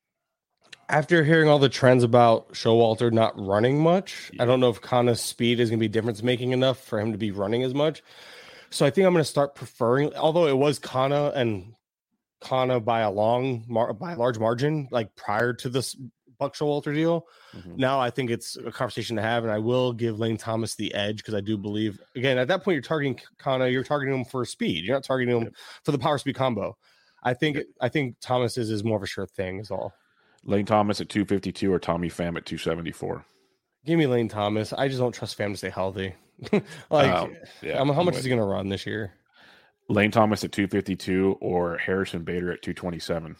[0.88, 4.42] After hearing all the trends about Showalter not running much, yeah.
[4.42, 7.12] I don't know if Canha's speed is going to be difference making enough for him
[7.12, 8.02] to be running as much.
[8.70, 11.74] So I think I'm going to start preferring, although it was Canha and
[12.42, 13.64] Canha by a long,
[13.98, 15.96] by a large margin, like prior to this
[16.38, 17.26] Buck Showalter deal.
[17.56, 17.76] Mm-hmm.
[17.76, 20.94] Now I think it's a conversation to have, and I will give Lane Thomas the
[20.94, 24.24] edge because I do believe, again, at that point you're targeting Canha, you're targeting him
[24.24, 24.84] for speed.
[24.84, 25.50] You're not targeting him yeah.
[25.84, 26.76] for the power speed combo.
[27.22, 29.94] I think I think Thomas is, is more of a sure thing, is all.
[30.46, 33.24] Lane Thomas at 252 or Tommy Pham at 274?
[33.84, 34.72] Give me Lane Thomas.
[34.72, 36.14] I just don't trust Pham to stay healthy.
[36.90, 39.12] like, um, yeah, how much is he going to run this year?
[39.88, 43.36] Lane Thomas at 252 or Harrison Bader at 227?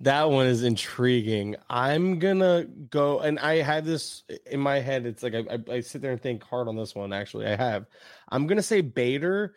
[0.00, 1.56] That one is intriguing.
[1.70, 5.06] I'm gonna go, and I had this in my head.
[5.06, 7.14] It's like I, I, I, sit there and think hard on this one.
[7.14, 7.86] Actually, I have.
[8.28, 9.54] I'm gonna say Bader,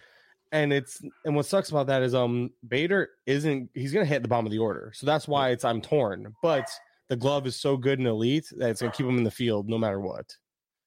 [0.52, 4.30] and it's and what sucks about that is um Bader isn't he's gonna hit the
[4.30, 6.34] bottom of the order, so that's why it's I'm torn.
[6.42, 6.70] But
[7.08, 9.70] the glove is so good and elite that it's gonna keep him in the field
[9.70, 10.36] no matter what.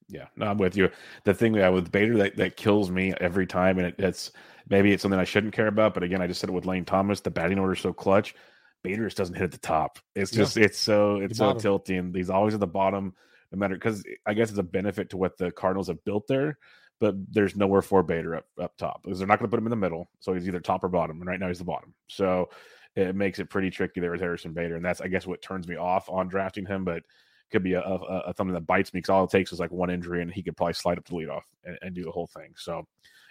[0.08, 0.90] Yeah, no, I'm with you.
[1.24, 4.32] The thing that with Bader that, that kills me every time, and it, it's
[4.68, 6.84] maybe it's something I shouldn't care about, but again, I just said it with Lane
[6.84, 7.20] Thomas.
[7.20, 8.34] The batting order is so clutch.
[8.82, 9.98] Bader just doesn't hit at the top.
[10.14, 12.12] It's just it's so it's so tilting.
[12.12, 13.14] He's always at the bottom.
[13.52, 16.58] no matter because I guess it's a benefit to what the Cardinals have built there,
[17.02, 19.66] but there's nowhere for Bader up up top because they're not going to put him
[19.66, 21.92] in the middle, so he's either top or bottom, and right now he's the bottom.
[22.06, 22.48] So
[22.94, 25.66] it makes it pretty tricky there with Harrison Bader, and that's I guess what turns
[25.66, 27.02] me off on drafting him, but
[27.50, 29.72] could be a, a, a something that bites me because all it takes is like
[29.72, 32.10] one injury, and he could probably slide up to lead off and, and do the
[32.12, 32.54] whole thing.
[32.56, 32.86] So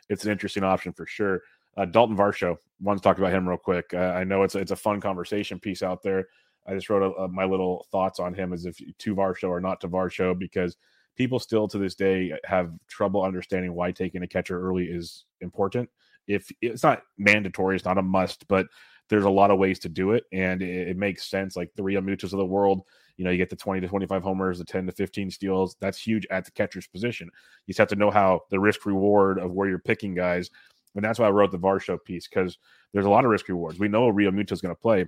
[0.10, 1.40] it's an interesting option for sure.
[1.78, 3.94] Uh, Daulton Varsho, want to talk about him real quick.
[3.94, 6.28] Uh, I know it's it's a fun conversation piece out there.
[6.68, 9.62] I just wrote a, a, my little thoughts on him as if to Varsho or
[9.62, 10.76] not to Varsho because
[11.18, 15.90] people still to this day have trouble understanding why taking a catcher early is important.
[16.28, 18.68] If it's not mandatory, it's not a must, but
[19.10, 21.58] there's a lot of ways to do it, and it, it makes sense.
[21.58, 22.84] Like the Realmutos of the world,
[23.18, 25.76] you know, you get the 20 to 25 homers, the 10 to 15 steals.
[25.82, 27.30] That's huge at the catcher's position.
[27.68, 30.50] You just have to know how the risk reward of where you're picking guys.
[30.96, 32.58] And that's why I wrote the Varsho piece because
[32.94, 33.80] there's a lot of risk rewards.
[33.80, 35.08] We know Realmuto is going to play.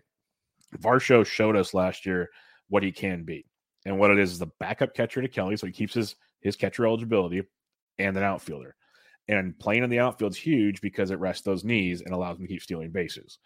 [0.78, 2.30] Varsho showed us last year
[2.70, 3.46] what he can be.
[3.86, 5.58] And what it is is the backup catcher to Kelly.
[5.58, 7.44] So he keeps his, his catcher eligibility
[8.00, 8.76] and an outfielder.
[9.28, 12.44] And playing in the outfield is huge because it rests those knees and allows him
[12.44, 13.40] to keep stealing bases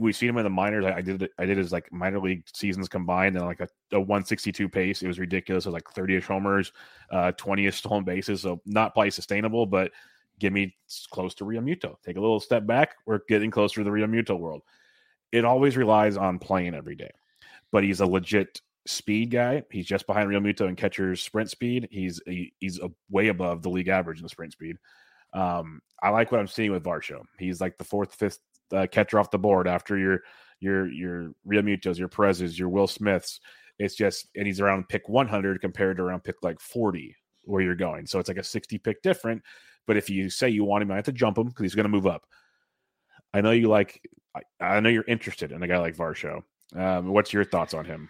[0.00, 0.84] we've seen him in the minors.
[0.84, 4.00] I, I did I did his like minor league seasons combined and like a, a
[4.00, 5.02] 162 pace.
[5.02, 5.66] It was ridiculous.
[5.66, 6.72] It was like 30ish homers,
[7.10, 8.42] uh, 20ish stolen bases.
[8.42, 9.92] So not probably sustainable, but
[10.38, 10.76] give me
[11.10, 11.96] close to Realmuto.
[12.04, 12.96] Take a little step back.
[13.06, 14.62] We're getting closer to the Realmuto world.
[15.32, 17.10] It always relies on playing every day,
[17.72, 19.62] but he's a legit speed guy.
[19.70, 21.88] He's just behind Realmuto in catcher's sprint speed.
[21.90, 22.20] He's
[22.60, 24.76] he's a way above the league average in the sprint speed.
[25.32, 27.22] Um, I like what I'm seeing with Varsho.
[27.38, 28.38] He's like the fourth, fifth
[28.72, 30.20] uh, catcher off the board after your
[30.60, 33.40] your your Realmutos, your Perez's, your Will Smiths.
[33.78, 37.74] It's just and he's around pick 100 compared to around pick like 40 where you're
[37.74, 38.06] going.
[38.06, 39.42] So it's like a 60 pick different.
[39.86, 41.84] But if you say you want him, I have to jump him because he's going
[41.84, 42.26] to move up.
[43.32, 44.00] I know you like.
[44.34, 46.42] I, I, know you're interested in a guy like Varsho.
[46.74, 48.08] Um, what's your thoughts on him?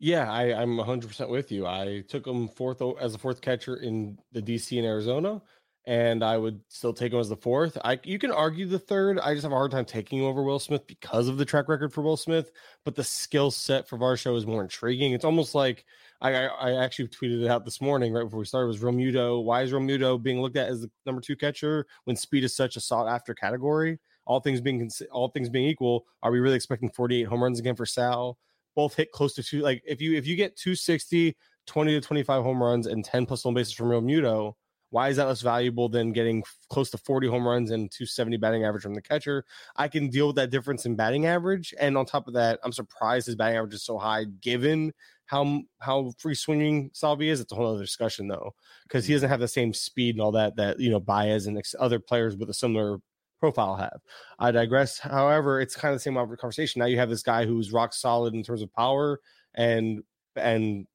[0.00, 1.66] Yeah, I, I'm 100% with you.
[1.66, 5.42] I took him fourth as a fourth catcher in the DC in Arizona
[5.86, 7.78] and I would still take him as the fourth.
[7.84, 9.18] I you can argue the third.
[9.18, 11.92] I just have a hard time taking over Will Smith because of the track record
[11.92, 12.52] for Will Smith,
[12.84, 15.12] but the skill set for Varsho is more intriguing.
[15.12, 15.84] It's almost like
[16.20, 18.68] I, I, I actually tweeted it out this morning right before we started.
[18.68, 19.42] Was Realmuto?
[19.42, 22.76] Why is Realmuto being looked at as the number two catcher when speed is such
[22.76, 23.98] a sought after category?
[24.26, 27.74] All things being all things being equal, are we really expecting 48 home runs again
[27.74, 28.38] for Sal?
[28.74, 29.60] Both hit close to two.
[29.60, 33.42] Like if you if you get 260, 20 to 25 home runs and 10 plus
[33.42, 34.54] home bases from Realmuto–
[34.90, 38.64] why is that less valuable than getting close to 40 home runs and 270 batting
[38.64, 39.44] average from the catcher?
[39.76, 41.72] I can deal with that difference in batting average.
[41.80, 44.92] And on top of that, I'm surprised his batting average is so high given
[45.26, 47.40] how how free swinging Salvi is.
[47.40, 48.52] It's a whole other discussion though,
[48.82, 49.16] because he mm.
[49.16, 52.36] doesn't have the same speed and all that that you know Baez and other players
[52.36, 52.98] with a similar
[53.40, 54.00] profile have.
[54.38, 54.98] I digress.
[54.98, 56.80] However, it's kind of the same conversation.
[56.80, 59.20] Now you have this guy who's rock solid in terms of power
[59.54, 60.02] and
[60.36, 60.86] and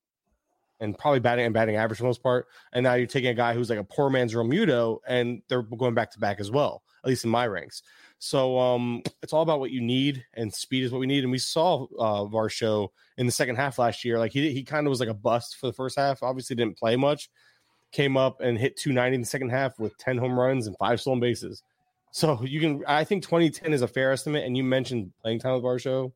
[0.79, 2.47] and probably batting and batting average for the most part.
[2.73, 5.93] And now you're taking a guy who's like a poor man's Realmuto, and they're going
[5.93, 7.81] back to back as well, at least in my ranks.
[8.19, 11.23] So um, it's all about what you need, and speed is what we need.
[11.23, 14.19] And we saw uh, Varsho in the second half last year.
[14.19, 16.23] Like he he kind of was like a bust for the first half.
[16.23, 17.29] Obviously, didn't play much.
[17.91, 20.99] Came up and hit 290 in the second half with 10 home runs and five
[20.99, 21.63] stolen bases.
[22.15, 24.45] So you can, I think 2010 is a fair estimate.
[24.45, 26.13] And you mentioned playing time with Varsho.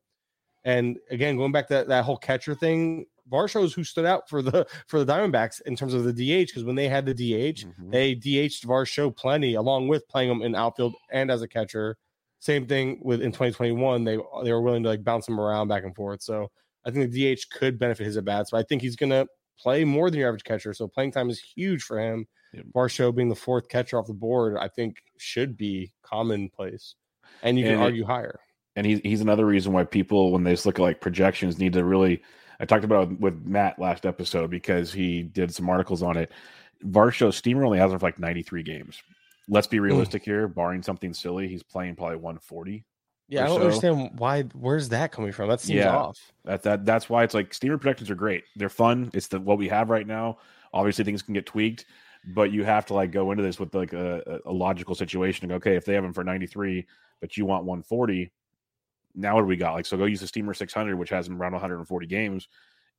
[0.64, 4.40] And again, going back to that, that whole catcher thing, Varsho's who stood out for
[4.40, 7.66] the for the Diamondbacks in terms of the DH because when they had the DH,
[7.66, 7.90] mm-hmm.
[7.90, 11.98] they DH'd Varsho plenty, along with playing him in outfield and as a catcher.
[12.38, 15.84] Same thing with in 2021, they they were willing to like bounce him around back
[15.84, 16.22] and forth.
[16.22, 16.50] So
[16.86, 19.26] I think the DH could benefit his at bats, but I think he's gonna
[19.58, 20.72] play more than your average catcher.
[20.72, 22.26] So playing time is huge for him.
[22.52, 22.66] Yep.
[22.74, 26.94] Varsho being the fourth catcher off the board, I think should be commonplace,
[27.42, 28.40] and you can and argue higher.
[28.76, 31.74] And he's he's another reason why people, when they just look at like projections, need
[31.74, 32.22] to really
[32.60, 36.30] I talked about it with Matt last episode because he did some articles on it.
[36.84, 39.02] Varsho Steamer only has him for like 93 games.
[39.48, 39.84] Let's be hmm.
[39.84, 40.26] realistic mm.
[40.26, 42.84] here, barring something silly, he's playing probably 140.
[43.28, 43.62] Yeah, I don't so.
[43.62, 44.42] understand why.
[44.42, 45.48] Where's that coming from?
[45.48, 46.18] That seems yeah, off.
[46.44, 48.42] That that that's why it's like steamer projections are great.
[48.56, 49.10] They're fun.
[49.14, 50.38] It's the what we have right now.
[50.72, 51.86] Obviously, things can get tweaked,
[52.24, 55.50] but you have to like go into this with like a, a logical situation and
[55.50, 56.86] go, okay, if they have him for 93,
[57.20, 58.30] but you want 140,
[59.14, 59.74] now what do we got?
[59.74, 62.48] Like, so go use the Steamer 600, which has him around 140 games,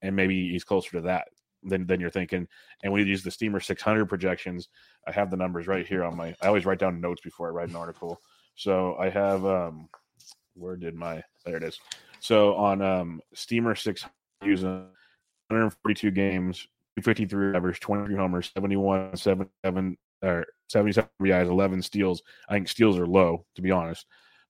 [0.01, 1.27] and maybe he's closer to that
[1.63, 2.47] than, than you're thinking.
[2.83, 4.69] And we use the Steamer 600 projections,
[5.07, 6.35] I have the numbers right here on my.
[6.41, 8.19] I always write down notes before I write an article.
[8.55, 9.89] So I have um,
[10.55, 11.79] where did my there it is.
[12.19, 14.11] So on um Steamer 600
[14.43, 14.87] using
[15.47, 16.67] 142 games,
[16.99, 22.21] 253 average, 23 homers, 71, 77 or 77 RBIs, 11 steals.
[22.49, 24.05] I think steals are low to be honest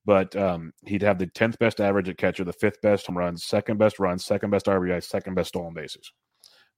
[0.05, 3.43] but um, he'd have the 10th best average at catcher, the fifth best home runs,
[3.43, 6.11] second best runs, second best RBI, second best stolen bases.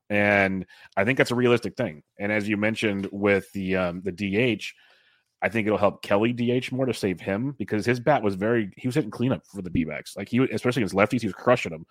[0.09, 0.65] And
[0.97, 2.03] I think that's a realistic thing.
[2.19, 4.63] And as you mentioned with the um, the DH,
[5.41, 8.71] I think it'll help Kelly DH more to save him because his bat was very
[8.75, 10.17] he was hitting cleanup for the D backs.
[10.17, 11.85] Like he especially against lefties, he was crushing them.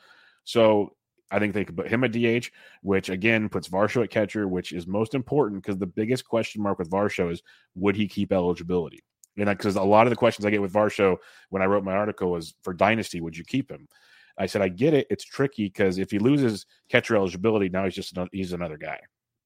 [0.45, 0.95] So
[1.33, 2.51] I think they could put him at DH,
[2.83, 6.79] which again puts Varsho at catcher, which is most important because the biggest question mark
[6.79, 7.43] with Varsho is
[7.75, 9.01] would he keep eligibility?
[9.39, 11.17] And because a lot of the questions I get with Varsho
[11.49, 13.89] when I wrote my article was for Dynasty, would you keep him?
[14.37, 15.07] I said I get it.
[15.11, 19.01] It's tricky because if he loses catcher eligibility, now he's just another, he's another guy.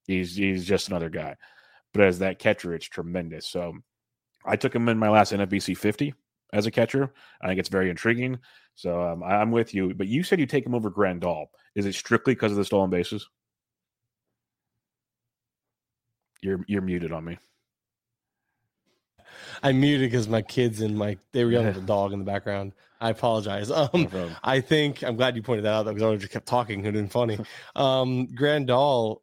[0.07, 1.37] He's he's just another guy.
[1.93, 3.47] But as that catcher, it's tremendous.
[3.49, 3.75] So
[4.45, 6.15] I took him in my last NFBC 50
[6.53, 7.13] as a catcher.
[7.41, 8.39] I think it's very intriguing.
[8.75, 9.95] So um, I, am with you.
[9.95, 11.47] But you said you take him over Grandal.
[11.75, 13.29] Is it strictly because of the stolen bases?
[16.43, 17.39] You're you're muted on me.
[19.63, 22.25] I muted because my kids and my they were yelling at the dog in the
[22.25, 22.73] background.
[23.01, 23.71] I apologize.
[23.71, 26.47] Um, no I think I'm glad you pointed that out though, because I just kept
[26.47, 27.39] talking and been funny.
[27.75, 29.21] Um, Grandal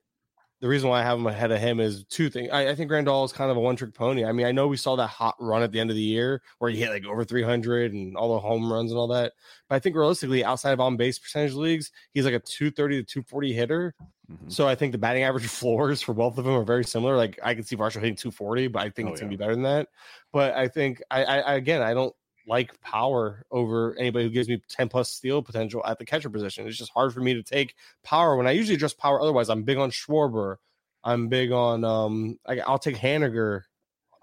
[0.63, 2.47] the reason why I have him ahead of him is two things.
[2.49, 4.23] I, I think Grandal is kind of a one trick pony.
[4.23, 6.41] I mean, I know we saw that hot run at the end of the year
[6.59, 9.33] where he hit like over 300 and all the home runs and all that.
[9.67, 13.03] But I think realistically, outside of on base percentage leagues, he's like a 230 to
[13.03, 13.93] 240 hitter.
[14.31, 14.47] Mm-hmm.
[14.47, 17.17] So I think the batting average floors for both of them are very similar.
[17.17, 19.25] Like I can see Varsho hitting 240, but I think oh, it's yeah.
[19.25, 19.89] gonna be better than that.
[20.31, 22.15] But I think I, I again I don't
[22.47, 26.67] like power over anybody who gives me 10 plus steal potential at the catcher position.
[26.67, 29.21] It's just hard for me to take power when I usually address power.
[29.21, 30.57] Otherwise, I'm big on Schwarber.
[31.03, 33.63] I'm big on um I, I'll take Haniger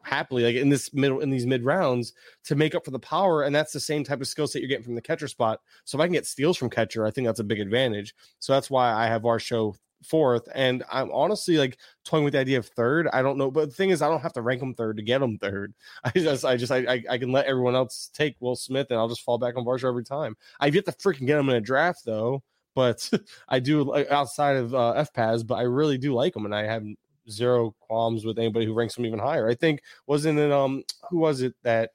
[0.02, 2.12] happily like in this middle in these mid rounds
[2.44, 4.68] to make up for the power and that's the same type of skill set you're
[4.68, 7.26] getting from the catcher spot so if i can get steals from catcher i think
[7.26, 11.76] that's a big advantage so that's why i have Varsho fourth and i'm honestly like
[12.04, 14.22] toying with the idea of third i don't know but the thing is i don't
[14.22, 15.74] have to rank them third to get them third
[16.04, 19.08] i just i just i, I can let everyone else take will smith and i'll
[19.08, 21.60] just fall back on Varsho every time i've yet to freaking get them in a
[21.60, 22.42] draft though
[22.74, 23.10] but
[23.48, 26.84] I do outside of uh, FPAS, but I really do like them, and I have
[27.28, 29.48] zero qualms with anybody who ranks them even higher.
[29.48, 31.90] I think wasn't it um who was it that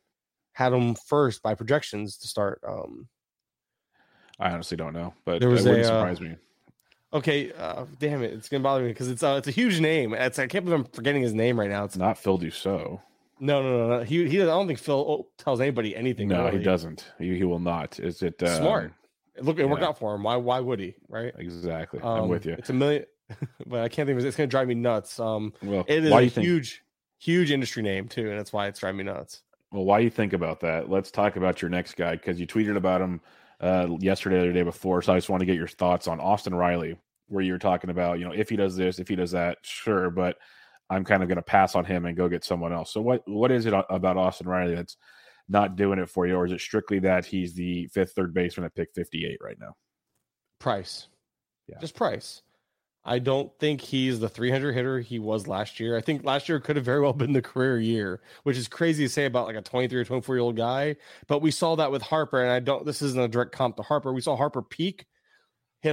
[0.53, 2.61] had them first by projections to start?
[2.67, 3.07] Um,
[4.39, 6.35] I honestly don't know, but there was it wouldn't a, uh, surprise me.
[7.15, 10.13] Okay, uh, damn it, it's gonna bother me because it's uh, it's a huge name.
[10.13, 11.85] It's I can't believe I'm forgetting his name right now.
[11.85, 12.99] It's not Phil Dussault.
[13.39, 14.03] No, no, no, no.
[14.03, 14.41] He he.
[14.41, 16.27] I don't think Phil tells anybody anything.
[16.27, 16.57] No, really.
[16.57, 17.05] he doesn't.
[17.17, 18.01] He, he will not.
[18.01, 18.93] Is it uh, smart?
[19.39, 19.71] Look, it yeah.
[19.71, 20.23] worked out for him.
[20.23, 20.35] Why?
[20.35, 20.95] Why would he?
[21.07, 21.33] Right?
[21.37, 22.01] Exactly.
[22.01, 22.53] Um, I'm with you.
[22.53, 23.05] It's a million,
[23.65, 24.27] but I can't think of it.
[24.27, 25.17] It's going to drive me nuts.
[25.17, 26.83] Um, well, it is a huge, think...
[27.19, 29.41] huge industry name too, and that's why it's driving me nuts.
[29.71, 30.89] Well, why you think about that?
[30.89, 33.21] Let's talk about your next guy because you tweeted about him
[33.59, 35.01] uh, yesterday or the day before.
[35.01, 36.97] So I just want to get your thoughts on Austin Riley,
[37.27, 40.09] where you're talking about, you know, if he does this, if he does that, sure,
[40.09, 40.37] but
[40.89, 42.93] I'm kind of going to pass on him and go get someone else.
[42.93, 44.97] So what what is it about Austin Riley that's
[45.47, 48.65] not doing it for you, or is it strictly that he's the fifth third baseman
[48.65, 49.75] at pick 58 right now?
[50.59, 51.07] Price.
[51.67, 51.79] Yeah.
[51.79, 52.41] Just price.
[53.07, 55.95] I don't think he's the 300 hitter he was last year.
[55.95, 59.05] I think last year could have very well been the career year, which is crazy
[59.05, 60.95] to say about like a 23 or 24 year old guy.
[61.27, 62.85] But we saw that with Harper, and I don't.
[62.85, 64.11] This isn't a direct comp to Harper.
[64.11, 65.05] We saw Harper peak,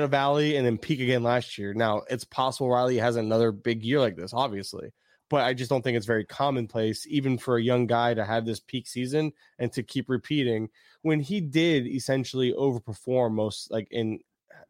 [0.01, 1.75] a valley, and then peak again last year.
[1.75, 4.93] Now it's possible Riley has another big year like this, obviously
[5.33, 8.45] but I just don't think it's very commonplace, even for a young guy to have
[8.45, 10.69] this peak season and to keep repeating
[11.01, 14.21] when he did essentially overperform most, like in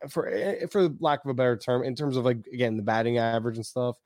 [0.08, 3.18] for eh, for lack of a better term, in terms of like again the batting
[3.18, 3.98] average and stuff.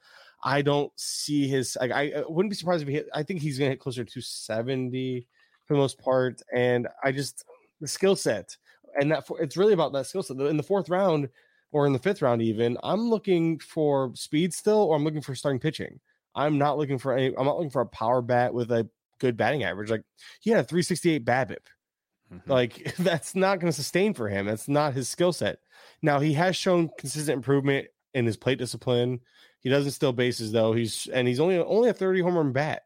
[0.42, 1.76] I don't see his.
[1.78, 3.08] Like, I wouldn't be surprised if he hit.
[3.12, 5.26] I think he's going to hit closer to seventy
[5.66, 7.44] for the most part, and I just
[7.82, 8.56] the skill set
[8.98, 10.36] and that it's really about that skill set.
[10.38, 11.28] In the fourth round
[11.72, 15.34] or in the fifth round, even I'm looking for speed still, or I'm looking for
[15.34, 16.00] starting pitching.
[16.34, 17.34] I'm not looking for any.
[17.36, 19.90] I'm not looking for a power bat with a good batting average.
[19.90, 20.02] Like
[20.40, 21.56] he had a 368 BABIP.
[22.32, 22.50] Mm-hmm.
[22.50, 24.46] Like that's not going to sustain for him.
[24.46, 25.58] That's not his skill set.
[26.02, 29.20] Now he has shown consistent improvement in his plate discipline.
[29.60, 30.72] He doesn't steal bases though.
[30.72, 32.82] He's and he's only only a 30 home run bat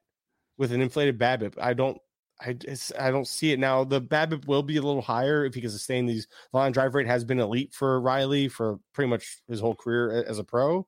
[0.56, 1.54] with an inflated BABIP.
[1.60, 1.98] I don't.
[2.40, 3.84] I just, I don't see it now.
[3.84, 6.26] The BABIP will be a little higher if he can sustain these.
[6.52, 10.24] The line drive rate has been elite for Riley for pretty much his whole career
[10.26, 10.86] as a pro.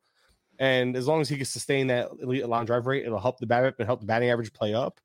[0.58, 3.46] And as long as he can sustain that elite line drive rate, it'll help the
[3.46, 5.00] BABIP and help the batting average play up.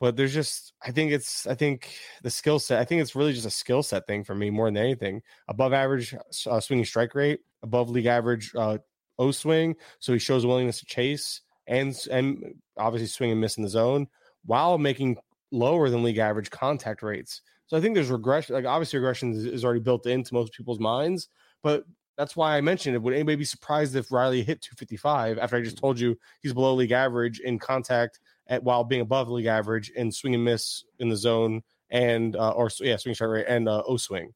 [0.00, 3.32] But there's just, I think it's, I think the skill set, I think it's really
[3.32, 5.22] just a skill set thing for me more than anything.
[5.48, 6.14] Above average
[6.46, 8.78] uh, swinging strike rate, above league average uh,
[9.18, 9.76] O swing.
[10.00, 14.08] So he shows willingness to chase and, and obviously swing and miss in the zone
[14.44, 15.16] while making
[15.52, 17.42] lower than league average contact rates.
[17.66, 18.54] So I think there's regression.
[18.54, 21.28] Like obviously regression is, already built into most people's minds,
[21.62, 21.84] but
[22.16, 23.02] that's why I mentioned it.
[23.02, 26.74] Would anybody be surprised if Riley hit 255 after I just told you he's below
[26.74, 31.08] league average in contact at while being above league average in swing and miss in
[31.08, 34.32] the zone and uh, or yeah swing strike rate and uh, O swing.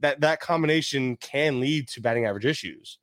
[0.00, 2.98] That that combination can lead to batting average issues.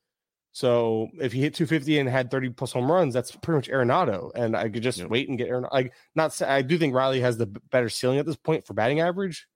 [0.54, 4.32] So if he hit 250 and had 30 plus home runs, that's pretty much Arenado.
[4.36, 5.10] And I could just yep.
[5.10, 5.74] wait and get Arenado.
[5.74, 9.00] Like, not I do think Riley has the better ceiling at this point for batting
[9.00, 9.48] average.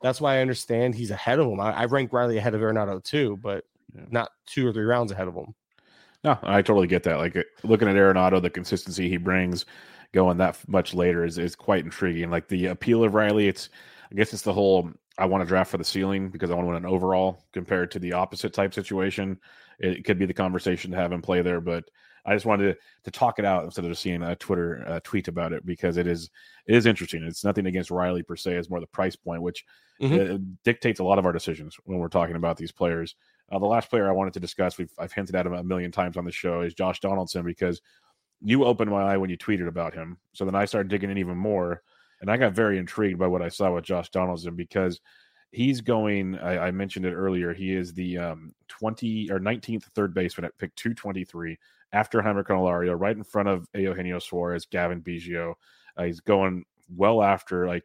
[0.00, 1.58] That's why I understand he's ahead of him.
[1.58, 4.02] I, I rank Riley ahead of Arenado too, but yeah.
[4.10, 5.54] not two or three rounds ahead of him.
[6.22, 7.18] No, I totally get that.
[7.18, 9.66] Like looking at Arenado, the consistency he brings
[10.12, 12.30] going that much later is, is quite intriguing.
[12.30, 13.70] Like the appeal of Riley, it's
[14.12, 16.64] I guess it's the whole I want to draft for the ceiling because I want
[16.64, 19.38] to win an overall compared to the opposite type situation.
[19.78, 21.84] It could be the conversation to have him play there, but
[22.24, 25.00] I just wanted to, to talk it out instead of just seeing a Twitter uh,
[25.02, 26.30] tweet about it because it is
[26.66, 27.22] it is interesting.
[27.24, 29.64] It's nothing against Riley per se; it's more the price point, which
[30.00, 30.34] mm-hmm.
[30.34, 33.16] uh, dictates a lot of our decisions when we're talking about these players.
[33.50, 35.90] Uh, the last player I wanted to discuss, we've I've hinted at him a million
[35.90, 37.80] times on the show, is Josh Donaldson because
[38.42, 40.18] you opened my eye when you tweeted about him.
[40.32, 41.82] So then I started digging in even more,
[42.20, 45.00] and I got very intrigued by what I saw with Josh Donaldson because
[45.52, 46.38] he's going.
[46.38, 47.54] I, I mentioned it earlier.
[47.54, 51.58] He is the um, twenty or nineteenth third baseman at pick two twenty three
[51.92, 55.54] after Jeimer Candelario, right in front of Eugenio Suarez, Cavan Biggio.
[55.96, 56.64] Uh, he's going
[56.94, 57.84] well after like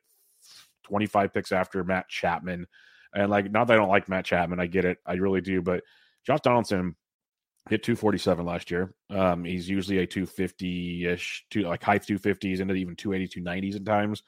[0.84, 2.68] twenty five picks after Matt Chapman.
[3.16, 5.62] And like, not that I don't like Matt Chapman, I get it, I really do.
[5.62, 5.84] But
[6.26, 6.96] Josh Donaldson
[7.70, 8.94] hit 247 last year.
[9.10, 13.86] Um, he's usually a 250 ish, to like high 250s into even 280, 290s at
[13.86, 14.24] times.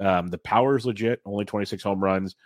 [0.00, 2.36] Um, the power is legit, only 26 home runs.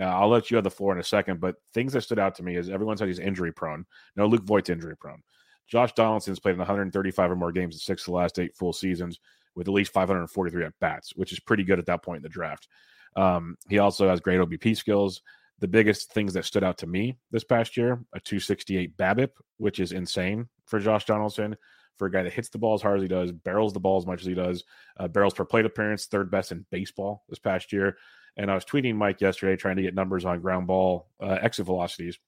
[0.00, 2.34] Uh, I'll let you have the floor in a second, but things that stood out
[2.36, 3.86] to me is everyone said he's injury prone.
[4.16, 5.22] No, Luke Voit's injury prone.
[5.68, 8.72] Josh Donaldson's played in 135 or more games in six of the last eight full
[8.72, 9.18] seasons
[9.54, 12.28] with at least 543 at bats, which is pretty good at that point in the
[12.28, 12.68] draft.
[13.16, 15.22] Um, he also has great OBP skills.
[15.60, 19.80] The biggest things that stood out to me this past year a 268 BABIP, which
[19.80, 21.56] is insane for Josh Donaldson.
[21.96, 23.96] For a guy that hits the ball as hard as he does, barrels the ball
[23.96, 24.64] as much as he does,
[24.98, 27.96] uh, barrels per plate appearance, third best in baseball this past year.
[28.36, 31.64] And I was tweeting Mike yesterday trying to get numbers on ground ball uh, exit
[31.64, 32.18] velocities.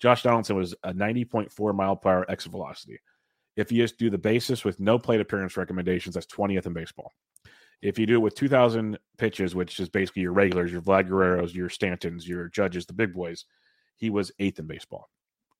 [0.00, 2.98] Josh Donaldson was a 90.4 mile per hour exit velocity.
[3.56, 7.12] If you just do the basis with no plate appearance recommendations, that's 20th in baseball.
[7.82, 11.52] If you do it with 2,000 pitches, which is basically your regulars, your Vlad Guerreros,
[11.52, 13.44] your Stantons, your Judges, the big boys,
[13.96, 15.10] he was eighth in baseball.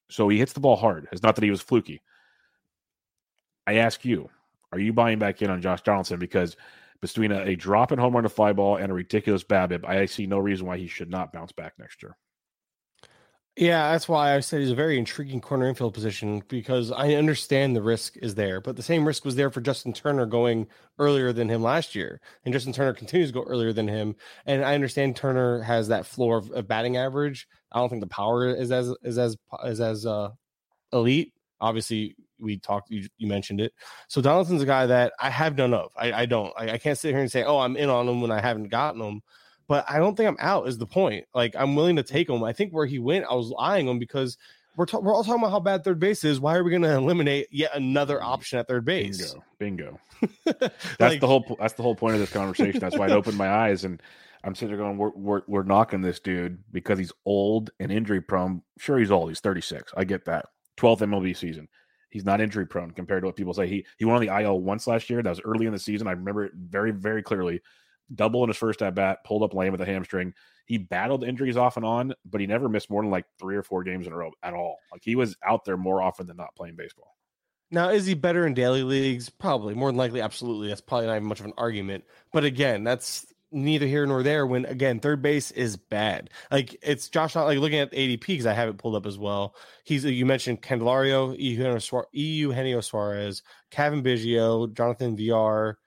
[0.09, 1.09] So he hits the ball hard.
[1.11, 2.01] It's not that he was fluky.
[3.67, 4.31] I ask you,
[4.73, 6.19] are you buying back in on Josh Donaldson?
[6.19, 6.57] Because
[7.01, 10.07] between a, a drop in home run to fly ball and a ridiculous BABIP, I
[10.07, 12.17] see no reason why he should not bounce back next year.
[13.57, 17.77] Yeah, that's why I said he's a very intriguing corner infield position because I understand
[17.77, 20.69] the risk is there, but the same risk was there for Justin Turner going
[20.99, 24.17] earlier than him last year, and Justin Turner continues to go earlier than him.
[24.47, 27.47] And I understand Turner has that floor of, of batting average.
[27.71, 30.31] I don't think the power is as is as is as uh,
[30.95, 31.35] elite.
[31.61, 32.91] Obviously, we talked.
[32.91, 33.75] You, you, mentioned it.
[34.09, 35.93] So Donaldson's a guy that I have none of.
[35.95, 36.55] I, I don't.
[36.57, 38.69] I, I can't sit here and say, "Oh, I'm in on him" when I haven't
[38.69, 39.21] gotten him
[39.73, 40.69] but I don't think I'm out.
[40.69, 41.25] Is the point?
[41.35, 42.45] Like I'm willing to take him.
[42.45, 44.37] I think where he went, I was eyeing him because
[44.77, 46.39] we're ta- we're all talking about how bad third base is.
[46.39, 49.33] Why are we going to eliminate yet another option at third base?
[49.59, 50.29] Bingo, bingo.
[50.45, 51.57] that's like, the whole.
[51.59, 52.81] That's the whole point of this conversation.
[52.81, 54.03] That's why it opened my eyes and.
[54.45, 58.21] I'm sitting there going, we're, we're, we're knocking this dude because he's old and injury
[58.21, 58.63] prone.
[58.77, 59.29] Sure, he's old.
[59.29, 59.93] He's 36.
[59.97, 60.47] I get that.
[60.79, 61.69] 12th MLB season.
[62.11, 63.69] He's not injury prone compared to what people say.
[63.69, 65.23] He he went on the IL once last year.
[65.23, 66.09] That was early in the season.
[66.09, 67.63] I remember it very very clearly
[68.15, 70.35] double in his first at bat, pulled up lame with a hamstring.
[70.67, 73.63] He battled injuries off and on, but he never missed more than like three or
[73.63, 74.79] four games in a row at all.
[74.91, 77.17] Like he was out there more often than not playing baseball.
[77.71, 79.31] Now, is he better in daily leagues?
[79.31, 79.75] Probably.
[79.75, 80.69] More than likely, absolutely.
[80.69, 82.05] That's probably not even much of an argument.
[82.31, 87.11] But again, that's neither here nor there when again third base is bad like it's
[87.11, 89.55] josh not like looking at adp because i have it pulled up as well
[89.85, 95.79] he's you mentioned candelario EU eugenio suarez Cavan biggio jonathan villar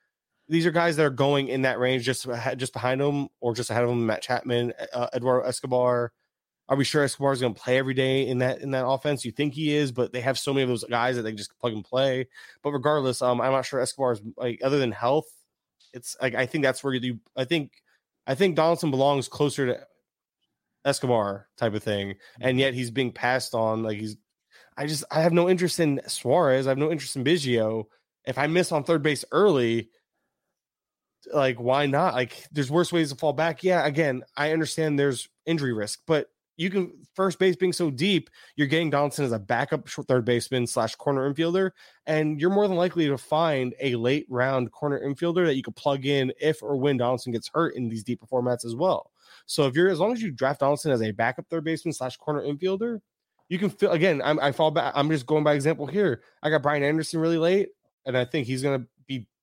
[0.47, 2.27] these are guys that are going in that range, just
[2.57, 4.05] just behind them or just ahead of them.
[4.05, 6.11] Matt Chapman, uh, Eduardo Escobar.
[6.67, 9.23] Are we sure Escobar is going to play every day in that in that offense?
[9.23, 11.57] You think he is, but they have so many of those guys that they just
[11.59, 12.27] plug and play.
[12.63, 15.27] But regardless, um, I'm not sure Escobar is like other than health.
[15.93, 17.19] It's like I think that's where you.
[17.35, 17.71] I think
[18.27, 19.79] I think Donaldson belongs closer to
[20.85, 23.83] Escobar type of thing, and yet he's being passed on.
[23.83, 24.17] Like he's,
[24.77, 26.67] I just I have no interest in Suarez.
[26.67, 27.85] I have no interest in Biggio.
[28.25, 29.89] If I miss on third base early,
[31.33, 32.13] like why not?
[32.13, 33.63] Like there's worse ways to fall back.
[33.63, 36.27] Yeah again i understand there's injury risk but
[36.57, 40.65] you can first base being so deep you're getting donaldson as a backup third baseman
[40.65, 41.71] slash corner infielder
[42.07, 45.75] and you're more than likely to find a late round corner infielder that you could
[45.75, 49.11] plug in if or when donaldson gets hurt in these deeper formats as well.
[49.47, 52.17] So if you're as long as you draft donaldson as a backup third baseman slash
[52.17, 52.99] corner infielder
[53.49, 56.21] you can feel again I'm, i fall back i'm just going by example here.
[56.41, 57.69] I got brian anderson really late
[58.05, 58.87] and i think he's going to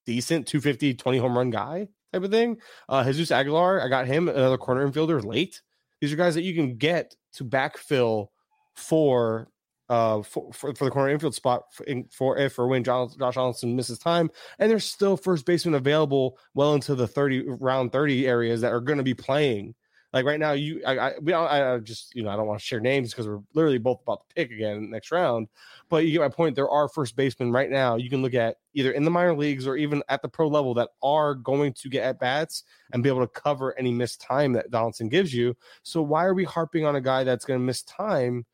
[0.07, 2.59] decent 250, 20 home run guy type of thing.
[2.89, 5.63] Uh, Jesus Aguilar, I got him, another corner infielder late.
[6.01, 8.29] These are guys that you can get to backfill
[8.75, 9.49] for
[9.89, 13.13] uh, for, for, for the corner infield spot for, in, for if or when Josh,
[13.15, 18.27] Donaldson misses time, and there's still first baseman available well into the 30 round 30
[18.27, 19.75] areas that are going to be playing.
[20.13, 22.61] Like right now, you I, I we I, I just you know I don't want
[22.61, 25.49] to share names because we're literally both about to pick again next round.
[25.89, 26.55] But you get my point.
[26.55, 29.67] There are first basemen right now you can look at either in the minor leagues
[29.67, 33.09] or even at the pro level that are going to get at bats and be
[33.09, 35.57] able to cover any missed time that Donaldson gives you.
[35.83, 38.45] So why are we harping on a guy that's going to miss time?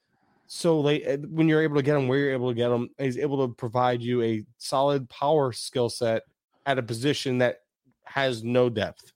[0.48, 2.88] so late eh, when you're able to get him where you're able to get him
[2.98, 6.22] he's able to provide you a solid power skill set
[6.64, 7.60] at a position that
[8.04, 9.12] has no depth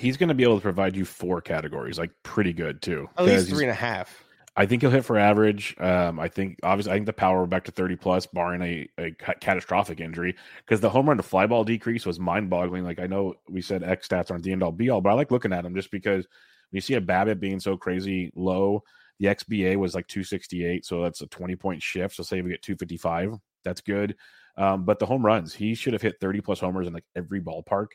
[0.00, 3.08] He's going to be able to provide you four categories, like pretty good too.
[3.16, 4.24] at least three and a half
[4.56, 5.76] I think he'll hit for average.
[5.78, 9.12] Um, I think obviously I think the power back to 30 plus, barring a, a
[9.12, 12.84] ca- catastrophic injury, because the home run to fly ball decrease was mind boggling.
[12.84, 15.14] Like I know we said X stats aren't the end all be all, but I
[15.14, 18.82] like looking at them just because when you see a BABIP being so crazy low,
[19.18, 22.16] the XBA was like 268, so that's a 20 point shift.
[22.16, 24.16] So say we get 255, that's good.
[24.56, 27.40] Um, but the home runs, he should have hit 30 plus homers in like every
[27.40, 27.88] ballpark.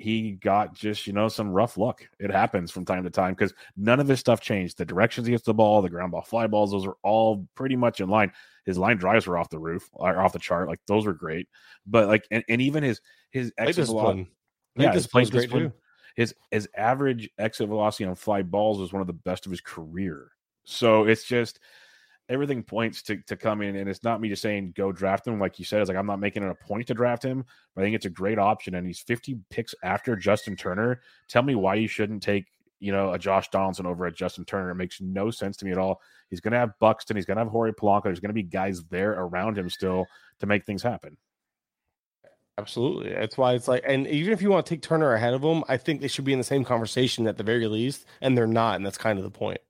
[0.00, 2.08] He got just, you know, some rough luck.
[2.18, 4.78] It happens from time to time because none of his stuff changed.
[4.78, 7.76] The directions he hits the ball, the ground ball fly balls, those are all pretty
[7.76, 8.32] much in line.
[8.64, 10.68] His line drives were off the roof uh, or off the chart.
[10.68, 11.48] Like those were great.
[11.86, 14.30] But like, and, and even his, his exit velocity,
[14.76, 15.72] yeah, his plate great too.
[16.16, 19.60] his his average exit velocity on fly balls was one of the best of his
[19.60, 20.30] career.
[20.64, 21.60] So it's just
[22.30, 25.38] everything points to to come in, and it's not me just saying go draft him.
[25.38, 27.44] Like you said, it's like I'm not making it a point to draft him,
[27.74, 28.76] but I think it's a great option.
[28.76, 31.02] And he's 50 picks after Justin Turner.
[31.28, 32.46] Tell me why you shouldn't take
[32.78, 34.70] you know a Josh Donaldson over at Justin Turner.
[34.70, 36.00] It makes no sense to me at all.
[36.30, 37.16] He's going to have Buxton.
[37.16, 38.04] He's going to have Jorge Polanco.
[38.04, 40.06] There's going to be guys there around him still
[40.38, 41.16] to make things happen.
[42.60, 43.10] Absolutely.
[43.14, 45.64] That's why it's like, and even if you want to take Turner ahead of him,
[45.66, 48.46] I think they should be in the same conversation at the very least, and they're
[48.46, 49.60] not, and that's kind of the point.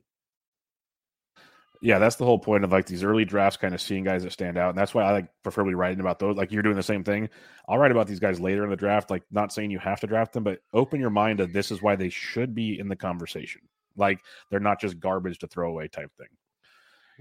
[1.82, 4.32] Yeah, that's the whole point of like these early drafts, kind of seeing guys that
[4.32, 6.36] stand out, and that's why I like preferably writing about those.
[6.36, 7.30] Like you're doing the same thing.
[7.68, 9.10] I'll write about these guys later in the draft.
[9.10, 11.80] Like not saying you have to draft them, but open your mind to this is
[11.80, 13.62] why they should be in the conversation.
[13.96, 14.20] Like
[14.50, 16.26] they're not just garbage to throw away type thing.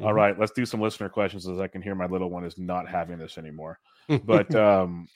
[0.05, 0.15] All Mhm.
[0.15, 2.87] right, let's do some listener questions as I can hear my little one is not
[2.87, 3.79] having this anymore.
[4.25, 5.07] But um,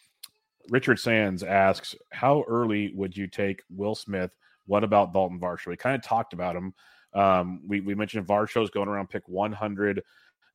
[0.70, 4.32] Richard Sands asks, how early would you take Will Smith?
[4.68, 5.68] What about Daulton Varsho?
[5.68, 6.74] We kind of talked about him.
[7.14, 10.04] Um, we, we mentioned Varsho's going around pick 100.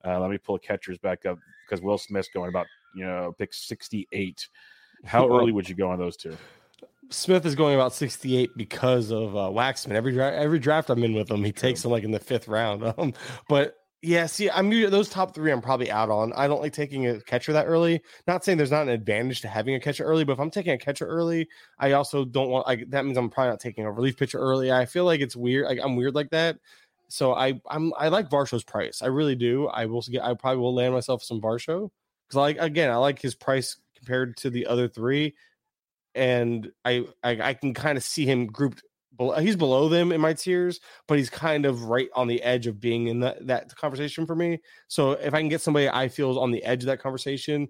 [0.05, 3.52] Uh, let me pull catchers back up because Will Smith's going about, you know, pick
[3.52, 4.48] 68.
[5.05, 6.36] How early would you go on those two?
[7.10, 9.93] Smith is going about 68 because of uh, Waxman.
[9.93, 12.48] Every draft, every draft I'm in with him, he takes him like in the fifth
[12.48, 12.82] round.
[12.98, 13.14] Um,
[13.48, 15.51] but yeah, see, I'm those top three.
[15.51, 16.33] I'm probably out on.
[16.35, 18.01] I don't like taking a catcher that early.
[18.29, 20.73] Not saying there's not an advantage to having a catcher early, but if I'm taking
[20.73, 21.49] a catcher early,
[21.79, 22.66] I also don't want.
[22.66, 24.70] Like that means I'm probably not taking a relief pitcher early.
[24.70, 25.66] I feel like it's weird.
[25.66, 26.59] Like I'm weird like that.
[27.09, 29.03] So I I'm I like Varsho's price.
[29.03, 29.66] I really do.
[29.66, 30.23] I will get.
[30.23, 31.91] I probably will land myself some Varsho
[32.29, 35.35] because like again I like his price compared to the other three
[36.15, 38.83] and I I, I can kind of see him grouped.
[39.40, 42.81] He's below them in my tiers, but he's kind of right on the edge of
[42.81, 44.61] being in that that conversation for me.
[44.86, 47.69] So if I can get somebody I feel is on the edge of that conversation,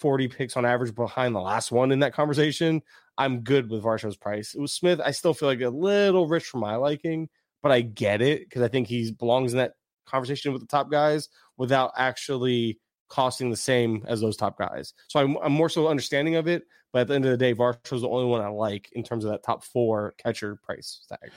[0.00, 2.80] forty picks on average behind the last one in that conversation,
[3.18, 4.54] I'm good with Varsho's price.
[4.54, 5.00] It was Smith.
[5.04, 7.28] I still feel like a little rich for my liking,
[7.62, 9.72] but I get it because I think he belongs in that
[10.06, 11.28] conversation with the top guys
[11.58, 12.78] without actually
[13.08, 14.94] costing the same as those top guys.
[15.08, 16.62] So I'm, I'm more so understanding of it.
[16.92, 19.24] But at the end of the day, Varsho's the only one I like in terms
[19.24, 21.32] of that top four catcher price tag.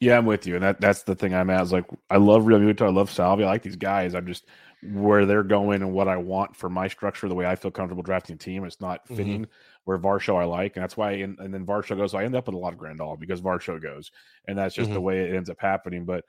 [0.00, 1.62] Yeah, I'm with you, and that that's the thing I'm at.
[1.62, 4.14] Is like I love Realmuto, I love Salvia, I like these guys.
[4.16, 4.46] I'm just
[4.82, 8.02] where they're going and what I want for my structure, the way I feel comfortable
[8.02, 8.64] drafting a team.
[8.64, 9.16] It's not Mhm.
[9.16, 9.46] fitting
[9.84, 11.12] where Varsho I like, and that's why.
[11.12, 13.40] And, and then Varsho goes, so I end up with a lot of Grandal because
[13.40, 14.10] Varsho goes,
[14.48, 15.02] and that's just the Mhm.
[15.02, 16.04] way it ends up happening.
[16.04, 16.24] But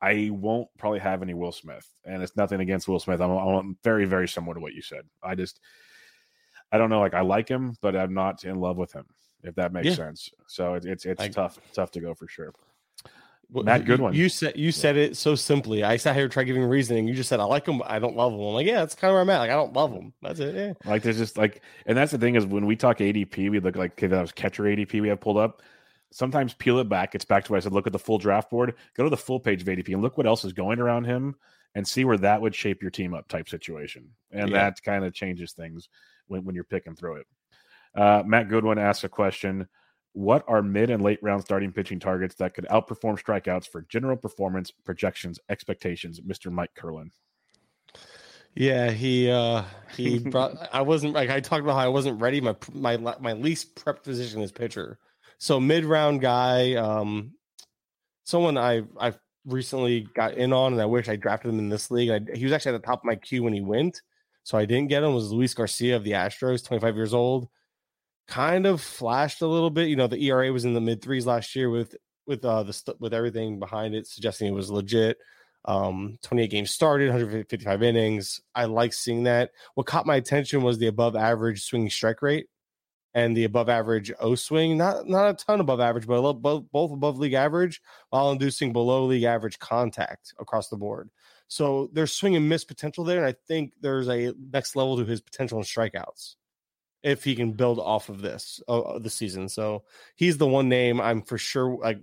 [0.00, 3.20] I won't probably have any Will Smith, and it's nothing against Will Smith.
[3.20, 5.02] I'm, I'm very very similar to what you said.
[5.22, 5.60] I just
[6.72, 9.04] I don't know, like I like him, but I'm not in love with him.
[9.42, 9.94] If that makes Yeah.
[9.94, 10.30] sense.
[10.46, 12.52] So it, it's it's I- tough tough to go for sure.
[13.52, 14.14] Well, Matt you- Goodwin.
[14.14, 15.82] You said you said it so simply.
[15.82, 17.08] I sat here tried giving reasoning.
[17.08, 18.38] You just said I like him, but I don't love him.
[18.40, 19.38] I'm like, yeah, that's kind of where I'm at.
[19.38, 20.12] Like I don't love him.
[20.22, 20.54] That's it.
[20.54, 20.72] Yeah.
[20.88, 23.74] Like there's just like, and that's the thing is when we talk ADP, we look
[23.76, 25.62] like okay, that was catcher ADP we have pulled up.
[26.12, 27.14] Sometimes peel it back.
[27.14, 27.72] It's back to what I said.
[27.72, 28.74] Look at the full draft board.
[28.96, 31.36] Go to the full page of ADP and look what else is going around him,
[31.74, 34.10] and see where that would shape your team up type situation.
[34.32, 34.56] And Yeah.
[34.70, 35.88] that kind of changes things
[36.26, 37.26] when when you're picking through it.
[37.94, 39.68] Uh, Matt Goodwin asks a question:
[40.12, 44.16] What are mid and late round starting pitching targets that could outperform strikeouts for general
[44.16, 46.20] performance projections expectations?
[46.20, 46.50] Mr.
[46.50, 47.12] Mike Kurland.
[48.54, 49.62] Yeah, he uh
[49.96, 52.40] he brought I wasn't like I talked about how I wasn't ready.
[52.40, 54.98] My my my least prep position is pitcher.
[55.40, 57.32] So mid round guy, um
[58.24, 61.90] someone I I've recently got in on, and I wish I drafted him in this
[61.90, 62.10] league.
[62.10, 64.02] I, he was actually at the top of my queue when he went,
[64.42, 65.14] so I didn't get him.
[65.14, 67.48] Was Luis Garcia of the Astros, 25 years old,
[68.28, 69.88] kind of flashed a little bit.
[69.88, 71.96] You know, the ERA was in the mid threes last year with
[72.26, 75.16] with uh the st- with everything behind it, suggesting it was legit.
[75.64, 78.42] Um, 28 games started, 155 innings.
[78.54, 79.52] I like seeing that.
[79.74, 82.46] What caught my attention was the above average swinging strike rate
[83.14, 84.76] and the above average O swing.
[84.76, 87.80] Not not a ton above average, but little, both both above league average
[88.10, 91.10] while inducing below league average contact across the board.
[91.48, 95.04] So there's swing and miss potential there, and I think there's a next level to
[95.04, 96.36] his potential in strikeouts
[97.02, 99.48] if he can build off of this uh, the season.
[99.48, 99.84] So
[100.16, 102.00] he's the one name I'm for sure like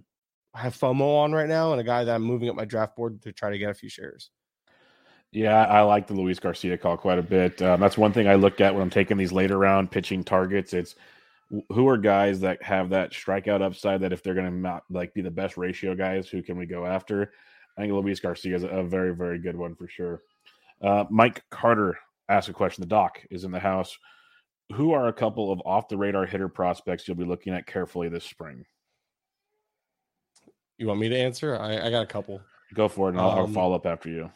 [0.54, 3.22] have FOMO on right now, and a guy that I'm moving up my draft board
[3.22, 4.32] to try to get a few shares.
[5.38, 7.62] Yeah, I like the Luis Garcia call quite a bit.
[7.62, 10.74] Um, that's one thing I look at when I'm taking these later round pitching targets.
[10.74, 10.96] It's
[11.70, 15.22] who are guys that have that strikeout upside that if they're going to like be
[15.22, 17.34] the best ratio guys, who can we go after?
[17.78, 20.24] I think Luis Garcia is a very, very good one for sure.
[20.82, 22.82] Uh, Mike Carter asked a question.
[22.82, 23.96] The doc is in the house.
[24.74, 28.10] Who are a couple of off the radar hitter prospects you'll be looking at carefully
[28.10, 28.66] this spring?
[30.80, 31.56] You want me to answer?
[31.60, 32.42] I, I got a couple.
[32.74, 34.32] Go for it, and I'll, um, I'll follow up after you.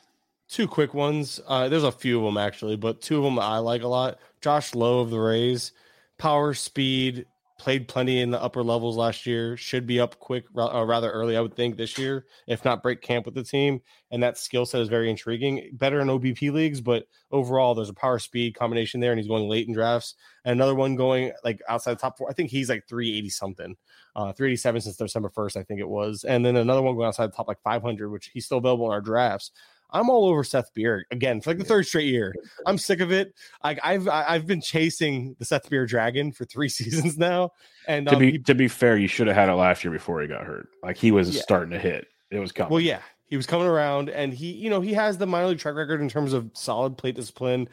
[0.51, 1.39] Two quick ones.
[1.47, 4.19] Uh, there's a few of them actually, but two of them I like a lot.
[4.41, 5.71] Josh Lowe of the Rays,
[6.17, 7.25] power, speed,
[7.57, 9.55] played plenty in the upper levels last year.
[9.55, 13.01] Should be up quick, uh, rather early, I would think, this year, if not break
[13.01, 13.81] camp with the team.
[14.09, 15.69] And that skill set is very intriguing.
[15.73, 19.47] Better in OBP leagues, but overall, there's a power speed combination there, and he's going
[19.47, 20.15] late in drafts.
[20.43, 22.29] And another one going like outside the top four.
[22.29, 23.77] I think he's like 380 something,
[24.17, 26.25] uh, 387 since December 1st, I think it was.
[26.25, 28.91] And then another one going outside the top like 500, which he's still available in
[28.91, 29.51] our drafts.
[29.91, 32.33] I'm all over Seth Beer again for like the third straight year.
[32.65, 33.33] I'm sick of it.
[33.63, 37.51] Like I've I've been chasing the Seth Beer dragon for three seasons now.
[37.87, 39.91] And to um, be he, to be fair, you should have had it last year
[39.91, 40.69] before he got hurt.
[40.83, 41.41] Like he was yeah.
[41.41, 42.07] starting to hit.
[42.29, 42.71] It was coming.
[42.71, 45.59] Well, yeah, he was coming around, and he you know he has the minor league
[45.59, 47.67] track record in terms of solid plate discipline.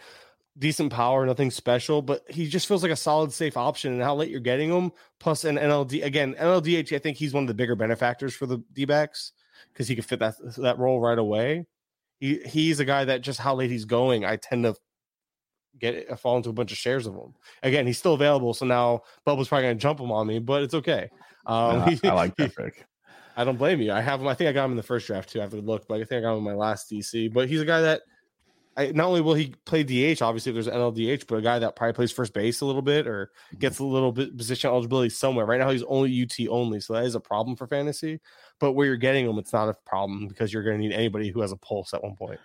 [0.59, 3.93] Decent power, nothing special, but he just feels like a solid, safe option.
[3.93, 4.91] And how late you're getting him,
[5.21, 6.93] plus an NLD again, NLDH.
[6.97, 9.31] I think he's one of the bigger benefactors for the D backs
[9.73, 11.65] because he could fit that that role right away
[12.21, 14.75] he he's a guy that just how late he's going, I tend to
[15.79, 17.35] get fall into a bunch of shares of him.
[17.63, 20.75] Again, he's still available, so now Bubba's probably gonna jump him on me, but it's
[20.75, 21.09] okay.
[21.47, 22.87] Um, I, I like that pick.
[23.37, 23.93] I don't blame you.
[23.93, 24.27] I have him.
[24.27, 25.39] I think I got him in the first draft too.
[25.39, 27.33] I have to look, but I think I got him in my last DC.
[27.33, 28.03] But he's a guy that
[28.79, 31.59] I, not only will he play DH, obviously if there's an NLDH, but a guy
[31.59, 33.59] that probably plays first base a little bit or mm-hmm.
[33.59, 35.47] gets a little bit position eligibility somewhere.
[35.47, 38.21] Right now he's only UT only, so that is a problem for fantasy.
[38.61, 41.31] But where you're getting him, it's not a problem because you're going to need anybody
[41.31, 42.39] who has a pulse at one point.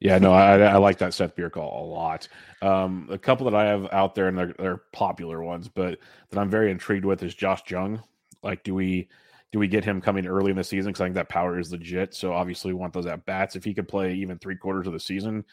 [0.00, 2.28] Yeah, no, I, I like that Seth Beer call a lot.
[2.60, 5.98] Um, a couple that I have out there, and they're, they're popular ones, but
[6.30, 8.02] that I'm very intrigued with is Josh Jung.
[8.42, 9.08] Like, do we
[9.52, 10.90] do we get him coming early in the season?
[10.90, 12.14] Because I think that power is legit.
[12.14, 13.56] So obviously, we want those at bats.
[13.56, 15.44] If he could play even three quarters of the season,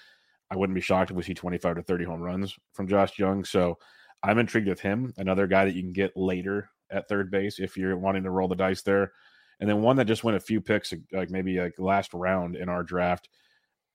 [0.54, 3.44] I wouldn't be shocked if we see 25 to 30 home runs from Josh Jung.
[3.44, 3.80] So
[4.22, 5.12] I'm intrigued with him.
[5.18, 8.48] Another guy that you can get later at third base if you're wanting to roll
[8.48, 9.14] the dice there.
[9.60, 12.70] And then one that just went a few picks, like maybe like last round in
[12.70, 13.30] our draft,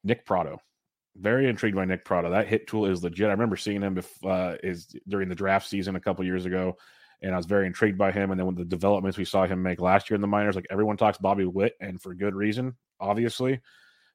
[0.03, 0.59] Nick Pratto.
[1.15, 2.31] Very intrigued by Nick Pratto.
[2.31, 3.29] That hit tool is legit.
[3.29, 6.77] I remember seeing him uh, is during the draft season a couple years ago,
[7.23, 8.33] and I was very intrigued by him.
[8.33, 10.67] And then with the developments we saw him make last year in the minors, like
[10.71, 13.61] everyone talks Bobby Witt, and for good reason, obviously.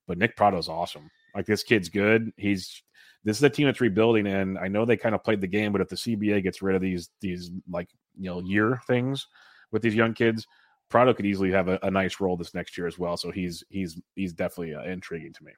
[0.07, 1.10] But Nick Pratto's awesome.
[1.35, 2.31] Like this kid's good.
[2.38, 2.84] He's
[3.23, 5.72] this is a team that's rebuilding, and I know they kind of played the game,
[5.72, 9.27] but if the CBA gets rid of these these like you know year things
[9.72, 10.45] with these young kids,
[10.89, 13.18] Pratto could easily have a, a nice role this next year as well.
[13.18, 15.53] So he's he's he's definitely uh, intriguing to me.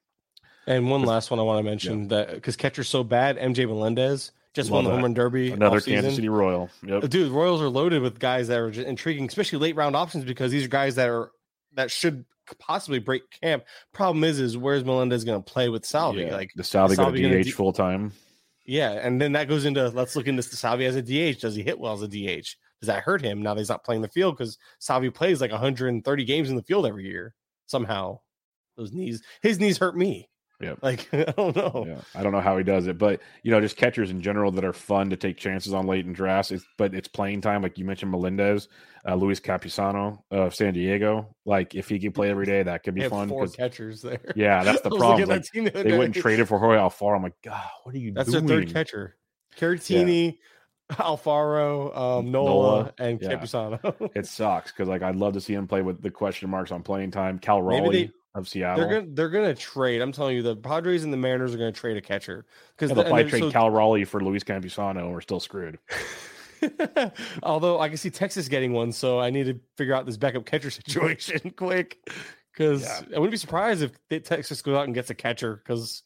[0.67, 2.07] And one last one I want to mention yeah.
[2.09, 4.95] that because catcher's so bad, MJ Melendez just Love won the that.
[4.95, 5.51] home run derby.
[5.51, 6.69] Another Kansas City Royal.
[6.81, 7.09] Yep.
[7.09, 10.63] Dude, Royals are loaded with guys that are intriguing, especially late round options because these
[10.63, 11.31] are guys that are
[11.73, 12.25] that should
[12.59, 13.63] possibly break camp.
[13.93, 16.23] Problem is, is where's Melendez going to play with Salvi?
[16.23, 16.35] Yeah.
[16.35, 18.11] Like the Salvi, going to DH full time.
[18.65, 21.39] Yeah, and then that goes into let's look into the Salvi as a DH.
[21.39, 22.55] Does he hit well as a DH?
[22.81, 25.51] Does that hurt him now that he's not playing the field because Salvi plays like
[25.51, 27.35] 130 games in the field every year
[27.67, 28.19] somehow?
[28.75, 30.29] Those knees, his knees hurt me.
[30.61, 30.75] Yeah.
[30.81, 31.85] Like, I don't know.
[31.87, 32.01] Yeah.
[32.13, 34.63] I don't know how he does it, but you know, just catchers in general that
[34.63, 36.51] are fun to take chances on late in drafts.
[36.51, 37.61] It's, but it's playing time.
[37.61, 38.67] Like you mentioned, Melendez,
[39.07, 41.35] uh, Luis Campusano of San Diego.
[41.45, 43.29] Like if he can play every day, that could be fun.
[43.29, 44.19] Four catchers there.
[44.35, 45.29] Yeah, that's the problem.
[45.29, 45.97] Like, the they day.
[45.97, 47.15] wouldn't trade it for Jorge Alfaro.
[47.15, 48.13] I'm like, God, what are you doing?
[48.15, 48.45] that's doing?
[48.45, 49.17] their third catcher.
[49.57, 50.37] Caratini,
[50.89, 50.95] yeah.
[50.97, 53.29] Alfaro, um, Nola, Nola, and yeah.
[53.29, 54.11] Campusano.
[54.15, 56.83] it sucks because like I'd love to see him play with the question marks on
[56.83, 57.39] playing time.
[57.39, 58.87] Cal Raleigh of Seattle.
[58.87, 60.01] They're gonna they're gonna trade.
[60.01, 62.45] I'm telling you, the Padres and the Mariners are gonna trade a catcher
[62.75, 65.79] because yeah, they'll probably trade so, Cal Raleigh for Luis Campusano, and we're still screwed.
[67.43, 70.45] Although I can see Texas getting one, so I need to figure out this backup
[70.45, 71.97] catcher situation quick
[72.53, 73.15] Because Yeah.
[73.15, 76.03] I wouldn't be surprised if Texas goes out and gets a catcher because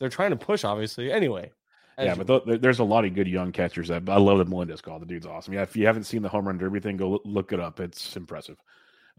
[0.00, 1.12] they're trying to push, obviously.
[1.12, 1.52] Anyway,
[1.96, 3.88] as Yeah, but th- there's a lot of good young catchers.
[3.88, 4.98] That I love the Melendez call.
[4.98, 5.54] The dude's awesome.
[5.54, 7.80] Yeah, if you haven't seen the home run derby thing, go look- look it up.
[7.80, 8.56] It's impressive.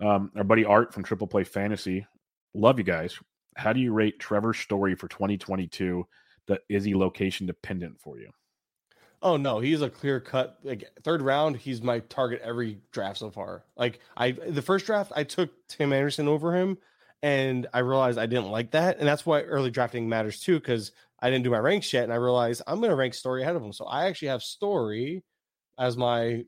[0.02, 2.06] Um, our buddy Art from Triple Play Fantasy,
[2.54, 3.20] love you guys.
[3.56, 6.08] How do you rate Trevor Story's for 2022?
[6.48, 8.30] That is he location dependent for you?
[9.22, 11.56] Oh no, he's a clear cut like third round.
[11.56, 13.64] He's my target every draft so far.
[13.78, 16.78] Like I, the first draft I took Tim Anderson over him,
[17.22, 20.60] and I realized I didn't like that, and that's why early drafting matters too.
[20.60, 23.44] Because I didn't do my ranks yet, and I realized I'm going to rank Story
[23.44, 23.72] ahead of him.
[23.72, 25.24] So I actually have Story
[25.80, 26.44] as my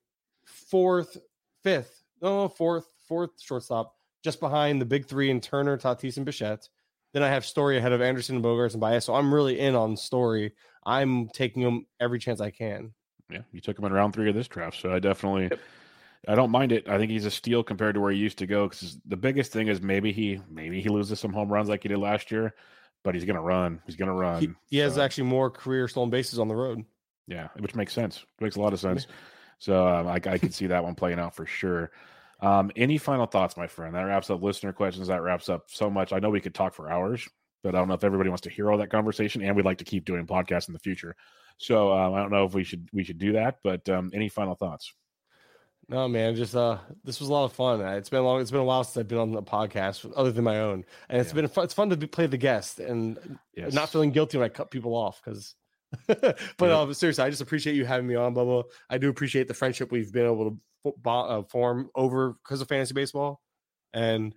[0.45, 1.17] fourth,
[1.63, 3.95] fifth, no, fourth, fourth shortstop,
[4.25, 6.67] just behind the big three in Turner, Tatis, and Bichette.
[7.13, 9.05] Then I have Story ahead of Anderson, Bogaerts, and Baez.
[9.05, 10.53] So I'm really in on Story.
[10.85, 12.93] I'm taking him every chance I can.
[13.31, 15.57] Yeah, you took him in round three of this draft, so I definitely,
[16.27, 16.89] I don't mind it.
[16.89, 18.67] I think he's a steal compared to where he used to go.
[18.67, 21.89] Because the biggest thing is maybe he, maybe he loses some home runs like he
[21.89, 22.53] did last year,
[23.03, 23.79] but he's gonna run.
[23.85, 24.41] He's gonna run.
[24.41, 26.83] He, he has actually more career stolen bases on the road.
[27.27, 28.25] yeah, which makes sense.
[28.41, 29.05] Makes a lot of sense.
[29.59, 31.91] So um, I, I could see that one playing out for sure.
[32.41, 33.95] Um, any final thoughts, my friend?
[33.95, 35.07] That wraps up listener questions.
[35.07, 36.13] That wraps up so much.
[36.13, 37.27] I know we could talk for hours,
[37.63, 39.41] but I don't know if everybody wants to hear all that conversation.
[39.41, 41.15] And we'd like to keep doing podcasts in the future.
[41.57, 43.59] So um, I don't know if we should we should do that.
[43.63, 44.93] But um, any final thoughts?
[45.87, 47.79] No, man, just uh, this was a lot of fun.
[47.79, 48.41] Uh, It's been long.
[48.41, 51.21] It's been a while since I've been on the podcast, other than my own, and
[51.21, 51.41] it's Yeah.
[51.41, 51.63] been fun.
[51.63, 53.71] It's fun to be, play the guest and Yes.
[53.73, 55.21] not feeling guilty when I cut people off.
[55.23, 55.53] Because,
[56.07, 56.59] but Yep.
[56.59, 58.63] uh, seriously, I just appreciate you having me on, Bubba.
[58.89, 60.57] I do appreciate the friendship we've been able to
[61.05, 63.41] uh, form over because of fantasy baseball.
[63.93, 64.33] And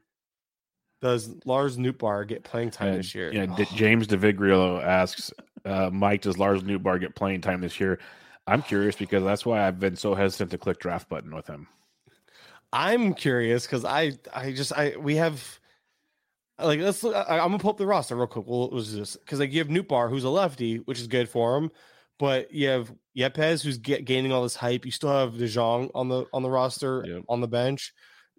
[1.00, 3.32] does Lars Nootbaar get playing time Uh, this year?
[3.32, 5.32] Yeah, D- James DeVigrio asks,
[5.64, 7.98] uh, Mike, does Lars Nootbaar get playing time this year?
[8.46, 11.68] I'm curious because that's why I've been so hesitant to click draft button with him.
[12.72, 15.58] I'm curious because I I just I we have
[16.58, 18.46] like let's look, I, I'm gonna pull up the roster real quick.
[18.46, 21.56] Well, was this because like you have Nootbaar who's a lefty, which is good for
[21.56, 21.70] him,
[22.18, 24.84] but you have Yepez who's get, gaining all this hype.
[24.84, 27.24] You still have DeJong on the on the roster Yep.
[27.28, 27.92] on the bench.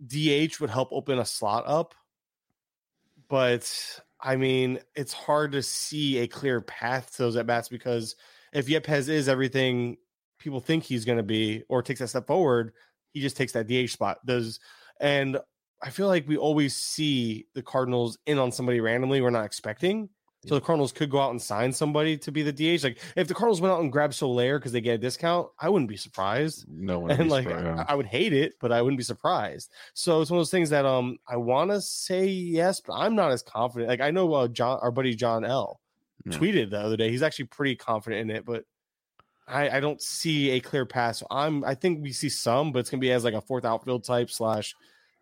[0.06, 1.94] DH would help open a slot up,
[3.28, 8.16] but I mean it's hard to see a clear path to those at bats because
[8.54, 9.98] if Yepez is everything
[10.40, 12.74] people think he's going to be or takes that step forward,
[13.12, 14.26] he just takes that DH spot.
[14.26, 14.60] Does
[15.00, 15.38] and
[15.82, 20.10] I feel like we always see the Cardinals in on somebody randomly we're not expecting.
[20.48, 22.84] So the Cardinals could go out and sign somebody to be the DH.
[22.84, 25.68] Like if the Cardinals went out and grabbed Soler because they get a discount, I
[25.68, 26.66] wouldn't be surprised.
[26.70, 27.12] No one.
[27.20, 29.70] And like I, I would hate it, but I wouldn't be surprised.
[29.94, 33.16] So it's one of those things that um I want to say yes, but I'm
[33.16, 33.90] not as confident.
[33.90, 35.82] Like I know uh, John, our buddy John L,
[36.28, 37.12] tweeted the other day.
[37.12, 38.64] He's actually pretty confident in it, but
[39.48, 41.18] I, I don't see a clear path.
[41.18, 43.66] So I'm I think we see some, but it's gonna be as like a fourth
[43.66, 44.76] outfield type slash.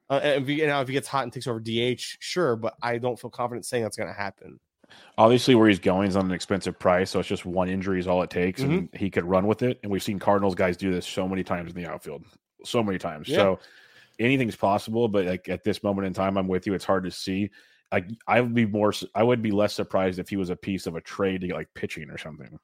[0.10, 2.76] Uh, and if he, now if he gets hot and takes over DH, sure, but
[2.82, 4.60] I don't feel confident saying that's gonna happen.
[5.18, 8.08] Obviously, where he's going is on an expensive price, so it's just one injury is
[8.08, 8.98] all it takes, and mm-hmm.
[8.98, 9.80] he could run with it.
[9.84, 12.24] And we've seen Cardinals guys do this so many times in the outfield,
[12.64, 13.28] so many times.
[13.28, 13.38] Yeah.
[13.38, 13.60] So
[14.20, 16.74] anything's possible, but like at this moment in time, I'm with you.
[16.74, 17.50] It's hard to see.
[17.92, 20.88] Like I would be more, I would be less surprised if he was a piece
[20.88, 22.60] of a trade to get like pitching or something.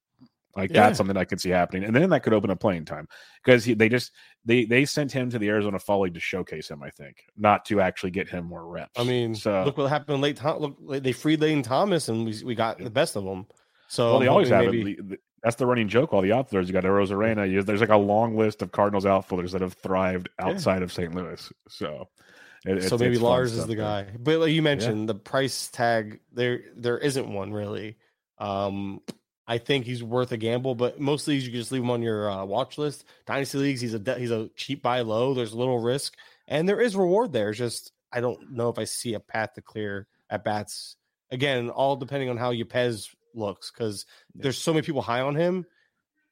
[0.55, 0.81] Like Yeah.
[0.85, 3.07] that's something I could see happening, and then that could open up playing time
[3.43, 4.11] because they just
[4.45, 6.83] they they sent him to the Arizona Fall League to showcase him.
[6.83, 8.91] I think not to actually get him more reps.
[8.99, 10.37] I mean, so look what happened late.
[10.37, 13.47] Tom- look, they freed Lane Thomas, and we we got the best of them.
[13.87, 14.71] So Well, they always have it.
[14.73, 16.13] maybe- the- That's the running joke.
[16.13, 17.49] All the outfielders, you got Arozarena.
[17.51, 21.13] You, there's like a long list of Cardinals outfielders that have thrived outside of St.
[21.13, 21.51] Louis.
[21.67, 22.07] So,
[22.65, 24.07] it- so maybe Lars is the guy.
[24.17, 27.97] But like you mentioned, the price tag there there isn't one really.
[28.37, 29.01] Um,
[29.47, 32.01] I think he's worth a gamble, but most leagues you can just leave him on
[32.01, 33.03] your uh, watch list.
[33.25, 35.33] Dynasty leagues, he's a de- he's a cheap buy low.
[35.33, 36.15] There's little risk,
[36.47, 37.49] and there is reward there.
[37.49, 40.95] It's just I don't know if I see a path to clear at bats.
[41.31, 44.05] Again, all depending on how Yepez looks, because
[44.35, 45.65] there's so many people high on him.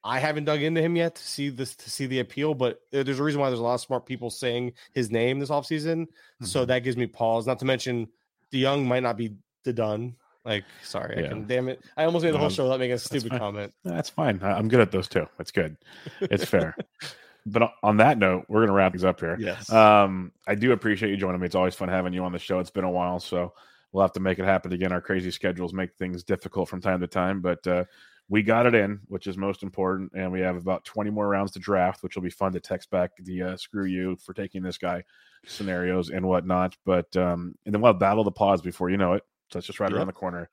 [0.04, 3.20] I haven't dug into him yet to see this to see the appeal, but there's
[3.20, 6.06] a reason why there's a lot of smart people saying his name this offseason.
[6.42, 6.68] So Mhm.
[6.68, 7.46] that gives me pause.
[7.46, 8.08] Not to mention
[8.50, 10.16] the young might not be the done.
[10.44, 11.80] Like, sorry, I can damn it.
[11.96, 13.72] I almost made the whole Um, show without making a stupid comment.
[13.84, 14.40] That's fine.
[14.42, 15.26] I'm good at those too.
[15.38, 15.76] That's good.
[16.20, 16.76] It's fair.
[17.46, 19.36] but on that note, we're gonna wrap things up here.
[19.38, 19.70] Yes.
[19.70, 21.46] Um, I do appreciate you joining me.
[21.46, 22.58] It's always fun having you on the show.
[22.58, 23.52] It's been a while, so
[23.92, 24.92] we'll have to make it happen again.
[24.92, 27.84] Our crazy schedules make things difficult from time to time, but uh,
[28.28, 30.10] we got it in, which is most important.
[30.14, 32.90] And we have about 20 more rounds to draft, which will be fun to text
[32.90, 35.04] back the uh, screw you for taking this guy
[35.46, 36.76] scenarios and whatnot.
[36.84, 39.22] But um, and then we'll have battle the pause before you know it.
[39.52, 39.98] So it's just right Yep.
[39.98, 40.48] around the corner.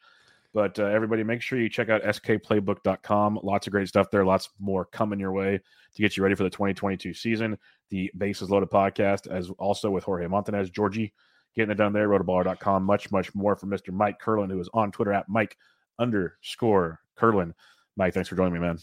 [0.53, 3.39] But uh, everybody, make sure you check out skplaybook.com.
[3.43, 4.25] Lots of great stuff there.
[4.25, 5.59] Lots more coming your way
[5.95, 7.57] to get you ready for the 2022 season.
[7.89, 11.13] The Bases Loaded podcast, as also with Jorge Montanez, Georgie
[11.55, 12.09] getting it done there.
[12.09, 12.83] Rotoballer.com.
[12.83, 13.91] Much, much more from Mr.
[13.93, 15.55] Mike Kurland, who is on Twitter at Mike
[15.99, 17.53] underscore Kurland.
[17.95, 18.79] Mike, thanks for joining me, man.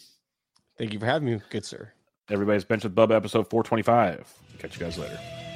[0.78, 1.92] Thank you for having me, good sir.
[2.30, 4.32] Everybody's Benched with Bubba, episode 425.
[4.58, 5.55] Catch you guys later.